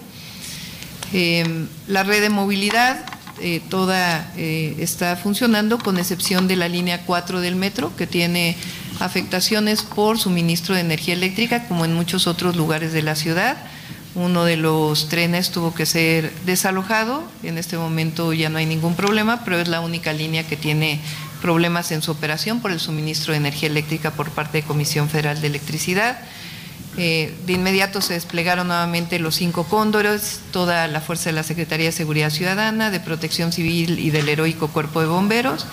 [1.13, 3.05] Eh, la red de movilidad
[3.41, 8.57] eh, toda eh, está funcionando con excepción de la línea 4 del metro que tiene
[9.01, 13.57] afectaciones por suministro de energía eléctrica como en muchos otros lugares de la ciudad.
[14.15, 18.95] Uno de los trenes tuvo que ser desalojado, en este momento ya no hay ningún
[18.95, 21.01] problema, pero es la única línea que tiene
[21.43, 25.41] problemas en su operación por el suministro de energía eléctrica por parte de Comisión Federal
[25.41, 26.19] de Electricidad.
[26.97, 31.87] Eh, de inmediato se desplegaron nuevamente los cinco cóndores, toda la fuerza de la Secretaría
[31.87, 35.67] de Seguridad Ciudadana, de Protección Civil y del heroico Cuerpo de Bomberos.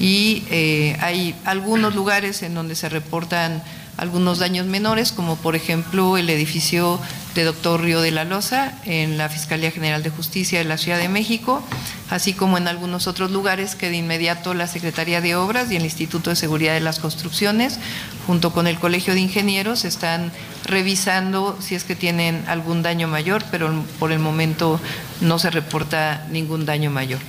[0.00, 3.62] Y eh, hay algunos lugares en donde se reportan
[3.96, 7.00] algunos daños menores, como por ejemplo el edificio
[7.34, 10.98] de Doctor Río de la Loza en la Fiscalía General de Justicia de la Ciudad
[10.98, 11.62] de México,
[12.10, 15.84] así como en algunos otros lugares que de inmediato la Secretaría de Obras y el
[15.84, 17.78] Instituto de Seguridad de las Construcciones,
[18.26, 20.32] junto con el Colegio de Ingenieros, están
[20.64, 24.80] revisando si es que tienen algún daño mayor, pero por el momento
[25.20, 27.20] no se reporta ningún daño mayor.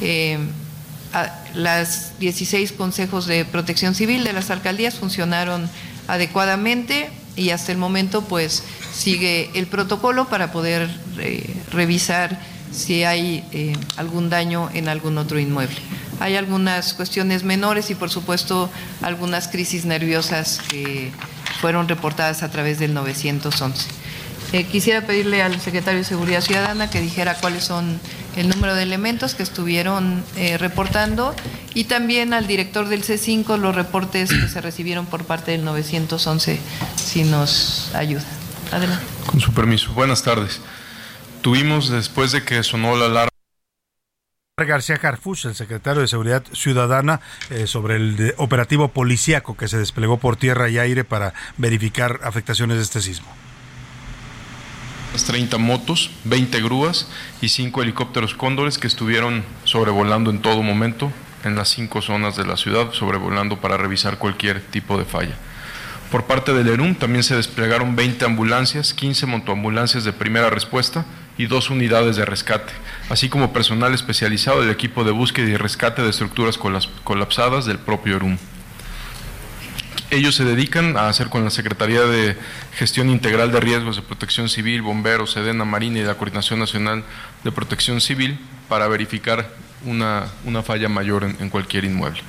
[0.00, 0.38] Eh,
[1.54, 5.70] las 16 consejos de protección civil de las alcaldías funcionaron
[6.08, 8.62] adecuadamente y hasta el momento pues
[8.92, 12.38] sigue el protocolo para poder eh, revisar
[12.72, 15.76] si hay eh, algún daño en algún otro inmueble.
[16.20, 18.70] Hay algunas cuestiones menores y por supuesto
[19.02, 21.10] algunas crisis nerviosas que
[21.60, 23.88] fueron reportadas a través del 911.
[24.52, 27.98] Eh, quisiera pedirle al secretario de Seguridad Ciudadana que dijera cuáles son
[28.36, 31.34] el número de elementos que estuvieron eh, reportando
[31.74, 36.60] y también al director del C5 los reportes que se recibieron por parte del 911,
[36.96, 38.24] si nos ayuda.
[38.72, 39.04] Adelante.
[39.26, 39.92] Con su permiso.
[39.92, 40.60] Buenas tardes.
[41.42, 43.30] Tuvimos, después de que sonó la alarma,
[44.56, 47.20] García Carfuch, el secretario de Seguridad Ciudadana,
[47.50, 52.76] eh, sobre el operativo policíaco que se desplegó por tierra y aire para verificar afectaciones
[52.76, 53.26] de este sismo.
[55.14, 57.06] Unas 30 motos, 20 grúas
[57.40, 61.12] y 5 helicópteros cóndores que estuvieron sobrevolando en todo momento
[61.44, 65.36] en las cinco zonas de la ciudad, sobrevolando para revisar cualquier tipo de falla.
[66.10, 71.04] Por parte del ERUM también se desplegaron 20 ambulancias, 15 motoambulancias de primera respuesta
[71.38, 72.72] y dos unidades de rescate,
[73.08, 76.58] así como personal especializado del equipo de búsqueda y rescate de estructuras
[77.04, 78.36] colapsadas del propio ERUM.
[80.14, 82.36] Ellos se dedican a hacer con la Secretaría de
[82.74, 87.02] Gestión Integral de Riesgos de Protección Civil, Bomberos, Sedena Marina y la Coordinación Nacional
[87.42, 88.38] de Protección Civil
[88.68, 89.50] para verificar
[89.84, 92.20] una, una falla mayor en, en cualquier inmueble.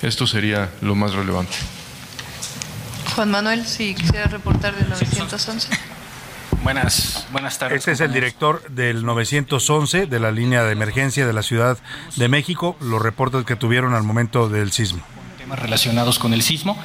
[0.00, 1.56] Esto sería lo más relevante.
[3.16, 5.70] Juan Manuel, si quisiera reportar del 911.
[6.62, 7.78] Buenas, buenas tardes.
[7.78, 11.78] Este es el director del 911 de la línea de emergencia de la Ciudad
[12.14, 15.02] de México, los reportes que tuvieron al momento del sismo.
[15.56, 16.76] Relacionados con el sismo.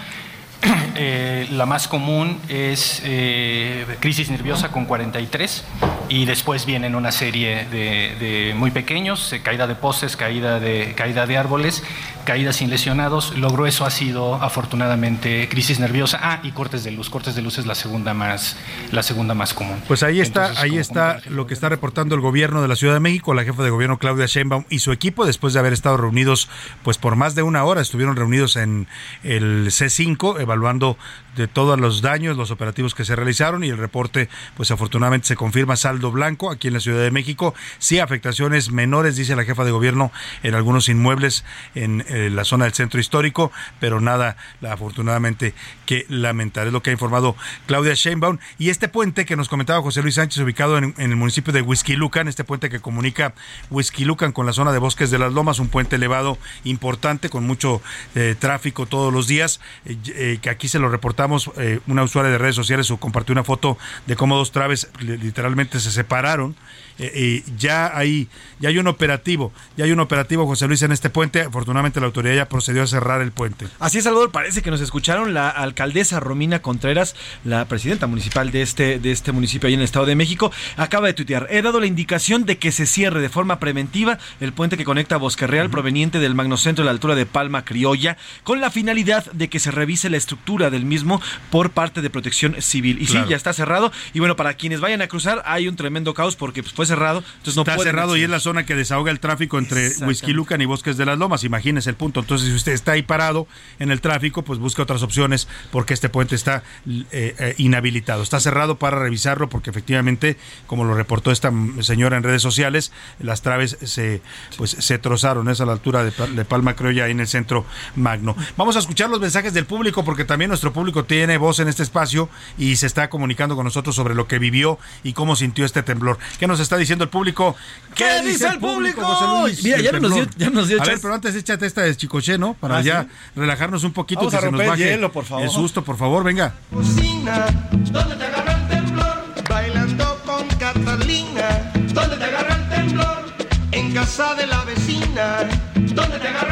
[1.00, 5.64] Eh, la más común es eh, crisis nerviosa con 43
[6.10, 10.94] y después vienen una serie de, de muy pequeños, eh, caída de postes, caída de,
[10.96, 11.84] caída de árboles,
[12.26, 13.38] caídas sin lesionados.
[13.38, 16.20] Lo grueso ha sido afortunadamente crisis nerviosa.
[16.22, 17.10] Ah, y cortes de luz.
[17.10, 18.58] Cortes de luz es la segunda más,
[18.92, 19.82] la segunda más común.
[19.88, 22.94] Pues ahí está, Entonces, ahí está lo que está reportando el gobierno de la Ciudad
[22.94, 25.98] de México, la jefa de gobierno Claudia Sheinbaum y su equipo después de haber estado
[25.98, 26.50] reunidos
[26.84, 28.88] pues por más de una hora, estuvieron reunidos en
[29.24, 30.98] el C5 evaluando
[31.36, 35.36] de todos los daños, los operativos que se realizaron y el reporte pues afortunadamente se
[35.36, 39.66] confirma saldo blanco aquí en la Ciudad de México, sí afectaciones menores dice la jefa
[39.66, 40.12] de gobierno
[40.44, 41.44] en algunos inmuebles
[41.74, 44.38] en eh, la zona del centro histórico, pero nada
[44.70, 45.56] afortunadamente
[45.88, 48.38] que lamentar, es lo que ha informado Claudia Sheinbaum.
[48.60, 52.28] Y este puente que nos comentaba José Luis Sánchez ubicado en, el municipio de Huizquilucan,
[52.28, 53.34] este puente que comunica
[53.72, 57.82] Huizquilucan con la zona de Bosques de las Lomas, un puente elevado importante con mucho
[58.14, 61.50] eh, tráfico todos los días, eh, que aquí se lo reportamos,
[61.88, 65.87] una usuaria de redes sociales compartió una foto de cómo dos traves li- literalmente se
[65.92, 66.56] separaron.
[67.00, 68.28] Eh, ya hay
[68.60, 71.42] ya hay un operativo, ya hay un operativo José Luis en este puente.
[71.42, 73.68] Afortunadamente la autoridad ya procedió a cerrar el puente.
[73.80, 78.62] Así es, Salvador, parece que nos escucharon la alcaldesa Romina Contreras, la presidenta municipal de
[78.62, 81.80] este, de este municipio ahí en el Estado de México, acaba de tuitear, he dado
[81.80, 85.70] la indicación de que se cierre de forma preventiva el puente que conecta Bosque Real
[85.70, 89.72] proveniente del Magnocentro a la altura de Palma Criolla, con la finalidad de que se
[89.72, 91.22] revise la estructura del mismo
[91.52, 93.02] por parte de Protección Civil.
[93.02, 93.26] Y Claro.
[93.26, 93.92] sí, ya está cerrado.
[94.14, 97.20] Y bueno, para quienes vayan a cruzar, hay un tremendo caos porque pues, fue cerrado,
[97.20, 99.92] entonces no Está cerrado y es la zona que desahoga el tráfico entre.
[100.02, 101.44] Huizquilucan y Bosques de las Lomas.
[101.44, 102.22] Imagínese el punto.
[102.22, 103.48] Entonces, si usted está ahí parado
[103.80, 108.24] en el tráfico, pues busca otras opciones porque este puente está eh, eh, inhabilitado.
[108.24, 111.52] Está cerrado para revisarlo porque efectivamente, como lo reportó esta
[111.82, 114.22] señora en redes sociales, las traves se
[114.58, 115.50] pues se trozaron.
[115.50, 117.66] Es a la altura de, de Palma Criolla ahí en el centro
[117.96, 118.36] Magno.
[118.56, 121.84] Vamos a escuchar los mensajes del público porque también nuestro público tiene voz en este
[121.84, 125.84] espacio y se está comunicando con nosotros sobre lo que vivió y cómo sintió este
[125.84, 126.18] temblor.
[126.40, 127.56] ¿Qué nos está diciendo el público?
[127.96, 129.02] ¿Qué dice el público?
[129.04, 129.64] José Luis?
[129.64, 131.02] Mira, ya nos dio- ya nos dio A ver, chance.
[131.02, 132.54] pero antes échate esta de Chicoche, ¿no?
[132.54, 133.10] Para Ah, ya ¿sí?
[133.36, 135.44] relajarnos un poquito Vamos que a se nos romper el baje hielo, por favor.
[135.44, 136.54] el susto, por favor, venga.
[136.72, 139.24] ¿Dónde te agarra el temblor?
[139.50, 141.72] Bailando con Catalina.
[141.94, 143.26] ¿Dónde te agarra el temblor?
[143.72, 145.38] En casa de la vecina.
[145.76, 146.47] ¿Dónde te agarra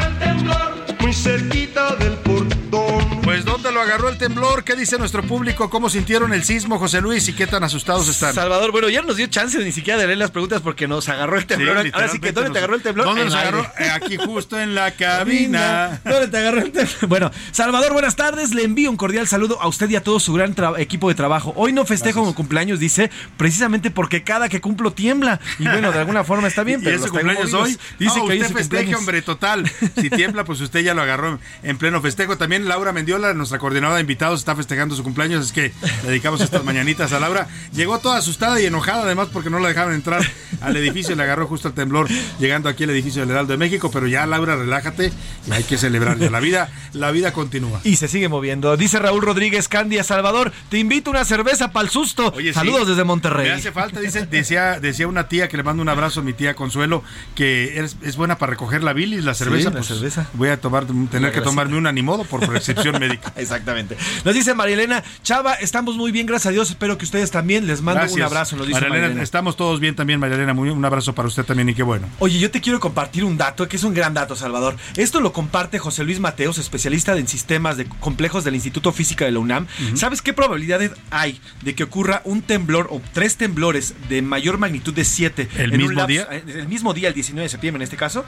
[3.76, 4.64] lo agarró el temblor?
[4.64, 5.68] ¿Qué dice nuestro público?
[5.68, 7.28] ¿Cómo sintieron el sismo, José Luis?
[7.28, 8.32] ¿Y qué tan asustados están?
[8.32, 11.10] Salvador, bueno, ya no nos dio chance ni siquiera de leer las preguntas porque nos
[11.10, 11.82] agarró el temblor.
[11.82, 13.06] Sí, Ahora sí que, ¿dónde te agarró el temblor?
[13.06, 13.60] ¿Dónde nos agarró?
[13.78, 16.00] Eh, Aquí justo en la cabina.
[16.04, 17.06] ¿Dónde te agarró el temblor?
[17.06, 18.54] Bueno, Salvador, buenas tardes.
[18.54, 21.52] Le envío un cordial saludo a usted y a todo su gran equipo de trabajo.
[21.54, 25.38] Hoy no festejo mi cumpleaños, dice, precisamente porque cada que cumplo tiembla.
[25.58, 27.78] Y bueno, de alguna forma está bien, ¿Y pero es su los traigo cumpleaños hoy?
[27.98, 28.62] Dice No, que usted festeje,
[28.94, 28.98] cumpleaños.
[29.00, 29.70] hombre, total.
[30.00, 32.38] Si tiembla, pues usted ya lo agarró en pleno festejo.
[32.38, 35.44] También Laura Mendiola, nuestra coordinadora de invitados, está festejando su cumpleaños.
[35.44, 35.72] Es que
[36.04, 37.48] dedicamos estas mañanitas a Laura.
[37.72, 40.24] Llegó toda asustada y enojada, además, porque no la dejaron entrar
[40.60, 41.16] al edificio.
[41.16, 42.06] Le agarró justo el temblor
[42.38, 43.90] llegando aquí al edificio del Heraldo de México.
[43.90, 45.12] Pero ya, Laura, relájate
[45.48, 46.16] y hay que celebrar.
[46.16, 46.30] ya.
[46.30, 47.80] La vida, la vida continúa.
[47.82, 48.76] Y se sigue moviendo.
[48.76, 52.32] Dice Raúl Rodríguez Candia Salvador, te invito una cerveza para el susto.
[52.36, 53.48] Oye, sí, Saludos desde Monterrey.
[53.48, 56.34] Me hace falta, dice, decía, decía una tía que le mando un abrazo a mi
[56.34, 57.02] tía Consuelo,
[57.34, 59.70] que es, es buena para recoger la bilis, la cerveza.
[59.70, 60.28] la pues, cerveza.
[60.34, 63.32] Voy a tomar, tener que tomarme una ni modo por prescripción médica.
[63.56, 63.96] Exactamente.
[64.24, 66.70] Nos dice Marilena, Chava, estamos muy bien, gracias a Dios.
[66.70, 68.56] Espero que ustedes también les mando un abrazo.
[68.56, 69.22] Nos dice María Elena, Marilena.
[69.22, 70.54] estamos todos bien también, María Elena.
[70.54, 72.08] Muy, un abrazo para usted también y qué bueno.
[72.18, 74.76] Oye, yo te quiero compartir un dato que es un gran dato, Salvador.
[74.96, 79.32] Esto lo comparte José Luis Mateos, especialista en sistemas de complejos del Instituto Física de
[79.32, 79.66] la UNAM.
[79.94, 84.94] ¿Sabes qué probabilidades hay de que ocurra un temblor o tres temblores de mayor magnitud
[84.94, 86.28] de 7 ¿El mismo día?
[86.46, 88.24] El mismo día, el 19 de septiembre en este caso,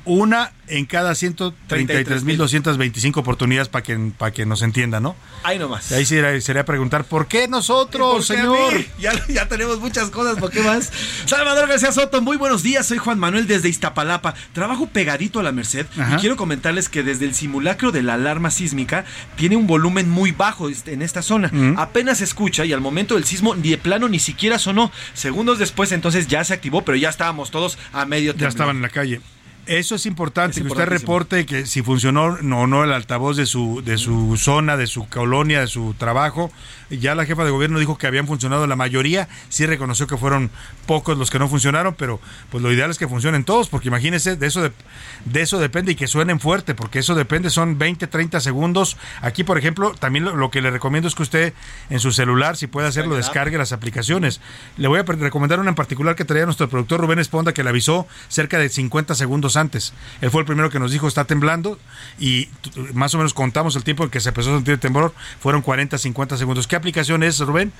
[0.05, 5.15] una en cada 133.225 oportunidades para que, para que nos entienda, ¿no?
[5.43, 5.93] Ahí nomás.
[5.93, 8.85] Ahí sería, sería preguntar, ¿por qué nosotros, ¿Por qué señor?
[8.99, 10.91] Ya, ya tenemos muchas cosas, ¿por qué más?
[11.27, 14.35] Salvador García Soto, muy buenos días, soy Juan Manuel desde Iztapalapa.
[14.53, 16.17] Trabajo pegadito a la Merced Ajá.
[16.17, 19.05] y quiero comentarles que desde el simulacro de la alarma sísmica
[19.37, 21.51] tiene un volumen muy bajo en esta zona.
[21.77, 24.91] Apenas se escucha y al momento del sismo ni de plano ni siquiera sonó.
[25.15, 28.49] Segundos después entonces ya se activó, pero ya estábamos todos a medio Ya temblor.
[28.51, 29.21] estaban en la calle.
[29.67, 33.47] Eso es importante, Es que usted reporte que si funcionó o no el altavoz de
[33.47, 36.51] su, de su zona, de su colonia, de su trabajo.
[36.99, 40.51] Ya la jefa de gobierno dijo que habían funcionado la mayoría, sí reconoció que fueron
[40.87, 42.21] pocos los que no funcionaron, pero
[42.51, 44.73] pues lo ideal es que funcionen todos, porque imagínese, de eso, de,
[45.25, 48.97] de eso depende y que suenen fuerte, porque eso depende, son 20, 30 segundos.
[49.21, 51.55] Aquí, por ejemplo, también lo, lo que le recomiendo es que usted
[51.91, 54.41] en su celular, si puede hacerlo, descargue las aplicaciones.
[54.77, 57.71] Le voy a recomendar una en particular que traía nuestro productor Rubén Esponda, que le
[57.71, 59.93] avisó cerca de 50 segundos antes.
[60.21, 61.79] Él fue el primero que nos dijo está temblando
[62.19, 62.49] y
[62.95, 65.63] más o menos contamos el tiempo en que se empezó a sentir el temblor, fueron
[65.63, 66.67] 40, 50 segundos.
[66.67, 67.73] ¿Qué aplicación es, Rubén?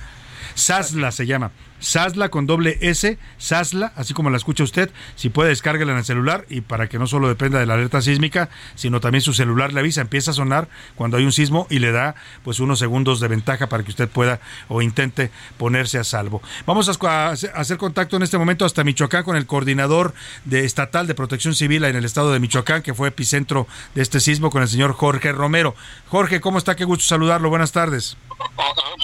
[0.55, 1.51] Sasla se llama.
[1.83, 6.05] Sasla con doble S, Sasla, así como la escucha usted, si puede descárguela en el
[6.05, 9.73] celular y para que no solo dependa de la alerta sísmica, sino también su celular
[9.73, 13.19] le avisa, empieza a sonar cuando hay un sismo y le da pues unos segundos
[13.19, 14.39] de ventaja para que usted pueda
[14.69, 16.41] o intente ponerse a salvo.
[16.65, 20.13] Vamos a, hacer contacto en este momento hasta Michoacán con el coordinador
[20.45, 24.21] de estatal de protección civil en el estado de Michoacán, que fue epicentro de este
[24.21, 25.75] sismo con el señor Jorge Romero.
[26.07, 26.77] Jorge, ¿cómo está?
[26.77, 27.49] Qué gusto saludarlo.
[27.49, 28.15] Buenas tardes.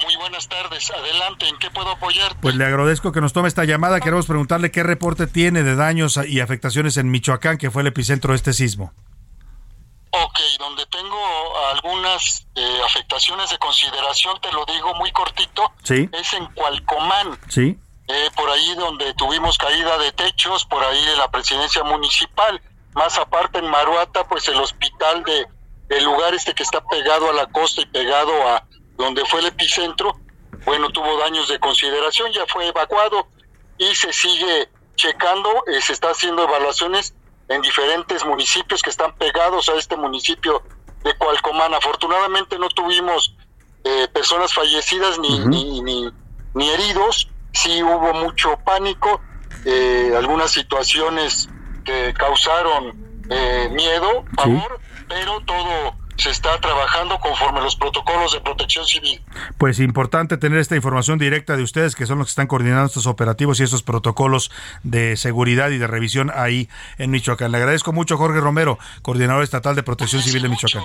[0.02, 0.90] Muy buenas tardes.
[0.90, 2.36] Adelante, ¿en qué puedo apoyar?
[2.40, 4.00] Pues le agradezco que nos tome esta llamada.
[4.00, 8.32] Queremos preguntarle qué reporte tiene de daños y afectaciones en Michoacán, que fue el epicentro
[8.32, 8.92] de este sismo.
[10.12, 11.16] Ok, donde tengo
[11.72, 16.08] algunas eh, afectaciones de consideración, te lo digo muy cortito, Sí.
[16.12, 17.78] es en Cualcomán, Sí.
[18.08, 22.60] eh, por ahí donde tuvimos caída de techos, por ahí de la presidencia municipal,
[22.94, 25.46] más aparte en Maruata, pues el hospital de
[25.96, 28.64] el lugar este que está pegado a la costa y pegado a
[28.96, 30.16] donde fue el epicentro,
[30.70, 33.26] bueno, tuvo daños de consideración, ya fue evacuado
[33.76, 37.12] y se sigue checando, eh, se está haciendo evaluaciones
[37.48, 40.62] en diferentes municipios que están pegados a este municipio
[41.02, 41.74] de Cualcomán.
[41.74, 43.34] Afortunadamente no tuvimos
[43.82, 46.08] eh, personas fallecidas ni, ni, ni,
[46.54, 49.20] ni heridos, sí hubo mucho pánico,
[49.64, 51.48] eh, algunas situaciones
[51.84, 54.78] que causaron eh, miedo, pavor,
[55.08, 59.22] pero todo se está trabajando conforme los protocolos de protección civil.
[59.58, 63.06] Pues importante tener esta información directa de ustedes, que son los que están coordinando estos
[63.06, 64.50] operativos y estos protocolos
[64.82, 66.68] de seguridad y de revisión ahí
[66.98, 67.52] en Michoacán.
[67.52, 70.82] Le agradezco mucho, Jorge Romero, coordinador estatal de protección civil de Michoacán.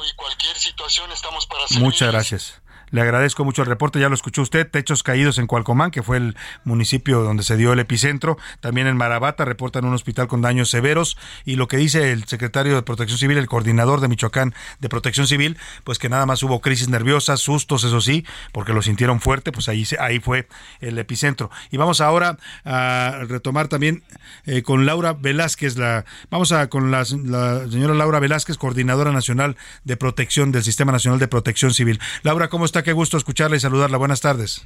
[1.80, 2.62] Muchas gracias.
[2.96, 6.16] Le agradezco mucho el reporte, ya lo escuchó usted, techos caídos en Cualcomán, que fue
[6.16, 10.70] el municipio donde se dio el epicentro, también en Marabata reportan un hospital con daños
[10.70, 14.88] severos y lo que dice el secretario de Protección Civil, el coordinador de Michoacán de
[14.88, 19.20] Protección Civil, pues que nada más hubo crisis nerviosas, sustos, eso sí, porque lo sintieron
[19.20, 20.48] fuerte, pues ahí, ahí fue
[20.80, 21.52] el epicentro.
[21.72, 24.04] Y vamos ahora a retomar también
[24.46, 29.58] eh, con Laura Velázquez, la, vamos a con la, la señora Laura Velázquez, coordinadora nacional
[29.84, 32.00] de protección del Sistema Nacional de Protección Civil.
[32.24, 32.85] Laura, ¿cómo está?
[32.86, 33.98] Qué gusto escucharla y saludarla.
[33.98, 34.62] Buenas tardes.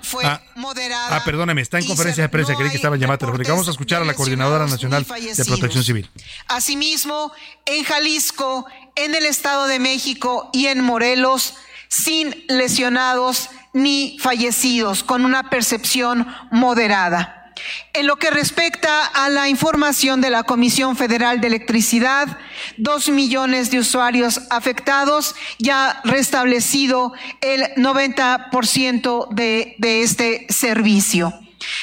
[0.00, 1.16] fue Ah, moderada.
[1.16, 3.52] Ah, perdóneme, está en conferencia de prensa, no creí que estaba en llamada telefónica.
[3.52, 5.44] Vamos a escuchar a la Coordinadora Nacional de.
[5.44, 6.10] Protección Civil.
[6.48, 7.30] Asimismo,
[7.66, 8.64] en Jalisco,
[8.96, 11.52] en el Estado de México y en Morelos,
[11.88, 17.41] sin lesionados ni fallecidos, con una percepción moderada.
[17.92, 22.38] En lo que respecta a la información de la Comisión Federal de Electricidad,
[22.76, 31.32] dos millones de usuarios afectados, ya restablecido el 90% de, de este servicio.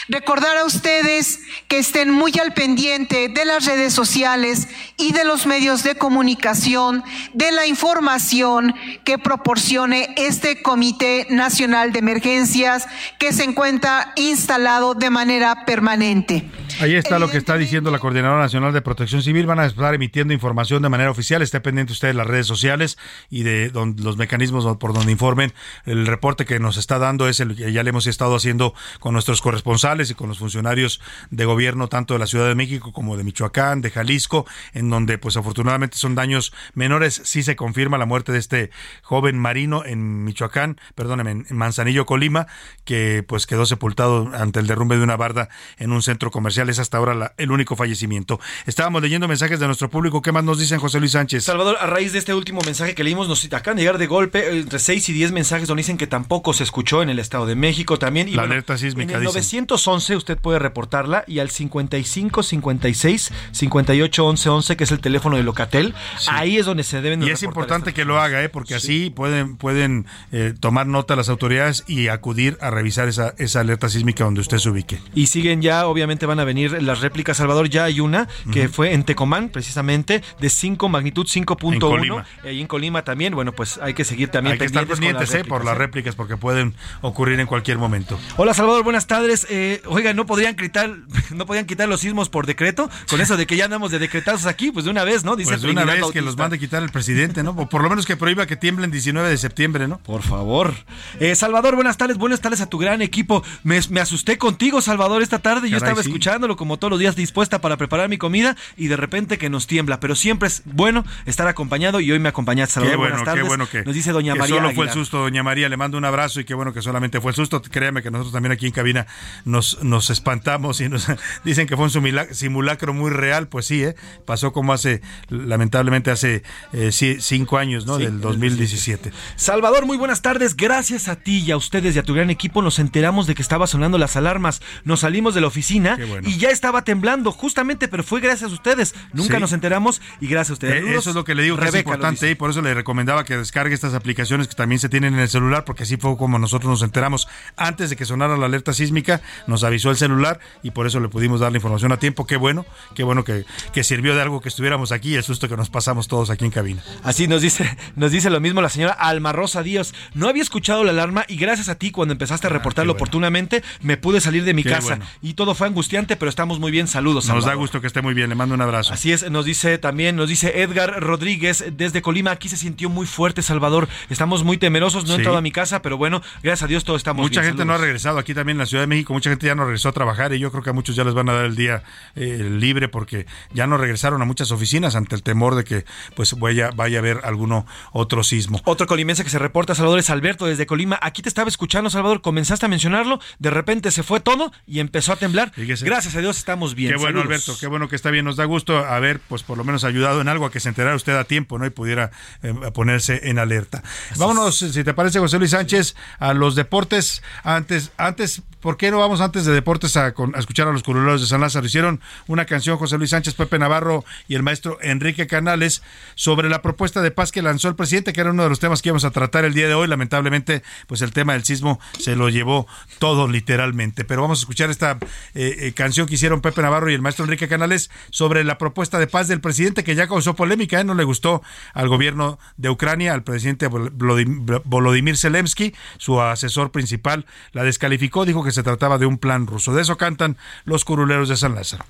[0.07, 5.45] Recordar a ustedes que estén muy al pendiente de las redes sociales y de los
[5.45, 7.03] medios de comunicación,
[7.33, 12.87] de la información que proporcione este Comité Nacional de Emergencias
[13.19, 16.43] que se encuentra instalado de manera permanente.
[16.81, 19.45] Ahí está lo que está diciendo la Coordinadora Nacional de Protección Civil.
[19.45, 21.41] Van a estar emitiendo información de manera oficial.
[21.41, 22.97] Esté pendiente usted de las redes sociales
[23.29, 25.51] y de don- los mecanismos por donde informen.
[25.85, 29.11] El reporte que nos está dando es el que ya le hemos estado haciendo con
[29.11, 31.01] nuestros corresponsales y con los funcionarios
[31.31, 35.17] de gobierno, tanto de la Ciudad de México como de Michoacán, de Jalisco, en donde
[35.17, 37.21] pues afortunadamente son daños menores.
[37.25, 38.69] Sí se confirma la muerte de este
[39.01, 42.47] joven marino en Michoacán, perdóneme, en Manzanillo, Colima,
[42.85, 46.68] que pues quedó sepultado ante el derrumbe de una barda en un centro comercial.
[46.69, 48.39] Es hasta ahora la- el único fallecimiento.
[48.65, 50.21] Estábamos leyendo mensajes de nuestro público.
[50.21, 51.43] ¿Qué más nos dicen José Luis Sánchez?
[51.43, 54.39] Salvador, a raíz de este último mensaje que leímos, nos acaban de llegar de golpe
[54.39, 57.45] eh, entre 6 y 10 mensajes donde dicen que tampoco se escuchó en el Estado
[57.45, 58.27] de México también.
[58.27, 59.33] Y La bueno, alerta sísmica, En el dicen.
[59.65, 65.37] 911 usted puede reportarla y al 55 56 58 11 11, que es el teléfono
[65.37, 65.93] de Locatel,
[66.27, 68.49] ahí es donde se deben de Y es importante que lo haga, ¿eh?
[68.49, 73.61] porque así pueden, pueden eh, tomar nota las autoridades y acudir a revisar esa, esa
[73.61, 74.99] alerta sísmica donde usted se ubique.
[75.15, 77.69] Y siguen ya, obviamente van a venir las réplicas, Salvador.
[77.69, 81.79] Ya hay una que fue en Tecomán, precisamente, de 5, magnitud En 5.1.
[81.79, 82.25] Colima.
[82.43, 83.35] Ahí en Colima también.
[83.35, 85.79] Bueno, pues hay que seguir también Hay que estar pendientes las eh, por las ¿eh?
[85.79, 88.19] réplicas porque pueden ocurrir en cualquier momento.
[88.37, 89.45] Hola Salvador, buenas tardes.
[89.49, 90.95] Eh, oiga, ¿no podrían quitar,
[91.35, 92.89] no podían quitar los sismos por decreto?
[93.09, 95.35] Con eso de que ya andamos de decretazos aquí, pues de una vez, ¿no?
[95.35, 97.51] Dice Pues de una vez que los mande quitar el presidente, ¿no?
[97.51, 99.99] O por lo menos que prohíba que tiemblen 19 de septiembre, ¿no?
[99.99, 100.73] Por favor.
[101.19, 103.43] Eh, Salvador, buenas tardes, buenas tardes a tu gran equipo.
[103.63, 105.69] Me, me asusté contigo, Salvador, esta tarde.
[105.69, 106.09] Yo estaba sí.
[106.39, 109.67] Escuchándolo como todos los días dispuesta para preparar mi comida y de repente que nos
[109.67, 109.99] tiembla.
[109.99, 112.93] Pero siempre es bueno estar acompañado y hoy me acompañaste, Salvador.
[112.93, 113.47] Qué bueno, buenas qué tardes.
[113.47, 114.55] bueno que, Nos dice doña que María.
[114.55, 115.67] solo fue el susto, doña María.
[115.67, 117.61] Le mando un abrazo y qué bueno que solamente fue el susto.
[117.61, 119.05] Créame que nosotros también aquí en cabina
[119.43, 121.07] nos, nos espantamos y nos
[121.43, 123.49] dicen que fue un simula- simulacro muy real.
[123.49, 123.95] Pues sí, ¿eh?
[124.25, 127.97] pasó como hace, lamentablemente hace eh, cinco años, ¿no?
[127.97, 129.11] Sí, Del 2017.
[129.35, 130.55] Salvador, muy buenas tardes.
[130.55, 133.41] Gracias a ti y a ustedes y a tu gran equipo nos enteramos de que
[133.41, 134.61] estaba sonando las alarmas.
[134.85, 136.28] Nos salimos de la oficina Qué bueno.
[136.29, 138.93] Y ya estaba temblando, justamente, pero fue gracias a ustedes.
[139.13, 139.39] Nunca Sí.
[139.41, 140.83] nos enteramos y gracias a ustedes.
[140.85, 140.95] Eh.
[140.95, 143.37] Eso es lo que le digo que es importante y por eso le recomendaba que
[143.37, 146.69] descargue estas aplicaciones que también se tienen en el celular, porque así fue como nosotros
[146.69, 147.27] nos enteramos
[147.57, 151.09] antes de que sonara la alerta sísmica, nos avisó el celular y por eso le
[151.09, 152.25] pudimos dar la información a tiempo.
[152.27, 152.65] Qué bueno,
[152.95, 155.69] qué bueno que, que sirvió de algo que estuviéramos aquí y el susto que nos
[155.69, 156.83] pasamos todos aquí en cabina.
[157.03, 159.93] Así nos dice, nos dice lo mismo la señora Alma Rosa Díaz.
[160.13, 163.97] No había escuchado la alarma y gracias a ti cuando empezaste a reportarlo oportunamente me
[163.97, 165.05] pude salir de mi Qué casa bueno.
[165.21, 166.87] y todo fue angustiante, pero estamos muy bien.
[166.87, 167.27] Saludos.
[167.27, 168.93] Nos da gusto que esté muy bien, le mando un abrazo.
[168.93, 173.07] Así es, nos dice también, nos dice Edgar Rodríguez desde Colima, aquí se sintió muy
[173.07, 175.21] fuerte Salvador, estamos muy temerosos, no he Sí.
[175.21, 177.53] entrado a mi casa, pero bueno, gracias a Dios todo estamos Mucha bien.
[177.53, 179.63] gente no ha regresado aquí también en la Ciudad de México, mucha gente ya no
[179.63, 181.55] regresó a trabajar y yo creo que a muchos ya les van a dar el
[181.55, 181.83] día
[182.15, 185.85] eh, libre porque ya no regresaron a muchas oficinas ante el temor de que
[186.15, 188.61] pues vaya, vaya a haber alguno otro sismo.
[188.65, 190.99] Otro colimense que se reporta, Salvador, es Alberto desde Colima.
[191.01, 195.13] Aquí te estaba escuchando, Salvador, comenzaste a mencionarlo, de repente se fue todo y empezó
[195.13, 195.51] a temblar.
[195.53, 195.85] Fíjese.
[195.85, 196.91] Gracias a Dios estamos bien.
[196.91, 197.25] Qué bueno, Saludos.
[197.25, 198.25] Alberto, qué bueno que está bien.
[198.25, 200.95] Nos da gusto haber, pues, por lo menos ayudado en algo a que se enterara
[200.95, 201.65] usted a tiempo, ¿no?
[201.65, 202.11] Y pudiera
[202.43, 203.83] eh, ponerse en alerta.
[204.17, 207.21] Vámonos, si te parece, José Luis Sánchez, a los deportes.
[207.43, 211.21] Antes, antes, ¿por qué no vamos antes de deportes a, a escuchar a los curuleros
[211.21, 211.65] de San Lázaro?
[211.65, 215.81] Hicieron una canción, José Luis Sánchez, Pepe Navarro y el maestro Enrique Canales,
[216.15, 218.81] sobre la propuesta de paz que lanzó el presidente, que era uno de los temas
[218.81, 219.87] que íbamos a tratar el día de hoy.
[219.87, 222.67] Lamentablemente, pues el tema del sismo se lo llevó
[222.99, 224.03] todo literalmente.
[224.05, 224.97] Pero vamos a escuchar esta
[225.33, 228.99] eh, eh, canción que hicieron Pepe Navarro y el maestro Enrique Canales sobre la propuesta
[228.99, 230.79] de paz del presidente que ya causó polémica.
[230.79, 230.83] ¿eh?
[230.83, 231.41] No le gustó
[231.73, 238.25] al gobierno de Ucrania, al presidente Vol- Volodym- Volodymyr Zelensky, su asesor principal, la descalificó,
[238.25, 239.73] dijo que se trataba de un plan ruso.
[239.73, 241.85] De eso cantan los curuleros de San Lázaro.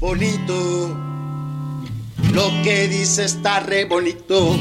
[0.00, 0.96] bonito.
[2.32, 4.56] Lo que dice está re bonito.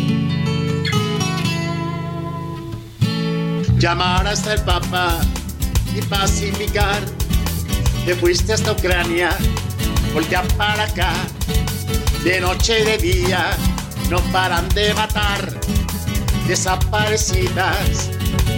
[3.80, 5.20] Llamar hasta el Papa
[5.96, 7.02] y pacificar.
[8.06, 9.30] Te fuiste hasta Ucrania,
[10.14, 11.14] voltea para acá.
[12.26, 13.52] De noche y de día
[14.10, 15.54] no paran de matar.
[16.46, 18.10] Desaparecidas,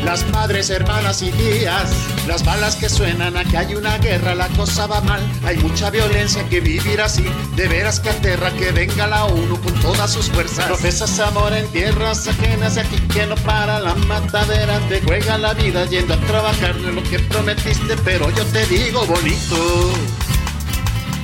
[0.06, 1.92] las madres, hermanas y tías.
[2.28, 5.22] Las balas que suenan, aquí hay una guerra, la cosa va mal.
[5.44, 7.26] Hay mucha violencia que vivir así.
[7.56, 10.68] De veras que aterra que venga la ONU con todas sus fuerzas.
[10.68, 14.80] Profesas amor en tierras ajenas, y aquí que no para la matadera.
[14.88, 18.66] Te juega la vida yendo a trabajar, no es lo que prometiste, pero yo te
[18.68, 19.92] digo bonito.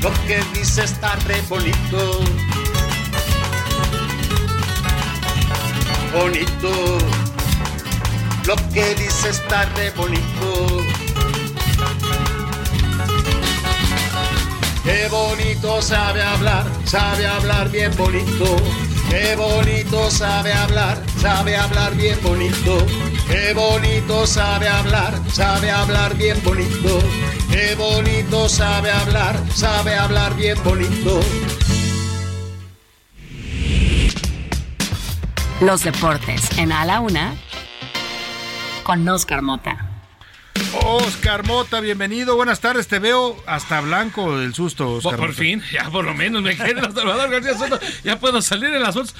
[0.02, 2.20] Lo que dice está re bonito.
[6.12, 7.21] Bonito.
[8.46, 10.82] Lo que dice está re bonito.
[14.84, 18.58] Qué bonito sabe hablar, sabe hablar bien bonito.
[19.10, 22.86] Qué bonito sabe hablar, sabe hablar bien bonito.
[23.28, 27.00] Qué bonito sabe hablar, sabe hablar bien bonito.
[27.52, 31.20] Qué bonito sabe hablar, sabe hablar bien bonito.
[35.60, 37.36] Los deportes en A la Una
[38.84, 39.88] con Oscar Mota.
[40.84, 42.36] Oscar Mota, bienvenido.
[42.36, 42.88] Buenas tardes.
[42.88, 45.12] Te veo hasta blanco del susto, Oscar.
[45.12, 45.40] Por, por Mota.
[45.40, 47.80] fin, ya por lo menos me quedé en Salvador García Soto.
[48.04, 49.16] Ya puedo salir en las otras.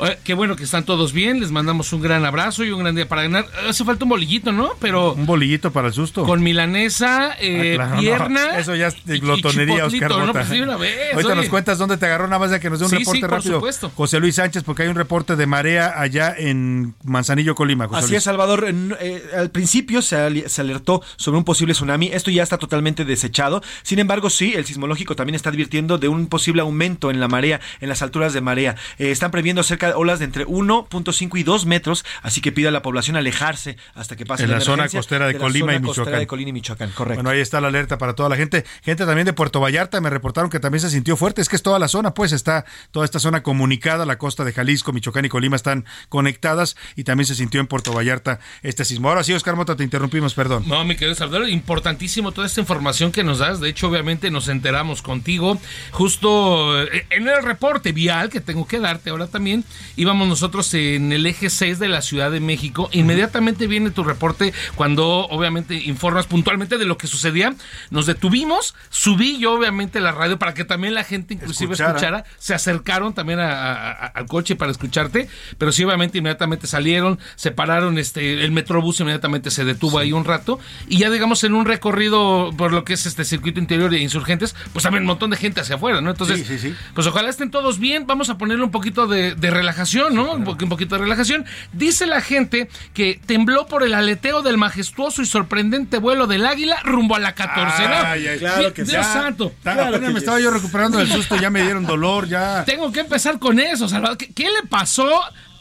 [0.00, 1.40] Oye, Qué bueno que están todos bien.
[1.40, 3.46] Les mandamos un gran abrazo y un gran día para ganar.
[3.68, 4.70] Hace falta un bolillito, ¿no?
[4.80, 5.12] Pero.
[5.14, 6.24] Un bolillito para el susto.
[6.24, 8.00] Con milanesa, eh, Ah, claro, no.
[8.00, 8.58] pierna.
[8.58, 10.32] Eso ya es glotonería, Oscar ¿no?
[10.32, 11.40] Pues sí, una vez, Ahorita oye.
[11.42, 13.20] nos cuentas dónde te agarró, nada más de que nos dé un Sí, reporte sí,
[13.22, 13.54] por rápido.
[13.56, 13.92] supuesto.
[13.94, 17.86] José Luis Sánchez, porque hay un reporte de marea allá en Manzanillo, Colima.
[17.88, 18.18] José Así Luis.
[18.18, 18.64] es, Salvador.
[18.68, 22.08] En- eh, al principio se, se alertó sobre un posible tsunami.
[22.12, 23.62] Esto ya está totalmente desechado.
[23.82, 27.60] Sin embargo, sí, el sismológico también está advirtiendo de un posible aumento en la marea,
[27.80, 28.76] en las alturas de marea.
[28.98, 32.70] Eh, están previendo cerca olas de entre 1.5 y 2 metros, así que pide a
[32.70, 36.18] la población alejarse hasta que pase En la zona costera de Colima y Michoacán.
[36.18, 37.22] de Colima y Michoacán, correcto.
[37.22, 38.64] Bueno, ahí está la alerta para toda la gente.
[38.82, 41.40] Gente también de Puerto Vallarta me reportaron que también se sintió fuerte.
[41.40, 44.06] Es que es toda la zona, pues está toda esta zona comunicada.
[44.06, 47.92] La costa de Jalisco, Michoacán y Colima están conectadas y también se sintió en Puerto
[47.92, 49.08] Vallarta este sismo.
[49.08, 50.64] Ahora sí, Oscar Mota, te interrumpimos, perdón.
[50.66, 53.60] No, mi querido Salvador, importantísimo toda esta información que nos das.
[53.60, 55.60] De hecho, obviamente nos enteramos contigo
[55.90, 59.64] justo eh, en el reporte vial que tengo que darte ahora también.
[59.96, 62.88] Íbamos nosotros en el eje 6 de la Ciudad de México.
[62.92, 67.54] Inmediatamente viene tu reporte cuando obviamente informas puntualmente de lo que sucedía.
[67.90, 71.90] Nos detuvimos, subí yo obviamente la radio para que también la gente inclusive Escuchara.
[71.90, 72.24] escuchara.
[72.38, 75.28] Se acercaron también a- a- a- al coche para escucharte,
[75.58, 80.24] pero sí obviamente inmediatamente salieron, se pararon, este, el metrobús inmediatamente se detuvo ahí un
[80.24, 83.98] rato y ya digamos en un recorrido por lo que es este circuito interior de
[83.98, 86.10] insurgentes, pues también un montón de gente hacia afuera, ¿no?
[86.10, 86.74] Entonces, Sí, sí, sí.
[86.94, 90.32] pues ojalá estén todos bien, vamos a ponerle un poquito de, de relajación, ¿no?
[90.32, 91.44] un, po- un poquito de relajación.
[91.72, 96.80] Dice la gente que tembló por el aleteo del majestuoso y sorprendente vuelo del águila
[96.84, 97.82] rumbo a la 14.
[97.88, 97.94] ¿no?
[97.94, 99.12] Ay, ay, claro que Dios sí.
[99.12, 99.52] santo.
[99.64, 102.64] Apenas me estaba yo recuperando del susto, ya me dieron dolor, ya.
[102.64, 104.16] Tengo que empezar con eso, Salvador.
[104.16, 105.08] ¿Qué, qué le pasó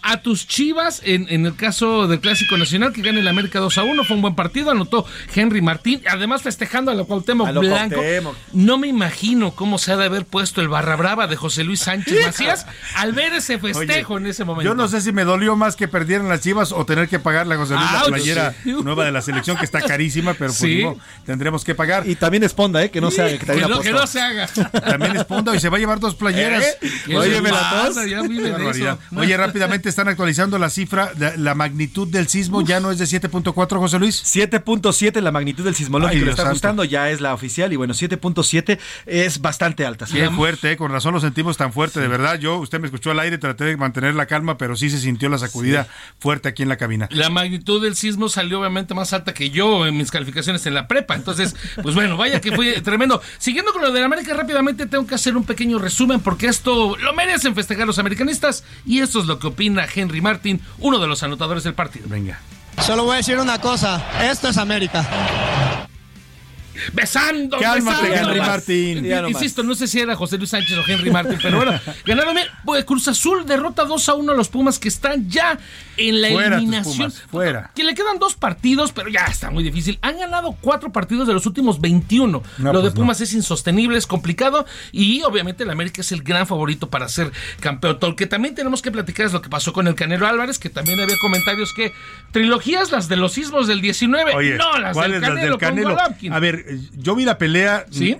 [0.01, 3.77] a tus chivas en, en el caso del Clásico Nacional que gana el América 2
[3.77, 4.03] a 1?
[4.03, 7.95] Fue un buen partido, anotó Henry Martín, además festejando a la Cuauhtémoc A lo Blanco.
[7.95, 8.35] Cuauhtémoc.
[8.53, 11.81] No me imagino cómo se ha de haber puesto el barra brava de José Luis
[11.81, 12.65] Sánchez Macías
[12.95, 14.69] al ver ese festejo Oye, en ese momento.
[14.69, 17.55] Yo no sé si me dolió más que perdieran las chivas o tener que pagarle
[17.55, 18.07] a José Luis la Ouch.
[18.09, 20.83] playera nueva de la selección que está carísima, pero pues Sí.
[20.83, 22.07] modo, tendremos que pagar.
[22.07, 22.91] Y también esponda, ¿eh?
[22.91, 24.47] Que no se haga, que que, también no, que no se haga.
[24.47, 26.77] También es Ponda y se va a llevar dos playeras.
[27.05, 27.89] ¿Qué Oye, me la.
[29.15, 33.05] Oye, rápidamente están actualizando la cifra, la, la magnitud del sismo ya no es de
[33.05, 34.23] 7.4, José Luis.
[34.23, 36.51] 7.7 la magnitud del sismológico Dios está santo.
[36.51, 40.05] ajustando, ya es la oficial y bueno, 7.7 es bastante alta.
[40.05, 40.13] ¿sí?
[40.13, 42.39] Qué fuerte, eh, con razón lo sentimos tan fuerte, de verdad.
[42.39, 45.29] Yo, usted me escuchó al aire, traté de mantener la calma, pero sí se sintió
[45.29, 45.87] la sacudida
[46.19, 47.07] fuerte aquí en la cabina.
[47.11, 50.87] La magnitud del sismo salió obviamente más alta que yo en mis calificaciones en la
[50.87, 51.15] prepa.
[51.15, 53.21] Entonces, pues bueno, vaya que fue tremendo.
[53.37, 56.97] Siguiendo con lo de la América, rápidamente tengo que hacer un pequeño resumen porque esto
[56.97, 61.07] lo merecen festejar los americanistas y esto es lo que opina Henry Martin, uno de
[61.07, 62.07] los anotadores del partido.
[62.09, 62.39] Venga.
[62.85, 65.05] Solo voy a decir una cosa, esto es América.
[66.93, 68.29] Besando, Cálmate, besando.
[68.31, 69.05] Henry Martín.
[69.27, 72.47] Insisto, no sé si era José Luis Sánchez o Henry Martín, pero bueno, ganaron bien.
[72.65, 75.57] Pues, Cruz Azul derrota 2 a 1 a los Pumas que están ya
[75.97, 77.11] en la Fuera eliminación.
[77.11, 77.71] Pumas, fuera.
[77.75, 79.99] Que le quedan dos partidos, pero ya está muy difícil.
[80.01, 82.43] Han ganado cuatro partidos de los últimos 21.
[82.57, 83.01] No, Lo de pues no.
[83.01, 87.31] Pumas es insostenible, es complicado y obviamente el América es el gran favorito para ser
[87.59, 87.97] campeón.
[88.01, 90.69] Lo que también tenemos que platicar es lo que pasó con el Canelo Álvarez, que
[90.69, 91.93] también había comentarios que
[92.31, 95.97] trilogías las de los sismos del 19, Oye, no las del ¿cuáles Canelo, del Canelo?
[96.31, 96.65] A ver,
[96.97, 97.85] yo vi la pelea.
[97.91, 98.17] ¿Sí?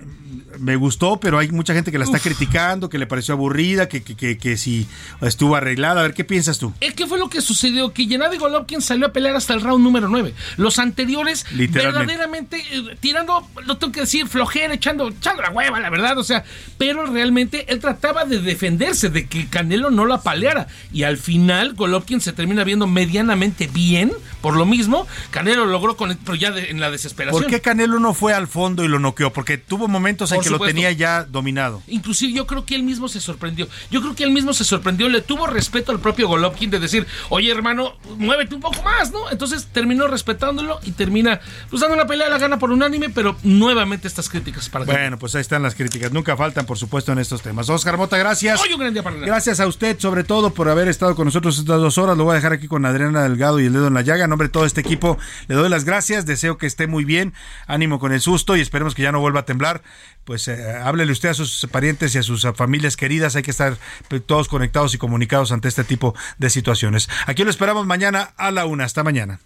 [0.60, 4.02] Me gustó, pero hay mucha gente que la está criticando, que le pareció aburrida, que,
[4.02, 4.86] que, que, que si
[5.22, 6.00] estuvo arreglada.
[6.00, 6.72] A ver, ¿qué piensas tú?
[6.80, 7.92] Eh, ¿Qué fue lo que sucedió?
[7.92, 10.34] Que Gennady Golovkin salió a pelear hasta el round número 9.
[10.56, 12.06] Los anteriores, Literalmente.
[12.06, 16.18] verdaderamente, eh, tirando, lo tengo que decir, flojera, echando, echando la hueva, la verdad.
[16.18, 16.44] O sea,
[16.78, 20.68] pero realmente él trataba de defenderse, de que Canelo no lo apaleara.
[20.92, 24.12] Y al final, Golovkin se termina viendo medianamente bien.
[24.40, 27.42] Por lo mismo, Canelo logró, con, pero ya de- en la desesperación.
[27.42, 29.32] ¿Por qué Canelo no fue al fondo y lo noqueó?
[29.32, 31.82] Porque tuvo momentos en Por que lo tenía ya dominado.
[31.88, 33.68] Inclusive yo creo que él mismo se sorprendió.
[33.90, 37.06] Yo creo que él mismo se sorprendió, le tuvo respeto al propio Golovkin de decir,
[37.28, 39.30] oye hermano, muévete un poco más, ¿no?
[39.30, 44.08] Entonces terminó respetándolo y termina pues dando una pelea, la gana por unánime, pero nuevamente
[44.08, 46.12] estas críticas para Bueno, pues ahí están las críticas.
[46.12, 47.68] Nunca faltan, por supuesto, en estos temas.
[47.68, 48.60] Oscar Mota, gracias.
[48.60, 49.16] Hoy un gran día para.
[49.16, 52.16] Gracias a usted, sobre todo, por haber estado con nosotros estas dos horas.
[52.16, 54.24] Lo voy a dejar aquí con Adriana Delgado y el dedo en la llaga.
[54.24, 55.18] En nombre de todo este equipo,
[55.48, 56.26] le doy las gracias.
[56.26, 57.34] Deseo que esté muy bien.
[57.66, 59.82] Ánimo con el susto y esperemos que ya no vuelva a temblar.
[60.24, 63.36] Pues eh, háblele usted a sus parientes y a sus eh, familias queridas.
[63.36, 63.76] Hay que estar
[64.08, 67.08] pues, todos conectados y comunicados ante este tipo de situaciones.
[67.26, 68.84] Aquí lo esperamos mañana a la una.
[68.84, 69.40] Hasta mañana.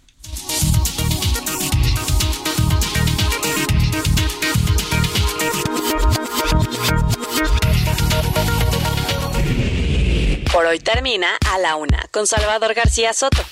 [10.51, 13.43] Por hoy termina a la una con Salvador García Soto.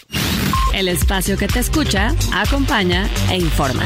[0.74, 3.86] El espacio que te escucha, acompaña e informa.